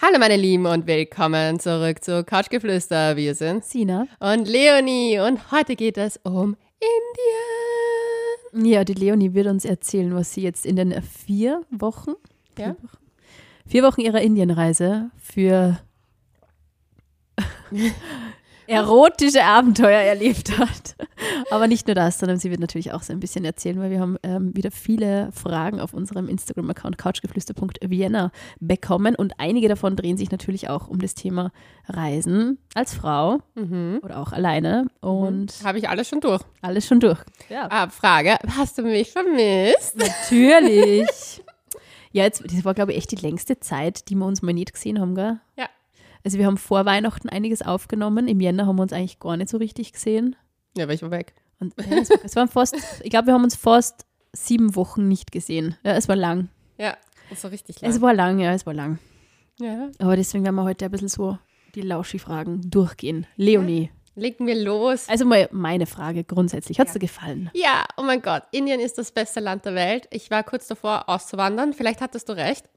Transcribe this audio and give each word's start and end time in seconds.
Hallo 0.00 0.18
meine 0.18 0.36
Lieben 0.36 0.66
und 0.66 0.86
willkommen 0.86 1.60
zurück 1.60 2.02
zu 2.02 2.24
Couchgeflüster. 2.24 3.16
Wir 3.16 3.34
sind 3.34 3.64
Sina. 3.64 4.06
und 4.18 4.48
Leonie 4.48 5.20
und 5.20 5.52
heute 5.52 5.76
geht 5.76 5.96
es 5.96 6.18
um 6.24 6.56
Indien. 8.52 8.66
Ja, 8.72 8.84
die 8.84 8.94
Leonie 8.94 9.32
wird 9.34 9.46
uns 9.46 9.64
erzählen, 9.64 10.14
was 10.14 10.34
sie 10.34 10.42
jetzt 10.42 10.66
in 10.66 10.76
den 10.76 11.00
vier 11.02 11.62
Wochen, 11.70 12.12
Ja? 12.58 12.74
vier 13.66 13.82
Wochen 13.84 14.00
ihrer 14.00 14.20
Indienreise 14.20 15.10
für 15.18 15.78
erotische 18.72 19.44
Abenteuer 19.44 20.00
erlebt 20.00 20.56
hat. 20.58 20.96
Aber 21.50 21.68
nicht 21.68 21.86
nur 21.86 21.94
das, 21.94 22.18
sondern 22.18 22.38
sie 22.38 22.50
wird 22.50 22.60
natürlich 22.60 22.92
auch 22.92 23.02
so 23.02 23.12
ein 23.12 23.20
bisschen 23.20 23.44
erzählen, 23.44 23.78
weil 23.78 23.90
wir 23.90 24.00
haben 24.00 24.16
ähm, 24.22 24.56
wieder 24.56 24.70
viele 24.70 25.30
Fragen 25.32 25.80
auf 25.80 25.94
unserem 25.94 26.28
Instagram-Account 26.28 26.98
couchgeflüster.vienna 26.98 28.32
bekommen 28.60 29.14
und 29.14 29.34
einige 29.38 29.68
davon 29.68 29.94
drehen 29.96 30.16
sich 30.16 30.30
natürlich 30.30 30.68
auch 30.68 30.88
um 30.88 30.98
das 31.00 31.14
Thema 31.14 31.52
Reisen 31.88 32.58
als 32.74 32.94
Frau 32.94 33.38
oder 34.02 34.18
auch 34.18 34.32
alleine 34.32 34.86
und 35.00 35.52
Habe 35.64 35.78
ich 35.78 35.88
alles 35.88 36.08
schon 36.08 36.20
durch. 36.20 36.42
alles 36.60 36.86
schon 36.86 37.00
durch. 37.00 37.18
Ja. 37.48 37.68
Ah, 37.70 37.88
Frage, 37.88 38.36
hast 38.56 38.78
du 38.78 38.82
mich 38.82 39.10
vermisst? 39.12 39.96
Natürlich. 39.96 41.42
Ja, 42.12 42.24
jetzt, 42.24 42.42
das 42.44 42.64
war, 42.64 42.74
glaube 42.74 42.92
ich, 42.92 42.98
echt 42.98 43.10
die 43.12 43.16
längste 43.16 43.58
Zeit, 43.60 44.08
die 44.08 44.14
wir 44.16 44.26
uns 44.26 44.42
mal 44.42 44.52
nicht 44.52 44.72
gesehen 44.74 45.00
haben, 45.00 45.14
gell? 45.14 45.40
Ja. 45.56 45.66
Also 46.24 46.38
wir 46.38 46.46
haben 46.46 46.56
vor 46.56 46.84
Weihnachten 46.84 47.28
einiges 47.28 47.62
aufgenommen. 47.62 48.28
Im 48.28 48.40
Jänner 48.40 48.66
haben 48.66 48.76
wir 48.76 48.82
uns 48.82 48.92
eigentlich 48.92 49.18
gar 49.18 49.36
nicht 49.36 49.48
so 49.48 49.56
richtig 49.58 49.92
gesehen. 49.92 50.36
Ja, 50.76 50.84
aber 50.84 50.94
ich 50.94 51.02
war 51.02 51.10
weg. 51.10 51.34
Und 51.60 51.74
ja, 51.78 51.98
es, 51.98 52.10
es 52.10 52.36
waren 52.36 52.48
fast, 52.48 52.76
ich 53.02 53.10
glaube, 53.10 53.26
wir 53.26 53.34
haben 53.34 53.44
uns 53.44 53.56
fast 53.56 54.06
sieben 54.32 54.74
Wochen 54.76 55.08
nicht 55.08 55.32
gesehen. 55.32 55.76
Ja, 55.84 55.92
es 55.92 56.08
war 56.08 56.16
lang. 56.16 56.48
Ja, 56.78 56.96
das 57.30 57.42
war 57.44 57.50
richtig 57.50 57.80
lang. 57.80 57.90
Es 57.90 58.00
war 58.00 58.14
lang, 58.14 58.38
ja, 58.38 58.52
es 58.52 58.66
war 58.66 58.74
lang. 58.74 58.98
ja. 59.60 59.90
Aber 59.98 60.16
deswegen 60.16 60.44
werden 60.44 60.56
wir 60.56 60.64
heute 60.64 60.84
ein 60.84 60.90
bisschen 60.90 61.08
so 61.08 61.38
die 61.74 61.82
Lauschi-Fragen 61.82 62.70
durchgehen. 62.70 63.26
Leonie, 63.36 63.90
Legen 64.14 64.46
wir 64.46 64.56
los. 64.62 65.08
also 65.08 65.24
mal 65.24 65.48
meine 65.52 65.86
Frage 65.86 66.24
grundsätzlich. 66.24 66.78
Hat 66.78 66.88
es 66.88 66.92
dir 66.92 66.98
gefallen? 66.98 67.50
Ja, 67.54 67.84
oh 67.96 68.02
mein 68.02 68.20
Gott, 68.20 68.42
Indien 68.52 68.78
ist 68.80 68.98
das 68.98 69.10
beste 69.10 69.40
Land 69.40 69.64
der 69.64 69.74
Welt. 69.74 70.06
Ich 70.10 70.30
war 70.30 70.42
kurz 70.42 70.66
davor 70.66 71.08
auszuwandern. 71.08 71.72
Vielleicht 71.72 72.00
hattest 72.00 72.28
du 72.28 72.34
recht. 72.34 72.66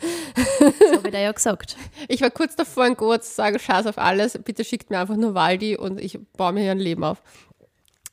So 0.00 0.96
habe 0.96 1.08
ich 1.08 1.12
da 1.12 1.18
ja 1.20 1.32
gesagt. 1.32 1.76
Ich 2.08 2.20
war 2.22 2.30
kurz 2.30 2.56
davor, 2.56 2.86
in 2.86 2.94
Goa 2.94 3.20
zu 3.20 3.32
sagen, 3.32 3.58
scheiß 3.58 3.86
auf 3.86 3.98
alles, 3.98 4.38
bitte 4.44 4.64
schickt 4.64 4.90
mir 4.90 4.98
einfach 5.00 5.16
nur 5.16 5.34
Waldi 5.34 5.76
und 5.76 6.00
ich 6.00 6.18
baue 6.36 6.52
mir 6.52 6.62
hier 6.62 6.72
ein 6.72 6.78
Leben 6.78 7.04
auf. 7.04 7.22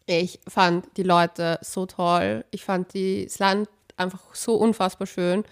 Ich 0.05 0.39
fand 0.47 0.85
die 0.97 1.03
Leute 1.03 1.59
so 1.61 1.85
toll. 1.85 2.45
Ich 2.51 2.63
fand 2.63 2.93
die- 2.93 3.25
das 3.25 3.39
Land 3.39 3.69
einfach 3.97 4.21
so 4.33 4.55
unfassbar 4.55 5.07
schön. 5.07 5.43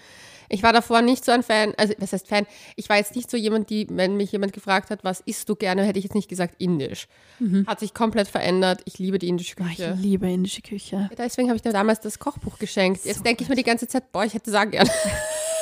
Ich 0.48 0.62
war 0.62 0.72
davor 0.72 1.02
nicht 1.02 1.26
so 1.26 1.32
ein 1.32 1.42
Fan, 1.42 1.74
also 1.76 1.96
was 1.98 2.14
heißt 2.14 2.28
Fan? 2.28 2.46
Ich 2.76 2.88
war 2.88 2.98
jetzt 2.98 3.16
nicht 3.16 3.32
so 3.32 3.36
jemand, 3.36 3.72
die, 3.72 3.88
wenn 3.90 4.16
mich 4.16 4.32
jemand 4.32 4.54
gefragt 4.54 4.92
hat, 4.92 5.04
was 5.04 5.20
isst 5.22 5.50
du 5.50 5.56
gerne, 5.56 5.84
hätte 5.84 5.98
ich 5.98 6.06
jetzt 6.06 6.14
nicht 6.14 6.30
gesagt 6.30 6.56
indisch. 6.60 7.08
Hat 7.66 7.80
sich 7.80 7.96
komplett 7.96 8.28
verändert. 8.28 8.82
Ich 8.86 9.00
liebe 9.00 9.18
die 9.18 9.28
indische 9.28 9.56
Oh, 9.60 9.64
ich 9.70 9.78
Küche. 9.78 9.98
liebe 10.00 10.30
indische 10.32 10.62
Küche. 10.62 11.10
Deswegen 11.18 11.48
habe 11.50 11.56
ich 11.56 11.64
dir 11.64 11.74
damals 11.74 12.00
das 12.00 12.20
Kochbuch 12.20 12.60
geschenkt. 12.60 13.04
Jetzt 13.06 13.26
denke 13.26 13.42
ich 13.44 13.50
mir 13.50 13.56
die 13.56 13.64
ganze 13.64 13.88
Zeit, 13.88 14.12
boah, 14.12 14.24
ich 14.24 14.36
hätte 14.36 14.52
sagen 14.52 14.70
gern. 14.72 14.88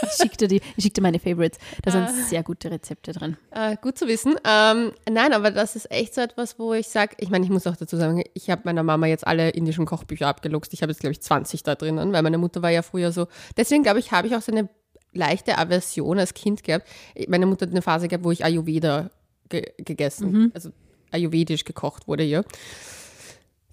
Ich 0.03 0.11
schickte, 0.21 0.47
die, 0.47 0.61
ich 0.75 0.83
schickte 0.83 1.01
meine 1.01 1.19
Favorites. 1.19 1.59
Da 1.83 1.91
sind 1.91 2.09
sehr 2.29 2.43
gute 2.43 2.71
Rezepte 2.71 3.13
drin. 3.13 3.37
Äh, 3.51 3.77
gut 3.81 3.97
zu 3.97 4.07
wissen. 4.07 4.35
Ähm, 4.45 4.91
nein, 5.09 5.33
aber 5.33 5.51
das 5.51 5.75
ist 5.75 5.91
echt 5.91 6.15
so 6.15 6.21
etwas, 6.21 6.59
wo 6.59 6.73
ich 6.73 6.87
sage, 6.87 7.15
ich 7.19 7.29
meine, 7.29 7.45
ich 7.45 7.51
muss 7.51 7.67
auch 7.67 7.75
dazu 7.75 7.97
sagen, 7.97 8.23
ich 8.33 8.49
habe 8.49 8.61
meiner 8.65 8.83
Mama 8.83 9.07
jetzt 9.07 9.25
alle 9.25 9.49
indischen 9.49 9.85
Kochbücher 9.85 10.27
abgeluchst. 10.27 10.73
Ich 10.73 10.81
habe 10.81 10.91
jetzt, 10.91 10.99
glaube 10.99 11.13
ich, 11.13 11.21
20 11.21 11.63
da 11.63 11.75
drinnen, 11.75 12.13
weil 12.13 12.21
meine 12.23 12.37
Mutter 12.37 12.61
war 12.61 12.69
ja 12.69 12.81
früher 12.81 13.11
so. 13.11 13.27
Deswegen, 13.57 13.83
glaube 13.83 13.99
ich, 13.99 14.11
habe 14.11 14.27
ich 14.27 14.35
auch 14.35 14.41
so 14.41 14.51
eine 14.51 14.69
leichte 15.13 15.57
Aversion 15.57 16.19
als 16.19 16.33
Kind 16.33 16.63
gehabt. 16.63 16.87
Meine 17.27 17.45
Mutter 17.45 17.65
hat 17.65 17.71
eine 17.71 17.81
Phase 17.81 18.07
gehabt, 18.07 18.23
wo 18.23 18.31
ich 18.31 18.43
Ayurveda 18.43 19.09
ge 19.49 19.71
gegessen, 19.77 20.51
also 20.53 20.69
ayurvedisch 21.11 21.63
gekocht 21.63 22.07
wurde 22.07 22.23
hier. 22.23 22.43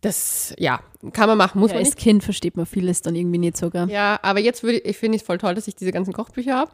Das, 0.02 0.54
ja, 0.58 0.80
kann 1.12 1.28
man 1.28 1.36
machen, 1.36 1.60
muss 1.60 1.70
Ja, 1.70 1.74
man 1.76 1.84
als 1.84 1.94
nicht. 1.94 1.98
Kind 1.98 2.24
versteht 2.24 2.56
man 2.56 2.64
vieles 2.64 3.02
dann 3.02 3.14
irgendwie 3.14 3.38
nicht 3.38 3.56
sogar. 3.56 3.86
Ja, 3.88 4.18
aber 4.22 4.40
jetzt 4.40 4.62
würde 4.62 4.78
ich 4.78 4.96
finde 4.96 5.16
ich 5.16 5.24
voll 5.24 5.36
toll, 5.38 5.54
dass 5.54 5.68
ich 5.68 5.76
diese 5.76 5.92
ganzen 5.92 6.14
Kochbücher 6.14 6.56
habe. 6.56 6.70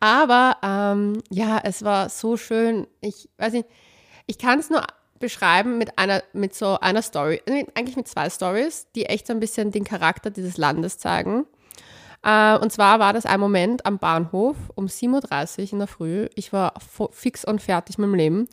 Aber 0.00 0.56
ähm, 0.62 1.22
ja, 1.30 1.58
es 1.64 1.82
war 1.82 2.10
so 2.10 2.36
schön. 2.36 2.86
Ich 3.00 3.28
weiß 3.38 3.54
nicht, 3.54 3.66
ich 4.26 4.36
kann 4.38 4.58
es 4.58 4.68
nur 4.68 4.82
beschreiben 5.18 5.78
mit 5.78 5.98
einer 5.98 6.22
mit 6.34 6.54
so 6.54 6.78
einer 6.78 7.02
Story, 7.02 7.40
eigentlich 7.74 7.96
mit 7.96 8.06
zwei 8.06 8.28
Stories, 8.28 8.86
die 8.94 9.06
echt 9.06 9.26
so 9.26 9.32
ein 9.32 9.40
bisschen 9.40 9.72
den 9.72 9.84
Charakter 9.84 10.30
dieses 10.30 10.58
Landes 10.58 10.98
zeigen. 10.98 11.46
Äh, 12.22 12.58
und 12.58 12.70
zwar 12.72 12.98
war 12.98 13.12
das 13.12 13.24
ein 13.26 13.40
Moment 13.40 13.86
am 13.86 13.98
Bahnhof 13.98 14.56
um 14.74 14.86
7.30 14.86 15.58
Uhr 15.68 15.72
in 15.72 15.78
der 15.78 15.88
Früh. 15.88 16.28
Ich 16.34 16.52
war 16.52 16.74
fix 17.12 17.44
und 17.44 17.62
fertig 17.62 17.96
mit 17.96 18.06
dem 18.06 18.14
Leben. 18.14 18.48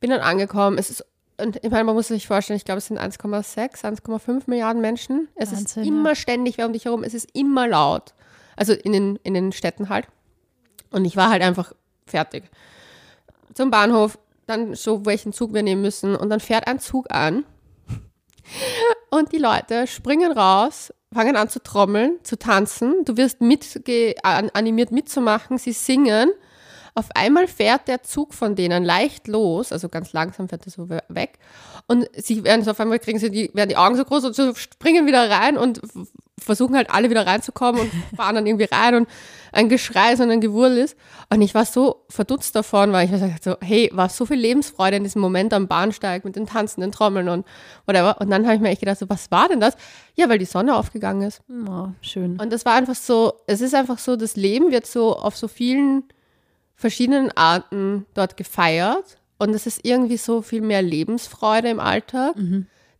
Bin 0.00 0.10
dann 0.10 0.20
angekommen. 0.20 0.78
Es 0.78 0.90
ist, 0.90 1.04
und 1.38 1.56
ich 1.64 1.70
meine, 1.70 1.84
man 1.84 1.94
muss 1.94 2.08
sich 2.08 2.26
vorstellen, 2.26 2.56
ich 2.56 2.64
glaube, 2.64 2.78
es 2.78 2.86
sind 2.86 2.98
1,6, 2.98 3.82
1,5 3.82 4.42
Milliarden 4.46 4.80
Menschen. 4.80 5.28
Es 5.34 5.50
Wahnsinn, 5.50 5.64
ist 5.64 5.76
ja. 5.76 5.82
immer 5.82 6.14
ständig 6.14 6.58
wer 6.58 6.66
um 6.66 6.72
dich 6.72 6.84
herum. 6.84 7.02
Es 7.02 7.14
ist 7.14 7.28
immer 7.32 7.66
laut. 7.66 8.14
Also 8.56 8.72
in 8.72 8.92
den, 8.92 9.16
in 9.24 9.34
den 9.34 9.52
Städten 9.52 9.88
halt. 9.88 10.06
Und 10.90 11.04
ich 11.04 11.16
war 11.16 11.30
halt 11.30 11.42
einfach 11.42 11.72
fertig. 12.06 12.44
Zum 13.54 13.70
Bahnhof, 13.70 14.18
dann 14.46 14.74
so, 14.74 15.04
welchen 15.06 15.32
Zug 15.32 15.52
wir 15.54 15.62
nehmen 15.62 15.82
müssen. 15.82 16.14
Und 16.14 16.30
dann 16.30 16.40
fährt 16.40 16.68
ein 16.68 16.78
Zug 16.78 17.12
an. 17.12 17.44
Und 19.10 19.32
die 19.32 19.38
Leute 19.38 19.86
springen 19.86 20.30
raus, 20.30 20.92
fangen 21.12 21.36
an 21.36 21.48
zu 21.48 21.60
trommeln, 21.60 22.18
zu 22.22 22.38
tanzen. 22.38 23.04
Du 23.04 23.16
wirst 23.16 23.40
mitge 23.40 24.14
an, 24.22 24.50
animiert 24.50 24.92
mitzumachen, 24.92 25.58
sie 25.58 25.72
singen. 25.72 26.30
Auf 26.96 27.06
einmal 27.14 27.48
fährt 27.48 27.88
der 27.88 28.02
Zug 28.04 28.34
von 28.34 28.54
denen 28.54 28.84
leicht 28.84 29.26
los, 29.26 29.72
also 29.72 29.88
ganz 29.88 30.12
langsam 30.12 30.48
fährt 30.48 30.64
er 30.66 30.70
so 30.70 30.88
we- 30.88 31.02
weg. 31.08 31.38
Und 31.86 32.08
sie 32.16 32.44
werden 32.44 32.64
so 32.64 32.70
auf 32.70 32.78
einmal 32.80 33.00
kriegen 33.00 33.18
sie 33.18 33.30
die, 33.30 33.50
werden 33.52 33.68
die 33.68 33.76
Augen 33.76 33.96
so 33.96 34.04
groß 34.04 34.24
und 34.26 34.36
so 34.36 34.54
springen 34.54 35.06
wieder 35.06 35.28
rein 35.28 35.56
und 35.58 35.80
versuchen 36.40 36.76
halt 36.76 36.90
alle 36.90 37.10
wieder 37.10 37.26
reinzukommen 37.26 37.80
und 37.80 37.90
fahren 38.16 38.36
dann 38.36 38.46
irgendwie 38.46 38.68
rein 38.70 38.94
und 38.94 39.08
ein 39.52 39.68
Geschrei, 39.68 40.14
so 40.16 40.22
ein 40.24 40.40
Gewurl 40.40 40.76
ist. 40.78 40.96
Und 41.30 41.42
ich 41.42 41.54
war 41.54 41.64
so 41.64 42.04
verdutzt 42.08 42.54
davon, 42.54 42.92
weil 42.92 43.06
ich 43.06 43.10
mir 43.10 43.18
gesagt 43.18 43.44
so, 43.44 43.56
hey, 43.60 43.90
war 43.92 44.08
so 44.08 44.24
viel 44.26 44.36
Lebensfreude 44.38 44.96
in 44.96 45.02
diesem 45.04 45.20
Moment 45.20 45.52
am 45.52 45.66
Bahnsteig 45.68 46.24
mit 46.24 46.36
den 46.36 46.46
tanzenden 46.46 46.92
Trommeln 46.92 47.28
und 47.28 47.46
whatever. 47.86 48.20
Und 48.20 48.30
dann 48.30 48.44
habe 48.46 48.54
ich 48.56 48.60
mir 48.60 48.68
echt 48.70 48.80
gedacht, 48.80 48.98
so, 48.98 49.08
was 49.08 49.30
war 49.30 49.48
denn 49.48 49.60
das? 49.60 49.76
Ja, 50.14 50.28
weil 50.28 50.38
die 50.38 50.44
Sonne 50.44 50.76
aufgegangen 50.76 51.22
ist. 51.22 51.40
Oh, 51.68 51.88
schön. 52.02 52.38
Und 52.40 52.52
das 52.52 52.64
war 52.64 52.74
einfach 52.74 52.94
so, 52.96 53.34
es 53.46 53.60
ist 53.60 53.74
einfach 53.74 53.98
so, 53.98 54.16
das 54.16 54.36
Leben 54.36 54.70
wird 54.70 54.86
so 54.86 55.16
auf 55.16 55.36
so 55.36 55.48
vielen 55.48 56.04
verschiedenen 56.76 57.30
Arten 57.36 58.06
dort 58.14 58.36
gefeiert. 58.36 59.18
Und 59.38 59.54
es 59.54 59.66
ist 59.66 59.80
irgendwie 59.82 60.16
so 60.16 60.42
viel 60.42 60.60
mehr 60.60 60.82
Lebensfreude 60.82 61.68
im 61.68 61.80
Alltag. 61.80 62.34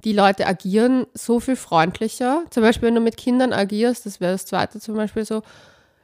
Die 0.04 0.12
Leute 0.12 0.46
agieren 0.46 1.06
so 1.14 1.40
viel 1.40 1.56
freundlicher. 1.56 2.44
Zum 2.50 2.62
Beispiel, 2.62 2.88
wenn 2.88 2.94
du 2.94 3.00
mit 3.00 3.16
Kindern 3.16 3.52
agierst, 3.52 4.04
das 4.04 4.20
wäre 4.20 4.32
das 4.32 4.44
zweite 4.44 4.80
zum 4.80 4.96
Beispiel 4.96 5.24
so, 5.24 5.42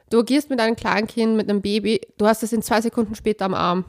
du 0.09 0.19
agierst 0.19 0.49
mit 0.49 0.59
einem 0.59 0.75
kleinen 0.75 1.07
Kind, 1.07 1.35
mit 1.35 1.49
einem 1.49 1.61
Baby, 1.61 2.01
du 2.17 2.25
hast 2.25 2.43
es 2.43 2.53
in 2.53 2.61
zwei 2.61 2.81
Sekunden 2.81 3.13
später 3.15 3.45
am 3.45 3.53
Arm. 3.53 3.85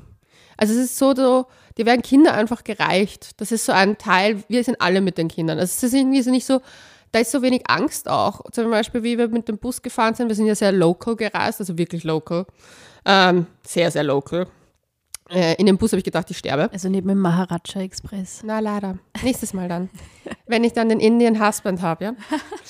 Also 0.56 0.75
es 0.75 0.81
ist 0.81 0.98
so, 0.98 1.15
so 1.15 1.47
dir 1.78 1.87
werden 1.87 2.03
Kinder 2.03 2.34
einfach 2.34 2.65
gereicht. 2.65 3.41
Das 3.41 3.53
ist 3.53 3.65
so 3.65 3.72
ein 3.72 3.97
Teil, 3.98 4.42
wir 4.48 4.62
sind 4.65 4.81
alle 4.81 5.00
mit 5.00 5.19
den 5.19 5.28
Kindern. 5.28 5.59
Also 5.59 5.72
es 5.72 5.82
ist 5.82 5.94
irgendwie 5.94 6.22
so 6.22 6.31
nicht 6.31 6.44
so, 6.44 6.60
da 7.12 7.21
ist 7.21 7.31
so 7.31 7.42
wenig 7.42 7.62
Angst 7.69 8.09
auch. 8.09 8.42
Zum 8.53 8.71
Beispiel, 8.71 9.03
wie 9.03 9.19
wir 9.19 9.28
mit 9.28 9.48
dem 9.48 9.59
Bus 9.59 9.82
gefahren 9.82 10.15
sind, 10.15 10.28
wir 10.28 10.34
sind 10.34 10.47
ja 10.47 10.54
sehr 10.54 10.72
local 10.72 11.16
gereist, 11.16 11.60
also 11.60 11.78
wirklich 11.78 12.04
local. 12.04 12.47
Ähm, 13.04 13.46
sehr, 13.66 13.90
sehr 13.90 14.04
local. 14.04 14.46
Äh, 15.32 15.54
in 15.54 15.66
dem 15.66 15.78
Bus 15.78 15.92
habe 15.92 15.98
ich 15.98 16.04
gedacht, 16.04 16.30
ich 16.30 16.38
sterbe. 16.38 16.70
Also 16.72 16.88
neben 16.88 17.08
dem 17.08 17.18
Maharaja 17.18 17.80
Express. 17.80 18.42
Na, 18.44 18.60
leider. 18.60 18.98
Nächstes 19.22 19.54
Mal 19.54 19.68
dann. 19.68 19.88
Wenn 20.46 20.62
ich 20.62 20.74
dann 20.74 20.90
den 20.90 21.00
Indian 21.00 21.44
Husband 21.44 21.80
habe, 21.80 22.04
ja. 22.04 22.14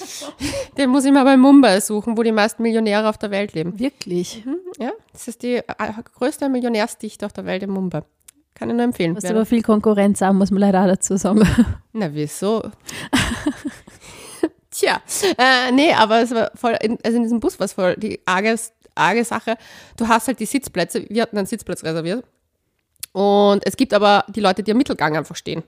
Den 0.79 0.91
muss 0.91 1.05
ich 1.05 1.13
mal 1.13 1.25
bei 1.25 1.37
Mumbai 1.37 1.81
suchen, 1.81 2.17
wo 2.17 2.23
die 2.23 2.33
meisten 2.33 2.63
Millionäre 2.63 3.09
auf 3.09 3.19
der 3.19 3.31
Welt 3.31 3.55
leben. 3.55 3.79
Wirklich? 3.79 4.45
Ja, 4.79 4.93
das 5.13 5.29
ist 5.29 5.43
die 5.43 5.57
äh, 5.57 5.65
größte 6.15 6.49
Millionärsdichte 6.49 7.27
auf 7.27 7.33
der 7.33 7.45
Welt 7.47 7.63
in 7.63 7.71
Mumbai. 7.71 8.03
Kann 8.55 8.71
ich 8.71 8.77
nur 8.77 8.85
empfehlen. 8.85 9.17
Was 9.17 9.25
aber 9.25 9.45
viel 9.45 9.63
Konkurrenz 9.63 10.21
haben, 10.21 10.39
muss 10.39 10.51
man 10.51 10.61
leider 10.61 10.83
auch 10.83 10.87
dazu 10.87 11.17
sagen. 11.17 11.47
Na, 11.93 12.15
wieso? 12.15 12.63
Tja, 14.71 15.03
äh, 15.37 15.73
nee, 15.73 15.93
aber 15.93 16.23
es 16.23 16.35
war 16.35 16.51
voll, 16.55 16.77
in, 16.81 16.99
also 17.05 17.17
in 17.17 17.25
diesem 17.25 17.41
Bus 17.41 17.59
war 17.59 17.67
es 17.67 17.75
voll 17.75 17.97
die 17.97 18.21
arge, 18.25 18.57
arge 18.95 19.25
Sache. 19.25 19.57
Du 19.97 20.09
hast 20.09 20.29
halt 20.29 20.41
die 20.41 20.47
Sitzplätze, 20.47 21.07
wir 21.09 21.23
hatten 21.23 21.39
einen 21.39 21.47
Sitzplatz 21.47 21.85
reserviert. 21.85 22.25
Und 23.13 23.67
es 23.67 23.77
gibt 23.77 23.93
aber 23.93 24.25
die 24.29 24.41
Leute, 24.41 24.63
die 24.63 24.73
am 24.73 24.79
Mittelgang 24.79 25.17
einfach 25.17 25.37
stehen. 25.37 25.63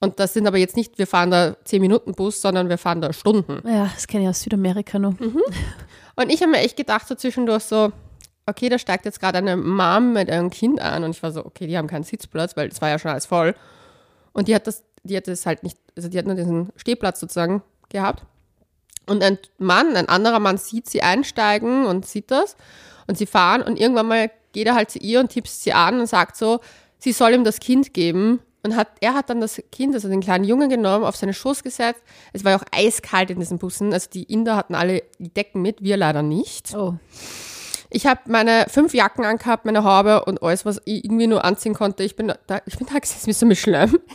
Und 0.00 0.18
das 0.18 0.32
sind 0.32 0.46
aber 0.46 0.58
jetzt 0.58 0.76
nicht, 0.76 0.98
wir 0.98 1.06
fahren 1.06 1.30
da 1.30 1.56
10 1.64 1.80
Minuten 1.80 2.14
Bus, 2.14 2.40
sondern 2.40 2.68
wir 2.68 2.78
fahren 2.78 3.00
da 3.00 3.12
Stunden. 3.12 3.66
Ja, 3.68 3.90
das 3.94 4.06
kenne 4.06 4.24
ich 4.24 4.30
aus 4.30 4.40
Südamerika 4.40 4.98
noch. 4.98 5.14
Und 5.20 6.30
ich 6.30 6.40
habe 6.40 6.50
mir 6.50 6.58
echt 6.58 6.76
gedacht, 6.76 7.06
so 7.06 7.14
zwischendurch 7.14 7.62
so, 7.62 7.92
okay, 8.46 8.68
da 8.68 8.78
steigt 8.78 9.04
jetzt 9.04 9.20
gerade 9.20 9.38
eine 9.38 9.56
Mom 9.56 10.12
mit 10.12 10.28
einem 10.28 10.50
Kind 10.50 10.80
an. 10.80 11.04
Und 11.04 11.10
ich 11.12 11.22
war 11.22 11.30
so, 11.30 11.44
okay, 11.44 11.66
die 11.66 11.78
haben 11.78 11.86
keinen 11.86 12.02
Sitzplatz, 12.02 12.56
weil 12.56 12.68
es 12.68 12.80
war 12.80 12.88
ja 12.88 12.98
schon 12.98 13.12
alles 13.12 13.26
voll. 13.26 13.54
Und 14.32 14.48
die 14.48 14.54
hat 14.54 14.66
das, 14.66 14.82
die 15.04 15.16
hat 15.16 15.28
das 15.28 15.46
halt 15.46 15.62
nicht, 15.62 15.78
also 15.96 16.08
die 16.08 16.18
hat 16.18 16.26
nur 16.26 16.34
diesen 16.34 16.70
Stehplatz 16.76 17.20
sozusagen 17.20 17.62
gehabt. 17.88 18.24
Und 19.06 19.22
ein 19.22 19.38
Mann, 19.58 19.96
ein 19.96 20.08
anderer 20.08 20.38
Mann 20.38 20.58
sieht 20.58 20.88
sie 20.88 21.02
einsteigen 21.02 21.86
und 21.86 22.06
sieht 22.06 22.30
das. 22.30 22.56
Und 23.06 23.18
sie 23.18 23.26
fahren 23.26 23.62
und 23.62 23.78
irgendwann 23.78 24.06
mal 24.06 24.30
geht 24.52 24.66
er 24.66 24.74
halt 24.74 24.90
zu 24.90 24.98
ihr 24.98 25.20
und 25.20 25.30
tippst 25.30 25.62
sie 25.62 25.72
an 25.72 25.98
und 26.00 26.06
sagt 26.06 26.36
so, 26.36 26.60
sie 26.98 27.12
soll 27.12 27.34
ihm 27.34 27.44
das 27.44 27.58
Kind 27.58 27.94
geben. 27.94 28.40
Und 28.64 28.76
hat, 28.76 28.88
er 29.00 29.14
hat 29.14 29.28
dann 29.28 29.40
das 29.40 29.60
Kind, 29.72 29.92
also 29.92 30.08
den 30.08 30.20
kleinen 30.20 30.44
Jungen 30.44 30.70
genommen, 30.70 31.04
auf 31.04 31.16
seine 31.16 31.34
Schoß 31.34 31.64
gesetzt. 31.64 32.00
Es 32.32 32.44
war 32.44 32.52
ja 32.52 32.58
auch 32.58 32.64
eiskalt 32.70 33.30
in 33.30 33.40
diesen 33.40 33.58
Bussen. 33.58 33.92
Also 33.92 34.08
die 34.08 34.22
Inder 34.22 34.54
hatten 34.54 34.76
alle 34.76 35.02
die 35.18 35.30
Decken 35.30 35.62
mit, 35.62 35.82
wir 35.82 35.96
leider 35.96 36.22
nicht. 36.22 36.72
Oh. 36.72 36.94
Ich 37.94 38.06
habe 38.06 38.20
meine 38.26 38.64
fünf 38.70 38.94
Jacken 38.94 39.26
angehabt, 39.26 39.66
meine 39.66 39.84
Haube 39.84 40.24
und 40.24 40.42
alles, 40.42 40.64
was 40.64 40.80
ich 40.86 41.04
irgendwie 41.04 41.26
nur 41.26 41.44
anziehen 41.44 41.74
konnte. 41.74 42.02
Ich 42.04 42.16
bin 42.16 42.32
da, 42.46 42.62
ich 42.64 42.78
bin 42.78 42.86
da 42.90 42.98
gesessen 42.98 43.26
wie 43.26 43.32
so 43.34 43.44
mit 43.46 43.58
Schlemm. 43.58 43.98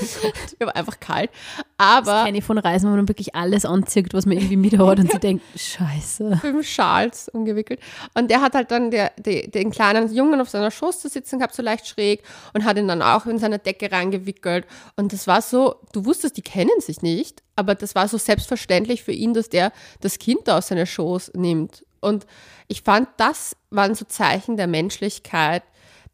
Ich, 0.00 0.60
mir 0.60 0.66
war 0.66 0.76
einfach 0.76 1.00
kalt. 1.00 1.30
Aber 1.76 2.24
Kenne 2.24 2.38
ich 2.38 2.44
von 2.44 2.58
Reisen, 2.58 2.90
wo 2.90 2.94
man 2.94 3.08
wirklich 3.08 3.34
alles 3.34 3.64
anzieht, 3.64 4.12
was 4.14 4.26
man 4.26 4.36
irgendwie 4.36 4.56
mit 4.56 4.78
hat 4.78 4.98
und 5.00 5.10
sie 5.10 5.18
denkt, 5.20 5.42
scheiße. 5.56 6.38
fünf 6.40 6.68
Schals 6.68 7.28
umgewickelt. 7.28 7.80
Und 8.14 8.30
der 8.30 8.42
hat 8.42 8.54
halt 8.54 8.70
dann 8.70 8.90
der, 8.90 9.10
der, 9.16 9.48
den 9.48 9.70
kleinen 9.70 10.12
Jungen 10.12 10.40
auf 10.40 10.50
seiner 10.50 10.70
Schoß 10.70 11.00
zu 11.00 11.08
sitzen 11.08 11.38
gehabt, 11.38 11.54
so 11.54 11.62
leicht 11.62 11.88
schräg, 11.88 12.22
und 12.52 12.64
hat 12.64 12.76
ihn 12.76 12.86
dann 12.86 13.02
auch 13.02 13.26
in 13.26 13.38
seine 13.38 13.58
Decke 13.58 13.90
reingewickelt. 13.90 14.66
Und 14.94 15.12
das 15.12 15.26
war 15.26 15.42
so, 15.42 15.76
du 15.92 16.04
wusstest, 16.04 16.36
die 16.36 16.42
kennen 16.42 16.80
sich 16.80 17.02
nicht, 17.02 17.42
aber 17.56 17.74
das 17.74 17.94
war 17.94 18.06
so 18.06 18.18
selbstverständlich 18.18 19.02
für 19.02 19.12
ihn, 19.12 19.34
dass 19.34 19.48
der 19.48 19.72
das 20.00 20.18
Kind 20.18 20.40
da 20.44 20.58
aus 20.58 20.68
seiner 20.68 20.86
Schoß 20.86 21.32
nimmt. 21.34 21.84
Und 22.02 22.26
ich 22.68 22.82
fand, 22.82 23.08
das 23.16 23.56
waren 23.70 23.94
so 23.94 24.04
Zeichen 24.04 24.56
der 24.56 24.66
Menschlichkeit, 24.66 25.62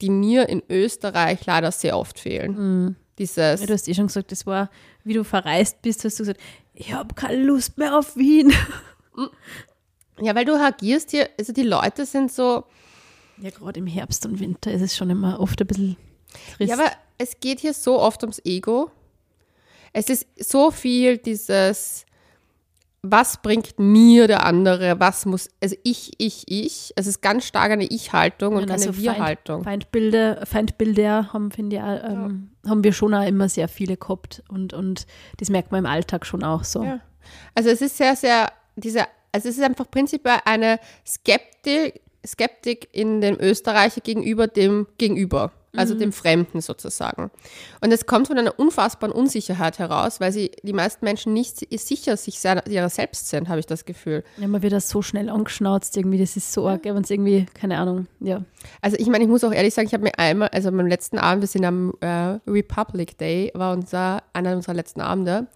die 0.01 0.11
mir 0.11 0.49
in 0.49 0.63
Österreich 0.69 1.45
leider 1.47 1.73
sehr 1.73 1.99
oft 1.99 2.21
fehlen. 2.21 2.97
Dieses, 3.19 3.61
Ja, 3.61 3.67
du 3.67 3.73
hast 3.73 3.89
eh 3.89 3.95
schon 3.95 4.07
gesagt, 4.07 4.31
das 4.31 4.47
war, 4.47 4.71
wie 5.03 5.15
du 5.15 5.25
verreist 5.25 5.83
bist, 5.83 6.05
hast 6.05 6.21
du 6.21 6.23
gesagt, 6.23 6.41
ich 6.75 6.93
habe 6.93 7.15
keine 7.15 7.43
Lust 7.43 7.79
mehr 7.79 7.99
auf 7.99 8.17
Wien. 8.17 8.53
ja, 10.21 10.35
weil 10.37 10.45
du 10.45 10.55
agierst 10.55 11.11
hier, 11.11 11.29
also 11.39 11.53
die 11.53 11.65
Leute 11.65 12.07
sind 12.07 12.31
so, 12.31 12.65
Ja, 13.39 13.51
gerade 13.51 13.81
im 13.81 13.87
Herbst 13.87 14.25
und 14.27 14.39
Winter 14.39 14.71
ist 14.71 14.83
es 14.83 14.97
schon 14.97 15.11
immer 15.11 15.41
oft 15.41 15.61
ein 15.61 15.67
bisschen 15.67 15.97
trist. 16.57 16.71
Ja, 16.71 16.79
aber 16.79 16.93
es 17.17 17.41
geht 17.41 17.61
hier 17.61 17.75
so 17.75 17.99
oft 17.99 18.23
ums 18.23 18.41
Ego. 18.45 18.91
Es 19.93 20.11
ist 20.11 20.27
so 20.39 20.71
viel 20.71 21.19
dieses, 21.19 22.05
was 23.03 23.41
bringt 23.43 23.79
mir 23.79 24.27
der 24.27 24.45
andere, 24.45 24.99
was 24.99 25.25
muss, 25.25 25.49
also 25.63 25.77
ich, 25.85 26.13
ich, 26.19 26.45
ich. 26.49 26.93
Es 26.97 27.07
ist 27.07 27.21
ganz 27.21 27.47
stark 27.47 27.71
eine 27.71 27.85
Ich-Haltung 27.85 28.55
und 28.55 28.63
Ja, 28.63 28.67
keine 28.67 28.87
also 28.87 28.97
Wir-Haltung. 28.97 29.63
Feind, 29.63 29.85
Feindbilder, 29.85 30.47
Feindbilder 30.47 31.33
haben, 31.33 31.51
finde 31.53 31.77
ich, 31.77 31.83
auch, 31.83 32.05
ähm, 32.05 32.51
haben 32.67 32.83
wir 32.83 32.93
schon 32.93 33.15
auch 33.15 33.27
immer 33.27 33.49
sehr 33.49 33.69
viele 33.69 33.97
gehabt. 33.97 34.43
Und, 34.49 34.73
und 34.73 35.07
das 35.37 35.49
merkt 35.49 35.71
man 35.71 35.85
im 35.85 35.91
Alltag 35.91 36.27
schon 36.27 36.43
auch 36.43 36.65
so. 36.65 36.83
Ja. 36.83 37.01
Also 37.55 37.71
es 37.71 37.81
ist 37.83 37.97
sehr, 37.97 38.17
sehr, 38.17 38.51
diese, 38.75 39.05
also 39.33 39.49
es 39.49 39.59
ist 39.59 39.63
einfach 39.63 39.89
prinzipiell 39.91 40.39
eine 40.45 40.81
Skeptik, 41.07 42.01
Skeptik 42.27 42.89
in 42.93 43.21
dem 43.21 43.39
Österreicher 43.39 44.01
gegenüber 44.01 44.49
dem 44.49 44.89
Gegenüber, 44.99 45.53
also 45.77 45.95
dem 45.95 46.13
Fremden 46.13 46.61
sozusagen. 46.61 47.31
Und 47.83 47.93
es 47.93 48.07
kommt 48.07 48.29
von 48.29 48.39
einer 48.39 48.59
unfassbaren 48.59 49.15
Unsicherheit 49.15 49.79
heraus, 49.79 50.19
weil 50.21 50.33
sie 50.33 50.51
die 50.63 50.73
meisten 50.73 51.05
Menschen 51.05 51.33
nicht 51.35 51.59
si- 51.59 51.69
sicher 51.77 52.17
sich 52.17 52.41
seiner, 52.41 52.67
ihrer 52.67 52.89
selbst 52.89 53.29
sind, 53.29 53.49
habe 53.49 53.61
ich 53.61 53.67
das 53.67 53.85
Gefühl. 53.85 54.25
Ja, 54.39 54.49
man 54.49 54.63
wird 54.63 54.73
das 54.73 54.89
so 54.89 55.03
schnell 55.03 55.29
angeschnauzt 55.29 55.97
irgendwie, 55.97 56.19
das 56.19 56.37
ist 56.37 56.53
so 56.53 56.69
arg, 56.69 56.85
wenn 56.85 56.97
es 57.03 57.11
irgendwie, 57.11 57.47
keine 57.55 57.79
Ahnung, 57.79 58.07
ja. 58.21 58.43
Also 58.81 58.97
ich 58.99 59.09
meine, 59.09 59.25
ich 59.25 59.31
muss 59.31 59.45
auch 59.45 59.53
ehrlich 59.53 59.75
sagen, 59.75 59.87
ich 59.89 59.95
habe 59.95 60.05
mir 60.05 60.19
einmal, 60.19 60.49
also 60.49 60.69
am 60.69 60.87
letzten 60.87 61.19
Abend, 61.19 61.43
wir 61.43 61.49
sind 61.49 61.65
am 61.65 61.93
äh, 62.01 62.39
Republic 62.49 63.19
Day, 63.19 63.51
war 63.55 63.73
unser, 63.75 64.23
einer 64.33 64.57
unserer 64.57 64.75
letzten 64.75 65.01
Abende. 65.01 65.47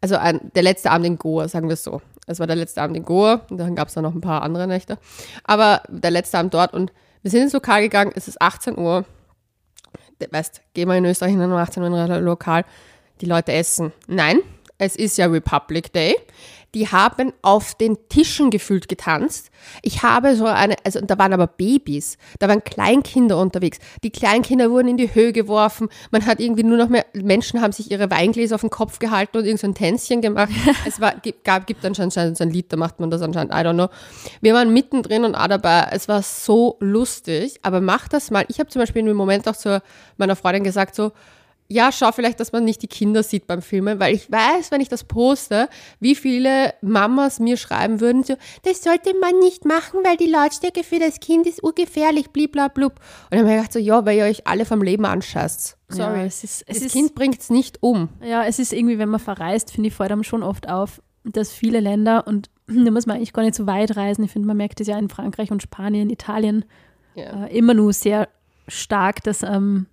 Also 0.00 0.16
ein, 0.16 0.50
der 0.54 0.62
letzte 0.62 0.90
Abend 0.90 1.06
in 1.06 1.18
Goa, 1.18 1.48
sagen 1.48 1.68
wir 1.68 1.74
es 1.74 1.84
so. 1.84 2.00
Es 2.26 2.38
war 2.38 2.46
der 2.46 2.56
letzte 2.56 2.80
Abend 2.80 2.96
in 2.96 3.04
Goa 3.04 3.42
und 3.50 3.58
dann 3.58 3.74
gab 3.74 3.88
es 3.88 3.94
da 3.94 4.00
noch 4.00 4.14
ein 4.14 4.20
paar 4.20 4.42
andere 4.42 4.66
Nächte. 4.66 4.96
Aber 5.44 5.82
der 5.88 6.10
letzte 6.12 6.38
Abend 6.38 6.54
dort 6.54 6.72
und 6.72 6.92
wir 7.22 7.30
sind 7.30 7.42
ins 7.42 7.52
Lokal 7.52 7.82
gegangen, 7.82 8.12
es 8.14 8.28
ist 8.28 8.40
18 8.40 8.78
Uhr. 8.78 9.04
Weißt, 10.30 10.62
gehen 10.74 10.88
wir 10.88 10.96
in 10.96 11.04
Österreich 11.04 11.32
in 11.32 11.40
einem 11.40 11.52
18 11.54 11.82
Uhr 11.82 12.20
Lokal, 12.20 12.64
die 13.20 13.26
Leute 13.26 13.52
essen. 13.52 13.92
Nein, 14.06 14.40
es 14.78 14.96
ist 14.96 15.18
ja 15.18 15.26
Republic 15.26 15.92
Day. 15.92 16.16
Die 16.74 16.88
haben 16.88 17.32
auf 17.42 17.74
den 17.74 17.96
Tischen 18.08 18.50
gefühlt 18.50 18.88
getanzt. 18.88 19.50
Ich 19.82 20.02
habe 20.02 20.36
so 20.36 20.46
eine, 20.46 20.76
also 20.84 21.00
da 21.00 21.18
waren 21.18 21.32
aber 21.32 21.46
Babys, 21.46 22.16
da 22.38 22.48
waren 22.48 22.62
Kleinkinder 22.62 23.38
unterwegs. 23.38 23.78
Die 24.02 24.10
Kleinkinder 24.10 24.70
wurden 24.70 24.88
in 24.88 24.96
die 24.96 25.14
Höhe 25.14 25.32
geworfen. 25.32 25.88
Man 26.10 26.26
hat 26.26 26.40
irgendwie 26.40 26.62
nur 26.62 26.78
noch 26.78 26.88
mehr, 26.88 27.06
Menschen 27.14 27.60
haben 27.60 27.72
sich 27.72 27.90
ihre 27.90 28.10
Weingläser 28.10 28.54
auf 28.54 28.60
den 28.60 28.70
Kopf 28.70 28.98
gehalten 28.98 29.38
und 29.38 29.44
irgend 29.44 29.60
so 29.60 29.66
ein 29.66 29.74
Tänzchen 29.74 30.20
gemacht. 30.20 30.50
es 30.86 31.00
war, 31.00 31.14
gibt, 31.16 31.44
gab, 31.44 31.66
gibt 31.66 31.84
anscheinend 31.84 32.12
so 32.12 32.20
ein 32.20 32.50
Lied, 32.50 32.72
da 32.72 32.76
macht 32.76 33.00
man 33.00 33.10
das 33.10 33.22
anscheinend, 33.22 33.52
I 33.52 33.56
don't 33.56 33.74
know. 33.74 33.88
Wir 34.40 34.54
waren 34.54 34.72
mittendrin 34.72 35.24
und 35.24 35.34
auch 35.34 35.48
dabei. 35.48 35.88
Es 35.90 36.08
war 36.08 36.22
so 36.22 36.76
lustig, 36.80 37.58
aber 37.62 37.80
mach 37.80 38.08
das 38.08 38.30
mal. 38.30 38.44
Ich 38.48 38.60
habe 38.60 38.70
zum 38.70 38.80
Beispiel 38.80 39.00
in 39.00 39.06
dem 39.06 39.16
Moment 39.16 39.48
auch 39.48 39.56
zu 39.56 39.82
meiner 40.16 40.36
Freundin 40.36 40.64
gesagt, 40.64 40.94
so, 40.94 41.12
ja, 41.72 41.92
schau 41.92 42.10
vielleicht, 42.10 42.40
dass 42.40 42.50
man 42.50 42.64
nicht 42.64 42.82
die 42.82 42.88
Kinder 42.88 43.22
sieht 43.22 43.46
beim 43.46 43.62
Filmen, 43.62 44.00
weil 44.00 44.12
ich 44.12 44.30
weiß, 44.30 44.72
wenn 44.72 44.80
ich 44.80 44.88
das 44.88 45.04
poste, 45.04 45.68
wie 46.00 46.16
viele 46.16 46.74
Mamas 46.82 47.38
mir 47.38 47.56
schreiben 47.56 48.00
würden, 48.00 48.24
so, 48.24 48.34
das 48.64 48.82
sollte 48.82 49.14
man 49.20 49.38
nicht 49.38 49.64
machen, 49.64 50.00
weil 50.02 50.16
die 50.16 50.26
Lautstärke 50.26 50.82
für 50.82 50.98
das 50.98 51.20
Kind 51.20 51.46
ist 51.46 51.62
urgefährlich, 51.62 52.30
bliblablub. 52.30 52.94
Und 52.94 53.00
dann 53.30 53.38
habe 53.40 53.50
ich 53.50 53.56
gedacht 53.56 53.72
so, 53.72 53.78
ja, 53.78 54.04
weil 54.04 54.18
ihr 54.18 54.24
euch 54.24 54.46
alle 54.48 54.64
vom 54.64 54.82
Leben 54.82 55.04
anschasst. 55.04 55.76
Sorry. 55.88 56.18
Ja, 56.20 56.24
es 56.24 56.42
ist, 56.42 56.64
es 56.66 56.78
das 56.78 56.86
ist, 56.86 56.92
Kind 56.92 57.14
bringt's 57.14 57.50
nicht 57.50 57.82
um. 57.82 58.08
Ja, 58.20 58.44
es 58.44 58.58
ist 58.58 58.72
irgendwie, 58.72 58.98
wenn 58.98 59.08
man 59.08 59.20
verreist, 59.20 59.70
finde 59.70 59.88
ich, 59.88 59.94
fällt 59.94 60.10
einem 60.10 60.24
schon 60.24 60.42
oft 60.42 60.68
auf, 60.68 61.00
dass 61.24 61.52
viele 61.52 61.78
Länder, 61.78 62.26
und 62.26 62.50
da 62.66 62.90
muss 62.90 63.06
man 63.06 63.16
eigentlich 63.16 63.32
gar 63.32 63.42
nicht 63.44 63.54
so 63.54 63.68
weit 63.68 63.96
reisen, 63.96 64.24
ich 64.24 64.32
finde, 64.32 64.48
man 64.48 64.56
merkt 64.56 64.80
es 64.80 64.88
ja 64.88 64.98
in 64.98 65.08
Frankreich 65.08 65.52
und 65.52 65.62
Spanien, 65.62 66.10
Italien, 66.10 66.64
Ja. 67.14 67.46
äh, 67.46 67.56
immer 67.56 67.74
nur 67.74 67.92
sehr 67.92 68.28
stark, 68.66 69.22
dass 69.22 69.44
ähm, 69.44 69.86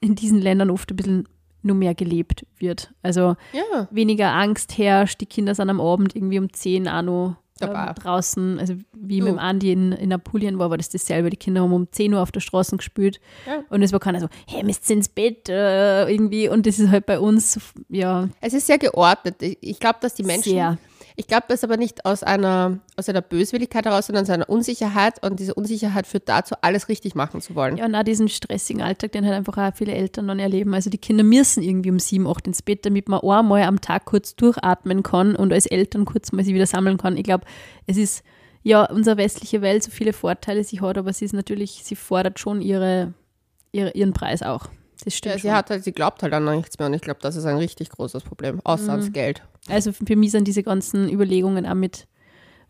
in 0.00 0.14
diesen 0.14 0.40
Ländern 0.40 0.70
oft 0.70 0.90
ein 0.90 0.96
bisschen 0.96 1.28
nur 1.62 1.76
mehr 1.76 1.94
gelebt 1.94 2.46
wird. 2.58 2.92
Also 3.02 3.36
Ja. 3.52 3.88
weniger 3.90 4.32
Angst 4.32 4.78
herrscht, 4.78 5.20
die 5.20 5.26
Kinder 5.26 5.54
sind 5.54 5.68
am 5.70 5.80
Abend 5.80 6.14
irgendwie 6.14 6.38
um 6.38 6.52
10 6.52 6.88
auch 6.88 7.02
noch 7.02 7.36
ähm, 7.62 7.70
draußen, 8.02 8.58
also 8.58 8.74
wie 8.94 9.18
Du. 9.20 9.24
mit 9.24 9.32
dem 9.34 9.38
Andi 9.38 9.72
in, 9.72 9.92
in 9.92 10.12
Apulien 10.12 10.58
war, 10.58 10.68
war 10.68 10.76
das 10.76 10.90
dasselbe. 10.90 11.30
Die 11.30 11.38
Kinder 11.38 11.62
haben 11.62 11.72
um 11.72 11.90
10 11.90 12.12
Uhr 12.12 12.20
auf 12.20 12.30
der 12.30 12.40
Straße 12.40 12.76
gespielt 12.76 13.18
Ja. 13.46 13.62
und 13.70 13.82
es 13.82 13.92
war 13.92 13.98
keiner 14.00 14.20
so, 14.20 14.28
hey, 14.46 14.62
müsst 14.62 14.88
ihr 14.90 14.96
ins 14.96 15.08
Bett 15.08 15.48
äh, 15.48 16.06
irgendwie 16.08 16.48
und 16.50 16.66
das 16.66 16.78
ist 16.78 16.90
halt 16.90 17.06
bei 17.06 17.18
uns, 17.18 17.58
ja, 17.88 18.28
Es 18.42 18.52
ist 18.52 18.66
sehr 18.66 18.78
geordnet. 18.78 19.36
Ich, 19.40 19.56
ich 19.62 19.80
glaube, 19.80 19.96
dass 20.02 20.14
die 20.14 20.22
Menschen. 20.22 20.50
Sehr. 20.52 20.78
Ich 21.18 21.26
glaube, 21.26 21.44
das 21.48 21.64
aber 21.64 21.78
nicht 21.78 22.04
aus 22.04 22.22
einer, 22.22 22.78
aus 22.96 23.08
einer 23.08 23.22
Böswilligkeit 23.22 23.86
heraus, 23.86 24.06
sondern 24.06 24.24
aus 24.24 24.30
einer 24.30 24.50
Unsicherheit. 24.50 25.22
Und 25.22 25.40
diese 25.40 25.54
Unsicherheit 25.54 26.06
führt 26.06 26.28
dazu, 26.28 26.54
alles 26.60 26.90
richtig 26.90 27.14
machen 27.14 27.40
zu 27.40 27.54
wollen. 27.54 27.78
ja, 27.78 27.86
und 27.86 27.94
auch 27.94 28.02
diesen 28.02 28.28
stressigen 28.28 28.82
Alltag, 28.82 29.12
den 29.12 29.24
halt 29.24 29.34
einfach 29.34 29.56
auch 29.56 29.74
viele 29.74 29.94
Eltern 29.94 30.28
dann 30.28 30.38
erleben. 30.38 30.74
Also 30.74 30.90
die 30.90 30.98
Kinder 30.98 31.24
müssen 31.24 31.62
irgendwie 31.62 31.90
um 31.90 31.98
sieben, 31.98 32.26
acht 32.26 32.46
ins 32.46 32.60
Bett, 32.60 32.84
damit 32.84 33.08
man 33.08 33.20
einmal 33.20 33.62
am 33.62 33.80
Tag 33.80 34.04
kurz 34.04 34.36
durchatmen 34.36 35.02
kann 35.02 35.34
und 35.34 35.54
als 35.54 35.64
Eltern 35.64 36.04
kurz 36.04 36.32
mal 36.32 36.44
sich 36.44 36.52
wieder 36.52 36.66
sammeln 36.66 36.98
kann. 36.98 37.16
Ich 37.16 37.24
glaube, 37.24 37.46
es 37.86 37.96
ist 37.96 38.22
ja 38.62 38.84
unsere 38.84 39.16
westliche 39.16 39.62
Welt 39.62 39.82
so 39.82 39.90
viele 39.90 40.12
Vorteile 40.12 40.64
sie 40.64 40.82
hat, 40.82 40.98
aber 40.98 41.14
sie 41.14 41.24
ist 41.24 41.32
natürlich, 41.32 41.80
sie 41.82 41.96
fordert 41.96 42.38
schon 42.38 42.60
ihre, 42.60 43.14
ihre, 43.72 43.92
ihren 43.92 44.12
Preis 44.12 44.42
auch. 44.42 44.68
Das 45.04 45.14
stimmt 45.14 45.36
Ja, 45.36 45.40
sie, 45.40 45.52
hat 45.52 45.70
halt, 45.70 45.84
sie 45.84 45.92
glaubt 45.92 46.22
halt 46.22 46.32
an 46.32 46.44
nichts 46.44 46.78
mehr 46.78 46.88
und 46.88 46.94
ich 46.94 47.02
glaube, 47.02 47.20
das 47.22 47.36
ist 47.36 47.44
ein 47.44 47.56
richtig 47.56 47.90
großes 47.90 48.22
Problem, 48.22 48.60
außer 48.64 48.92
ans 48.92 49.12
Geld. 49.12 49.42
Also 49.68 49.92
für 49.92 50.16
mich 50.16 50.30
sind 50.30 50.48
diese 50.48 50.62
ganzen 50.62 51.08
Überlegungen 51.10 51.66
auch 51.66 51.74
mit, 51.74 52.06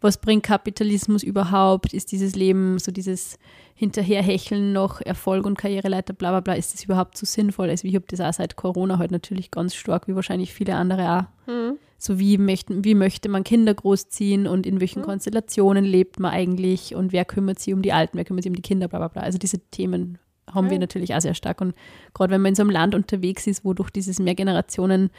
was 0.00 0.18
bringt 0.18 0.42
Kapitalismus 0.42 1.22
überhaupt? 1.22 1.94
Ist 1.94 2.12
dieses 2.12 2.34
Leben 2.34 2.78
so 2.78 2.92
dieses 2.92 3.38
Hinterherhecheln 3.74 4.72
noch 4.72 5.00
Erfolg 5.00 5.46
und 5.46 5.56
Karriereleiter, 5.56 6.12
bla 6.14 6.30
bla 6.30 6.40
bla, 6.40 6.54
ist 6.54 6.74
das 6.74 6.84
überhaupt 6.84 7.16
so 7.16 7.26
sinnvoll? 7.26 7.70
Also 7.70 7.86
ich 7.86 7.94
habe 7.94 8.06
das 8.08 8.20
auch 8.20 8.32
seit 8.32 8.56
Corona 8.56 8.98
halt 8.98 9.10
natürlich 9.10 9.50
ganz 9.50 9.74
stark, 9.74 10.08
wie 10.08 10.14
wahrscheinlich 10.14 10.52
viele 10.52 10.74
andere 10.74 11.28
auch. 11.48 11.52
So 11.98 12.18
wie, 12.18 12.36
möchten, 12.36 12.84
wie 12.84 12.94
möchte 12.94 13.28
man 13.30 13.42
Kinder 13.42 13.72
großziehen 13.72 14.46
und 14.46 14.66
in 14.66 14.80
welchen 14.80 15.02
Konstellationen 15.02 15.84
lebt 15.84 16.20
man 16.20 16.30
eigentlich 16.30 16.94
und 16.94 17.12
wer 17.12 17.24
kümmert 17.24 17.58
sich 17.58 17.72
um 17.72 17.80
die 17.80 17.92
Alten, 17.94 18.18
wer 18.18 18.24
kümmert 18.24 18.42
sich 18.42 18.50
um 18.50 18.56
die 18.56 18.62
Kinder, 18.62 18.86
bla 18.88 18.98
bla 18.98 19.08
bla. 19.08 19.22
Also 19.22 19.38
diese 19.38 19.58
Themen 19.70 20.18
haben 20.52 20.70
wir 20.70 20.78
natürlich 20.78 21.14
auch 21.14 21.20
sehr 21.20 21.34
stark. 21.34 21.60
Und 21.60 21.74
gerade 22.14 22.32
wenn 22.32 22.40
man 22.40 22.50
in 22.50 22.54
so 22.54 22.62
einem 22.62 22.70
Land 22.70 22.94
unterwegs 22.94 23.46
ist, 23.46 23.64
wo 23.64 23.74
durch 23.74 23.90
dieses 23.90 24.18
Mehrgenerationen 24.18 25.10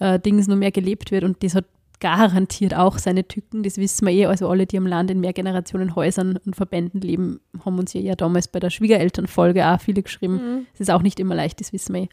äh, 0.00 0.18
nur 0.24 0.56
mehr 0.56 0.72
gelebt 0.72 1.10
wird 1.10 1.24
und 1.24 1.42
das 1.42 1.54
hat 1.54 1.64
garantiert 2.00 2.74
auch 2.74 2.98
seine 2.98 3.26
Tücken, 3.26 3.62
das 3.62 3.78
wissen 3.78 4.06
wir 4.06 4.12
eh, 4.12 4.26
also 4.26 4.48
alle, 4.48 4.66
die 4.66 4.76
im 4.76 4.86
Land 4.86 5.10
in 5.10 5.20
Mehrgenerationenhäusern 5.20 6.38
und 6.44 6.56
Verbänden 6.56 7.00
leben, 7.00 7.40
haben 7.64 7.78
uns 7.78 7.92
ja, 7.92 8.00
ja 8.00 8.14
damals 8.14 8.48
bei 8.48 8.60
der 8.60 8.70
Schwiegerelternfolge 8.70 9.66
auch 9.66 9.80
viele 9.80 10.02
geschrieben. 10.02 10.66
Es 10.74 10.80
ist 10.80 10.90
auch 10.90 11.02
nicht 11.02 11.18
immer 11.20 11.34
leicht, 11.34 11.60
das 11.60 11.72
wissen 11.72 11.94
wir 11.94 12.02
eh. 12.02 12.08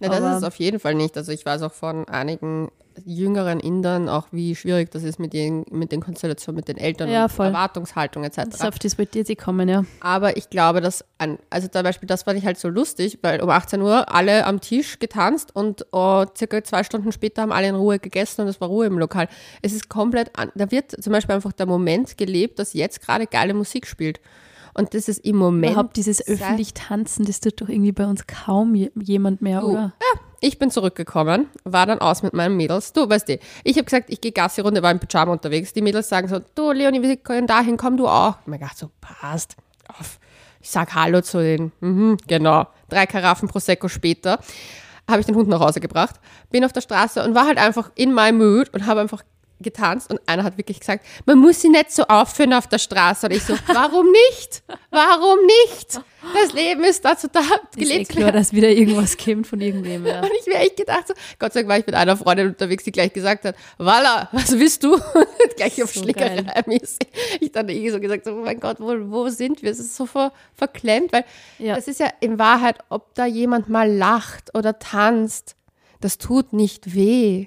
Ja, 0.00 0.08
das 0.08 0.18
Aber- 0.18 0.30
ist 0.32 0.36
es 0.38 0.42
auf 0.42 0.56
jeden 0.56 0.80
Fall 0.80 0.94
nicht. 0.94 1.16
Also 1.16 1.32
ich 1.32 1.44
weiß 1.46 1.62
auch 1.62 1.72
von 1.72 2.08
einigen 2.08 2.70
jüngeren 3.04 3.60
Indern 3.60 4.08
auch, 4.08 4.28
wie 4.30 4.54
schwierig 4.54 4.90
das 4.90 5.02
ist 5.02 5.18
mit 5.18 5.32
den, 5.32 5.64
mit 5.70 5.92
den 5.92 6.00
Konstellationen, 6.00 6.56
mit 6.56 6.68
den 6.68 6.76
Eltern 6.78 7.10
Ja, 7.10 7.24
und 7.24 7.32
voll. 7.32 7.46
Erwartungshaltung 7.46 8.24
etc. 8.24 8.42
Das 8.50 8.60
auf 8.62 8.78
das 8.78 8.96
wird 8.98 9.14
jetzt 9.14 9.36
kommen, 9.38 9.68
ja. 9.68 9.84
Aber 10.00 10.36
ich 10.36 10.48
glaube, 10.50 10.80
dass, 10.80 11.04
an, 11.18 11.38
also 11.50 11.68
zum 11.68 11.82
Beispiel, 11.82 12.06
das 12.06 12.22
fand 12.22 12.38
ich 12.38 12.46
halt 12.46 12.58
so 12.58 12.68
lustig, 12.68 13.18
weil 13.22 13.40
um 13.42 13.50
18 13.50 13.82
Uhr 13.82 14.12
alle 14.14 14.46
am 14.46 14.60
Tisch 14.60 14.98
getanzt 14.98 15.54
und 15.54 15.86
oh, 15.92 16.24
circa 16.36 16.62
zwei 16.64 16.82
Stunden 16.84 17.12
später 17.12 17.42
haben 17.42 17.52
alle 17.52 17.68
in 17.68 17.74
Ruhe 17.74 17.98
gegessen 17.98 18.42
und 18.42 18.48
es 18.48 18.60
war 18.60 18.68
Ruhe 18.68 18.86
im 18.86 18.98
Lokal. 18.98 19.28
Es 19.62 19.72
ist 19.72 19.88
komplett, 19.88 20.38
an, 20.38 20.50
da 20.54 20.70
wird 20.70 21.02
zum 21.02 21.12
Beispiel 21.12 21.34
einfach 21.34 21.52
der 21.52 21.66
Moment 21.66 22.16
gelebt, 22.16 22.58
dass 22.58 22.72
jetzt 22.72 23.02
gerade 23.02 23.26
geile 23.26 23.54
Musik 23.54 23.86
spielt. 23.86 24.20
Und 24.78 24.92
das 24.92 25.08
ist 25.08 25.24
im 25.24 25.36
Moment. 25.36 25.72
Überhaupt 25.72 25.96
dieses 25.96 26.26
öffentlich 26.28 26.74
Tanzen, 26.74 27.24
das 27.24 27.40
tut 27.40 27.62
doch 27.62 27.68
irgendwie 27.70 27.92
bei 27.92 28.06
uns 28.06 28.26
kaum 28.26 28.74
je- 28.74 28.90
jemand 29.00 29.40
mehr, 29.40 29.60
Du, 29.62 29.68
oder? 29.70 29.94
Ich 30.40 30.58
bin 30.58 30.70
zurückgekommen, 30.70 31.48
war 31.64 31.86
dann 31.86 31.98
aus 32.00 32.22
mit 32.22 32.34
meinen 32.34 32.56
Mädels. 32.56 32.92
Du, 32.92 33.08
weißt 33.08 33.28
du, 33.28 33.38
ich 33.64 33.76
habe 33.76 33.84
gesagt, 33.84 34.10
ich 34.10 34.20
gehe 34.20 34.32
Gassi-Runde, 34.32 34.82
war 34.82 34.90
im 34.90 34.98
Pyjama 34.98 35.32
unterwegs. 35.32 35.72
Die 35.72 35.82
Mädels 35.82 36.08
sagen 36.08 36.28
so, 36.28 36.40
du 36.54 36.72
Leonie, 36.72 37.02
wir 37.02 37.16
können 37.16 37.46
dahin, 37.46 37.76
komm 37.76 37.96
du 37.96 38.06
auch. 38.06 38.36
Ich 38.42 38.46
mir 38.46 38.58
gedacht 38.58 38.76
so, 38.76 38.90
passt, 39.00 39.56
auf. 39.88 40.18
Ich 40.60 40.70
sag 40.70 40.94
Hallo 40.94 41.20
zu 41.20 41.38
denen. 41.38 41.72
Mhm, 41.80 42.18
genau. 42.26 42.66
Drei 42.88 43.06
Karaffen 43.06 43.48
Prosecco 43.48 43.88
später 43.88 44.40
habe 45.08 45.20
ich 45.20 45.26
den 45.26 45.36
Hund 45.36 45.48
nach 45.48 45.60
Hause 45.60 45.80
gebracht, 45.80 46.16
bin 46.50 46.64
auf 46.64 46.72
der 46.72 46.80
Straße 46.80 47.22
und 47.22 47.34
war 47.34 47.46
halt 47.46 47.58
einfach 47.58 47.90
in 47.94 48.12
my 48.12 48.32
mood 48.32 48.74
und 48.74 48.86
habe 48.86 49.00
einfach 49.00 49.22
getanzt 49.60 50.10
und 50.10 50.20
einer 50.26 50.44
hat 50.44 50.58
wirklich 50.58 50.80
gesagt, 50.80 51.04
man 51.24 51.38
muss 51.38 51.60
sie 51.60 51.68
nicht 51.68 51.90
so 51.90 52.04
aufführen 52.04 52.52
auf 52.52 52.66
der 52.66 52.78
Straße. 52.78 53.26
Und 53.26 53.32
ich 53.32 53.42
so, 53.42 53.54
warum 53.66 54.06
nicht? 54.10 54.62
Warum 54.90 55.38
nicht? 55.46 56.00
Das 56.34 56.52
Leben 56.52 56.84
ist 56.84 57.04
dazu 57.04 57.28
da, 57.32 57.40
eh 57.40 57.80
gelebt 57.80 58.08
zu 58.08 58.14
klar, 58.14 58.32
dass 58.32 58.52
wieder 58.52 58.68
irgendwas 58.68 59.16
kommt 59.16 59.46
von 59.46 59.60
irgendwem. 59.60 60.04
Ja. 60.06 60.20
und 60.22 60.30
ich 60.40 60.46
mir 60.46 60.58
echt 60.58 60.76
gedacht, 60.76 61.08
so, 61.08 61.14
Gott 61.38 61.52
sei 61.52 61.60
Dank 61.60 61.70
war 61.70 61.78
ich 61.78 61.86
mit 61.86 61.94
einer 61.94 62.16
Freundin 62.16 62.48
unterwegs, 62.48 62.84
die 62.84 62.92
gleich 62.92 63.12
gesagt 63.12 63.44
hat, 63.44 63.54
Walla, 63.78 64.28
was 64.32 64.58
willst 64.58 64.82
du? 64.82 64.98
gleich 65.56 65.82
auf 65.82 65.92
So 65.92 66.02
Schlägerei 66.02 66.62
mäßig. 66.66 67.08
Ich 67.40 67.52
dann 67.52 67.68
eh 67.68 67.90
so 67.90 68.00
gesagt, 68.00 68.24
so, 68.24 68.32
oh 68.32 68.42
mein 68.44 68.60
Gott, 68.60 68.80
wo, 68.80 68.94
wo 69.10 69.28
sind 69.28 69.62
wir? 69.62 69.70
Es 69.70 69.78
ist 69.78 69.96
so 69.96 70.06
ver, 70.06 70.32
verklemmt, 70.54 71.12
weil 71.12 71.24
Ja. 71.58 71.76
das 71.76 71.88
ist 71.88 72.00
ja 72.00 72.08
in 72.20 72.38
Wahrheit, 72.38 72.78
ob 72.88 73.14
da 73.14 73.26
jemand 73.26 73.68
mal 73.68 73.90
lacht 73.90 74.54
oder 74.54 74.78
tanzt, 74.78 75.56
das 76.00 76.18
tut 76.18 76.52
nicht 76.52 76.94
weh. 76.94 77.46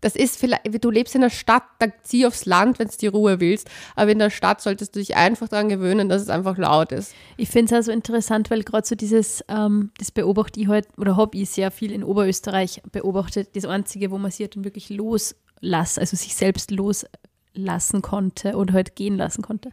Das 0.00 0.14
ist 0.14 0.38
vielleicht, 0.38 0.62
du 0.84 0.90
lebst 0.90 1.14
in 1.16 1.22
der 1.22 1.30
Stadt, 1.30 1.64
da 1.80 1.86
zieh 2.02 2.26
aufs 2.26 2.46
Land, 2.46 2.78
wenn 2.78 2.86
du 2.88 2.96
die 2.96 3.08
Ruhe 3.08 3.40
willst. 3.40 3.68
Aber 3.96 4.12
in 4.12 4.18
der 4.20 4.30
Stadt 4.30 4.60
solltest 4.60 4.94
du 4.94 5.00
dich 5.00 5.16
einfach 5.16 5.48
daran 5.48 5.68
gewöhnen, 5.68 6.08
dass 6.08 6.22
es 6.22 6.28
einfach 6.28 6.56
laut 6.56 6.92
ist. 6.92 7.14
Ich 7.36 7.48
finde 7.48 7.66
es 7.66 7.72
also 7.72 7.92
interessant, 7.92 8.50
weil 8.50 8.62
gerade 8.62 8.86
so 8.86 8.94
dieses, 8.94 9.44
ähm, 9.48 9.90
das 9.98 10.10
beobachte 10.12 10.60
ich 10.60 10.68
halt, 10.68 10.86
oder 10.96 11.16
habe 11.16 11.36
ich 11.36 11.50
sehr 11.50 11.70
viel 11.72 11.90
in 11.90 12.04
Oberösterreich 12.04 12.80
beobachtet, 12.92 13.48
das 13.54 13.64
Einzige, 13.64 14.10
wo 14.12 14.18
man 14.18 14.30
sich 14.30 14.40
halt 14.40 14.54
dann 14.56 14.64
wirklich 14.64 14.88
loslassen, 14.90 16.00
also 16.00 16.16
sich 16.16 16.34
selbst 16.36 16.70
loslassen 16.70 18.02
konnte 18.02 18.54
oder 18.56 18.74
halt 18.74 18.94
gehen 18.94 19.16
lassen 19.16 19.42
konnte. 19.42 19.70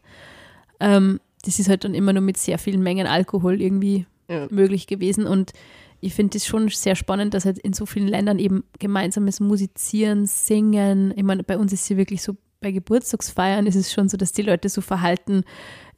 Ähm, 0.79 1.20
das 1.44 1.60
ist 1.60 1.70
halt 1.70 1.84
dann 1.84 1.94
immer 1.94 2.13
nur 2.13 2.24
mit 2.24 2.38
sehr 2.38 2.58
vielen 2.58 2.82
Mengen 2.82 3.05
Alkohol 3.08 3.62
irgendwie 3.62 4.08
Ja. 4.27 4.48
möglich 4.50 4.88
gewesen 4.88 5.27
und 5.27 5.53
ich 6.02 6.14
finde 6.14 6.38
es 6.38 6.46
schon 6.46 6.70
sehr 6.70 6.96
spannend, 6.96 7.34
dass 7.34 7.46
halt 7.46 7.60
in 7.60 7.74
so 7.74 7.86
vielen 7.86 8.08
Ländern 8.08 8.40
eben 8.40 8.64
gemeinsames 8.80 9.40
Musizieren, 9.40 10.25
Singen, 10.25 11.14
ich 11.16 11.24
meine, 11.24 11.44
bei 11.44 11.58
uns 11.58 11.74
ist 11.74 11.82
es 11.84 11.90
ja 11.90 11.98
wirklich 11.98 12.22
so, 12.22 12.36
bei 12.62 12.72
Geburtstagsfeiern 12.72 13.68
ist 13.68 13.75
es 13.75 13.94
schon 13.94 14.10
so, 14.10 14.18
dass 14.18 14.32
die 14.32 14.42
Leute 14.42 14.70
so 14.70 14.82
verhalten, 14.82 15.44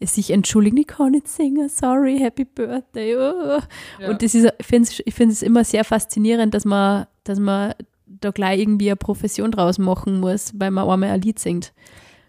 sich 0.01 0.32
entschuldigen, 0.32 0.77
ich 0.77 0.88
kann 0.88 1.12
nicht 1.12 1.27
singen, 1.27 1.70
sorry, 1.70 2.20
happy 2.20 2.46
birthday. 2.46 3.16
Oh. 3.16 3.60
Ja. 4.00 4.10
Und 4.10 4.22
das 4.22 4.36
ist, 4.36 4.48
ich 4.60 4.66
finde 4.66 4.89
es 4.89 5.01
ich 5.06 5.13
finde 5.13 5.34
es 5.34 5.42
immer 5.42 5.63
sehr 5.63 5.84
faszinierend, 5.84 6.54
dass 6.54 6.66
man, 6.66 7.08
dass 7.24 7.39
man 7.39 7.74
da 8.06 8.32
gleich 8.32 8.60
irgendwie 8.60 8.89
eine 8.89 8.96
Profession 8.96 9.51
draus 9.51 9.77
machen 9.77 10.20
muss, 10.20 10.51
weil 10.58 10.72
man 10.72 10.89
einmal 10.89 11.10
ein 11.10 11.22
Lied 11.22 11.39
singt. 11.39 11.74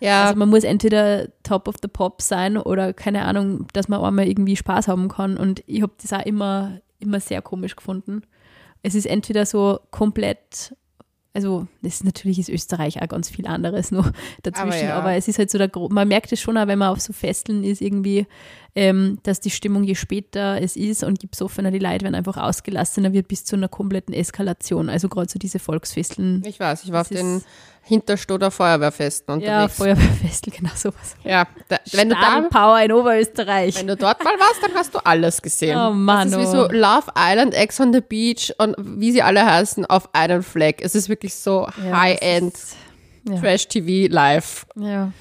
Ja, 0.00 0.26
Also 0.26 0.38
man 0.38 0.48
muss 0.48 0.64
entweder 0.64 1.28
Top 1.42 1.66
of 1.68 1.76
the 1.82 1.88
Pop 1.88 2.22
sein 2.22 2.56
oder 2.56 2.92
keine 2.92 3.24
Ahnung, 3.24 3.66
dass 3.72 3.88
man 3.88 4.00
einmal 4.00 4.28
irgendwie 4.28 4.56
Spaß 4.56 4.88
haben 4.88 5.08
kann. 5.08 5.36
Und 5.36 5.62
ich 5.66 5.82
habe 5.82 5.92
das 6.00 6.12
auch 6.12 6.24
immer, 6.24 6.80
immer 6.98 7.20
sehr 7.20 7.42
komisch 7.42 7.76
gefunden. 7.76 8.22
Es 8.82 8.94
ist 8.94 9.06
entweder 9.06 9.44
so 9.44 9.80
komplett, 9.90 10.74
also 11.34 11.66
ist 11.82 12.04
natürlich 12.04 12.38
ist 12.38 12.48
Österreich 12.48 13.02
auch 13.02 13.08
ganz 13.08 13.28
viel 13.28 13.46
anderes 13.46 13.90
noch 13.90 14.10
dazwischen, 14.42 14.88
Aber 14.88 15.00
aber, 15.00 15.10
ja. 15.12 15.16
es 15.16 15.28
ist 15.28 15.38
halt 15.38 15.50
so 15.50 15.58
der, 15.58 15.70
man 15.90 16.08
merkt 16.08 16.32
es 16.32 16.40
schon 16.40 16.56
auch, 16.56 16.66
wenn 16.66 16.78
man 16.78 16.90
auf 16.90 17.00
so 17.00 17.12
Festeln 17.12 17.64
ist 17.64 17.80
irgendwie, 17.80 18.26
ähm, 18.74 19.18
dass 19.24 19.40
die 19.40 19.50
Stimmung 19.50 19.82
je 19.82 19.94
später 19.94 20.60
es 20.60 20.76
ist 20.76 21.02
und 21.02 21.22
je 21.22 21.28
besoffener 21.28 21.70
die 21.70 21.80
Leute 21.80 22.04
werden 22.04 22.14
einfach 22.14 22.36
ausgelassener 22.36 23.12
wird 23.12 23.26
bis 23.26 23.44
zu 23.44 23.56
einer 23.56 23.68
kompletten 23.68 24.14
Eskalation. 24.14 24.88
Also 24.88 25.08
gerade 25.08 25.28
so 25.28 25.38
diese 25.38 25.58
Volksfesteln. 25.58 26.42
ich 26.46 26.60
weiß, 26.60 26.84
ich 26.84 26.92
war 26.92 27.00
auf 27.00 27.08
den 27.08 27.42
Hinterstoder 27.88 28.50
Feuerwehrfesten 28.50 29.40
Ja, 29.40 29.62
unterwegs. 29.62 29.76
Feuerwehrfestel, 29.78 30.52
genau 30.58 30.70
sowas. 30.74 31.16
Ja, 31.24 31.46
da, 31.68 31.78
wenn, 31.92 32.10
du 32.10 32.14
da, 32.14 32.20
Stadelpower 32.20 32.80
in 32.82 32.92
Oberösterreich. 32.92 33.78
wenn 33.78 33.86
du 33.86 33.96
dort 33.96 34.22
mal 34.22 34.34
warst, 34.38 34.62
dann 34.62 34.74
hast 34.74 34.94
du 34.94 34.98
alles 34.98 35.40
gesehen. 35.40 35.78
Oh 35.88 35.90
Mann, 35.92 36.30
Das 36.30 36.40
ist 36.42 36.48
wie 36.48 36.56
so 36.56 36.68
Love 36.70 37.10
Island, 37.16 37.54
Ex 37.54 37.80
on 37.80 37.92
the 37.94 38.02
Beach 38.02 38.52
und 38.58 38.74
wie 38.78 39.10
sie 39.12 39.22
alle 39.22 39.44
heißen, 39.44 39.86
auf 39.86 40.14
einen 40.14 40.42
Fleck. 40.42 40.80
Es 40.82 40.94
ist 40.94 41.08
wirklich 41.08 41.34
so 41.34 41.66
High-End 41.90 42.54
Ja. 43.28 43.40
Trash-TV 43.40 44.12
live. 44.12 44.66
Ja. 44.76 45.12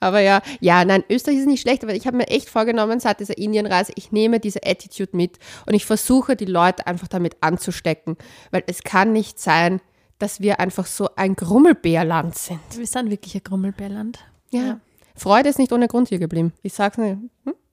Aber 0.00 0.20
ja, 0.20 0.42
ja, 0.60 0.84
nein, 0.84 1.04
Österreich 1.10 1.38
ist 1.38 1.46
nicht 1.46 1.62
schlecht, 1.62 1.82
aber 1.82 1.94
ich 1.94 2.06
habe 2.06 2.16
mir 2.18 2.28
echt 2.28 2.48
vorgenommen, 2.50 3.00
seit 3.00 3.20
dieser 3.20 3.36
Indienreise, 3.38 3.92
ich 3.96 4.12
nehme 4.12 4.40
diese 4.40 4.60
Attitude 4.64 5.16
mit 5.16 5.38
und 5.66 5.74
ich 5.74 5.86
versuche, 5.86 6.36
die 6.36 6.44
Leute 6.44 6.86
einfach 6.86 7.08
damit 7.08 7.36
anzustecken, 7.40 8.16
weil 8.50 8.62
es 8.66 8.82
kann 8.82 9.12
nicht 9.12 9.38
sein, 9.40 9.80
dass 10.18 10.40
wir 10.40 10.60
einfach 10.60 10.86
so 10.86 11.08
ein 11.16 11.34
Grummelbärland 11.36 12.36
sind. 12.36 12.60
Wir 12.76 12.86
sind 12.86 13.10
wirklich 13.10 13.34
ein 13.34 13.42
Grummelbärland. 13.44 14.18
Ja. 14.50 14.60
Ja. 14.62 14.80
Freude 15.14 15.48
ist 15.48 15.58
nicht 15.58 15.72
ohne 15.72 15.88
Grund 15.88 16.08
hier 16.08 16.18
geblieben. 16.18 16.52
Ich 16.62 16.74
sag's 16.74 16.98
nur. 16.98 17.06
Hm? 17.08 17.28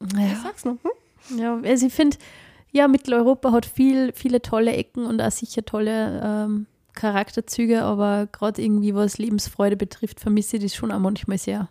Ich 0.07 0.13
Ja. 0.17 0.35
sag's 0.41 0.65
nur. 0.65 0.77
Hm? 0.83 1.38
ja, 1.39 1.59
also 1.63 1.85
ich 1.88 1.93
finde, 1.93 2.17
ja, 2.71 2.88
Mitteleuropa 2.88 3.51
hat 3.51 3.65
viel, 3.65 4.12
viele 4.13 4.41
tolle 4.41 4.73
Ecken 4.73 5.05
und 5.05 5.21
auch 5.21 5.31
sicher 5.31 5.63
tolle 5.63 6.21
ähm, 6.23 6.65
Charakterzüge, 6.93 7.83
aber 7.83 8.27
gerade 8.31 8.62
irgendwie, 8.62 8.95
was 8.95 9.17
Lebensfreude 9.17 9.77
betrifft, 9.77 10.19
vermisse 10.19 10.57
ich 10.57 10.63
das 10.63 10.75
schon 10.75 10.91
auch 10.91 11.00
manchmal 11.00 11.38
sehr. 11.38 11.69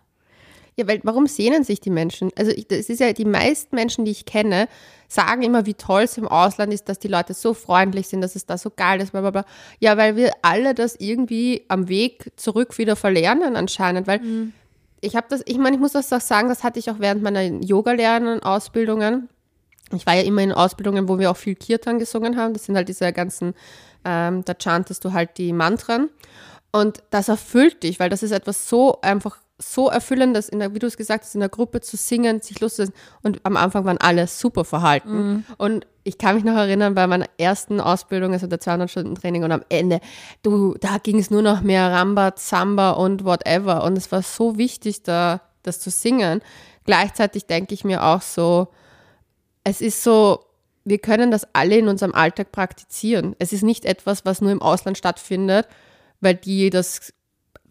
Ja, 0.75 0.87
weil 0.87 1.01
warum 1.03 1.27
sehnen 1.27 1.63
sich 1.63 1.81
die 1.81 1.89
Menschen? 1.89 2.31
Also 2.35 2.51
ich, 2.51 2.67
das 2.67 2.89
ist 2.89 2.99
ja 2.99 3.13
die 3.13 3.25
meisten 3.25 3.75
Menschen, 3.75 4.05
die 4.05 4.11
ich 4.11 4.25
kenne, 4.25 4.67
sagen 5.07 5.43
immer, 5.43 5.65
wie 5.65 5.75
toll 5.75 6.03
es 6.03 6.17
im 6.17 6.27
Ausland 6.27 6.73
ist, 6.73 6.89
dass 6.89 6.97
die 6.97 7.07
Leute 7.07 7.33
so 7.33 7.53
freundlich 7.53 8.07
sind, 8.07 8.21
dass 8.21 8.35
es 8.35 8.45
da 8.45 8.57
so 8.57 8.71
geil 8.75 8.99
ist, 9.01 9.11
bla 9.11 9.21
bla 9.21 9.31
bla. 9.31 9.45
Ja, 9.79 9.97
weil 9.97 10.15
wir 10.15 10.31
alle 10.41 10.73
das 10.73 10.95
irgendwie 10.95 11.63
am 11.67 11.89
Weg 11.89 12.31
zurück 12.35 12.77
wieder 12.77 12.95
verlernen 12.95 13.55
anscheinend, 13.55 14.07
weil 14.07 14.21
ich 15.01 15.15
habe 15.15 15.27
das, 15.29 15.41
ich 15.45 15.57
meine, 15.57 15.75
ich 15.75 15.81
muss 15.81 15.91
das 15.91 16.11
auch 16.13 16.21
sagen, 16.21 16.47
das 16.47 16.63
hatte 16.63 16.79
ich 16.79 16.89
auch 16.89 16.99
während 16.99 17.21
meiner 17.21 17.43
Yoga-Lernen, 17.43 18.41
Ausbildungen. 18.41 19.27
Ich 19.91 20.05
war 20.05 20.15
ja 20.15 20.23
immer 20.23 20.41
in 20.41 20.53
Ausbildungen, 20.53 21.09
wo 21.09 21.19
wir 21.19 21.29
auch 21.29 21.37
viel 21.37 21.55
Kirtan 21.55 21.99
gesungen 21.99 22.37
haben. 22.37 22.53
Das 22.53 22.65
sind 22.65 22.75
halt 22.75 22.87
diese 22.87 23.11
ganzen, 23.11 23.53
ähm, 24.05 24.45
da 24.45 24.53
chantest 24.57 25.03
du 25.03 25.11
halt 25.11 25.37
die 25.37 25.51
Mantren. 25.51 26.09
Und 26.71 27.03
das 27.11 27.27
erfüllt 27.27 27.83
dich, 27.83 27.99
weil 27.99 28.09
das 28.09 28.23
ist 28.23 28.31
etwas 28.31 28.67
so 28.67 28.99
einfach 29.01 29.42
so 29.71 29.89
erfüllendes, 29.89 30.49
in 30.49 30.59
der, 30.59 30.73
wie 30.73 30.79
du 30.79 30.87
es 30.87 30.97
gesagt 30.97 31.23
hast, 31.23 31.35
in 31.35 31.39
der 31.39 31.49
Gruppe 31.49 31.81
zu 31.81 31.97
singen, 31.97 32.41
sich 32.41 32.59
lustig 32.59 32.89
Und 33.21 33.39
am 33.43 33.57
Anfang 33.57 33.85
waren 33.85 33.97
alle 33.97 34.27
super 34.27 34.65
verhalten. 34.65 35.45
Und 35.57 35.87
ich 36.03 36.17
kann 36.17 36.35
mich 36.35 36.43
noch 36.43 36.55
erinnern, 36.55 36.95
bei 36.95 37.07
meiner 37.07 37.27
ersten 37.37 37.79
Ausbildung, 37.79 38.33
also 38.33 38.47
der 38.47 38.59
200-Stunden-Training 38.59 39.43
und 39.43 39.51
am 39.51 39.63
Ende, 39.69 39.99
du, 40.41 40.75
da 40.79 40.97
ging 40.97 41.19
es 41.19 41.31
nur 41.31 41.41
noch 41.41 41.61
mehr 41.61 41.91
Ramba, 41.91 42.35
Zamba 42.35 42.91
und 42.91 43.23
whatever. 43.23 43.83
Und 43.83 43.97
es 43.97 44.11
war 44.11 44.21
so 44.21 44.57
wichtig, 44.57 45.03
da 45.03 45.41
das 45.63 45.79
zu 45.79 45.89
singen. 45.89 46.41
Gleichzeitig 46.85 47.45
denke 47.45 47.73
ich 47.73 47.83
mir 47.83 48.03
auch 48.03 48.21
so, 48.21 48.67
es 49.63 49.81
ist 49.81 50.03
so, 50.03 50.45
wir 50.83 50.99
können 50.99 51.31
das 51.31 51.47
alle 51.53 51.77
in 51.77 51.87
unserem 51.87 52.13
Alltag 52.13 52.51
praktizieren. 52.51 53.35
Es 53.39 53.53
ist 53.53 53.63
nicht 53.63 53.85
etwas, 53.85 54.25
was 54.25 54.41
nur 54.41 54.51
im 54.51 54.61
Ausland 54.61 54.97
stattfindet, 54.97 55.67
weil 56.19 56.35
die 56.35 56.69
das 56.69 57.13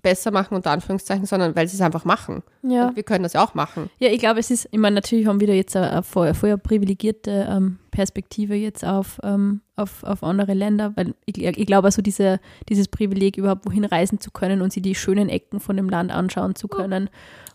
besser 0.03 0.31
machen, 0.31 0.55
unter 0.55 0.71
Anführungszeichen, 0.71 1.27
sondern 1.27 1.55
weil 1.55 1.69
sie 1.69 1.77
es 1.77 1.81
einfach 1.81 2.05
machen. 2.05 2.43
Ja. 2.63 2.89
Und 2.89 2.97
wir 2.97 3.03
können 3.05 3.23
das 3.23 3.35
ja 3.35 3.45
auch 3.45 3.55
machen. 3.55 3.89
Ja, 3.99 4.09
ich 4.09 4.19
glaube, 4.19 4.41
es 4.41 4.51
ist, 4.51 4.69
ich 4.71 4.79
meine, 4.79 4.97
natürlich 4.97 5.27
haben 5.27 5.41
wir 5.41 5.47
da 5.47 5.53
jetzt 5.53 5.77
eine, 5.77 6.03
vorher, 6.03 6.35
vorher 6.35 6.57
privilegierte 6.57 7.47
ähm, 7.49 7.79
Perspektive 7.93 8.55
jetzt 8.55 8.85
auf, 8.85 9.21
ähm, 9.23 9.61
auf, 9.77 10.03
auf 10.03 10.25
andere 10.25 10.55
Länder, 10.55 10.93
weil 10.97 11.15
ich, 11.25 11.39
ich 11.39 11.67
glaube, 11.67 11.87
also 11.87 12.03
diese, 12.03 12.41
dieses 12.69 12.89
Privileg, 12.89 13.37
überhaupt 13.37 13.65
wohin 13.65 13.85
reisen 13.85 14.19
zu 14.21 14.31
können 14.31 14.61
und 14.61 14.73
sich 14.73 14.83
die 14.83 14.95
schönen 14.95 15.29
Ecken 15.29 15.61
von 15.61 15.77
dem 15.77 15.89
Land 15.89 16.11
anschauen 16.11 16.55
zu 16.57 16.69
können. 16.69 17.09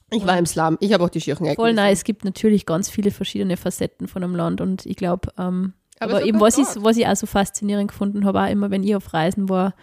Ich 0.09 0.25
war 0.25 0.37
im 0.37 0.45
Slum, 0.45 0.77
ich 0.79 0.93
habe 0.93 1.03
auch 1.03 1.09
die 1.09 1.19
schirchen 1.19 1.45
Ecken 1.45 1.57
Voll 1.57 1.73
nein, 1.73 1.91
es 1.91 2.05
gibt 2.05 2.23
natürlich 2.23 2.65
ganz 2.65 2.89
viele 2.89 3.11
verschiedene 3.11 3.57
Facetten 3.57 4.07
von 4.07 4.23
einem 4.23 4.35
Land 4.35 4.61
und 4.61 4.85
ich 4.85 4.95
glaube, 4.95 5.29
ähm, 5.37 5.73
Aber 5.99 6.15
aber, 6.15 6.25
eben, 6.25 6.39
was 6.39 6.57
ich, 6.57 6.65
was 6.77 6.95
ich 6.95 7.07
auch 7.07 7.15
so 7.17 7.27
faszinierend 7.27 7.89
gefunden 7.89 8.23
habe, 8.23 8.41
auch 8.41 8.49
immer, 8.49 8.71
wenn 8.71 8.83
ich 8.83 8.95
auf 8.95 9.13
Reisen 9.13 9.49
war, 9.49 9.73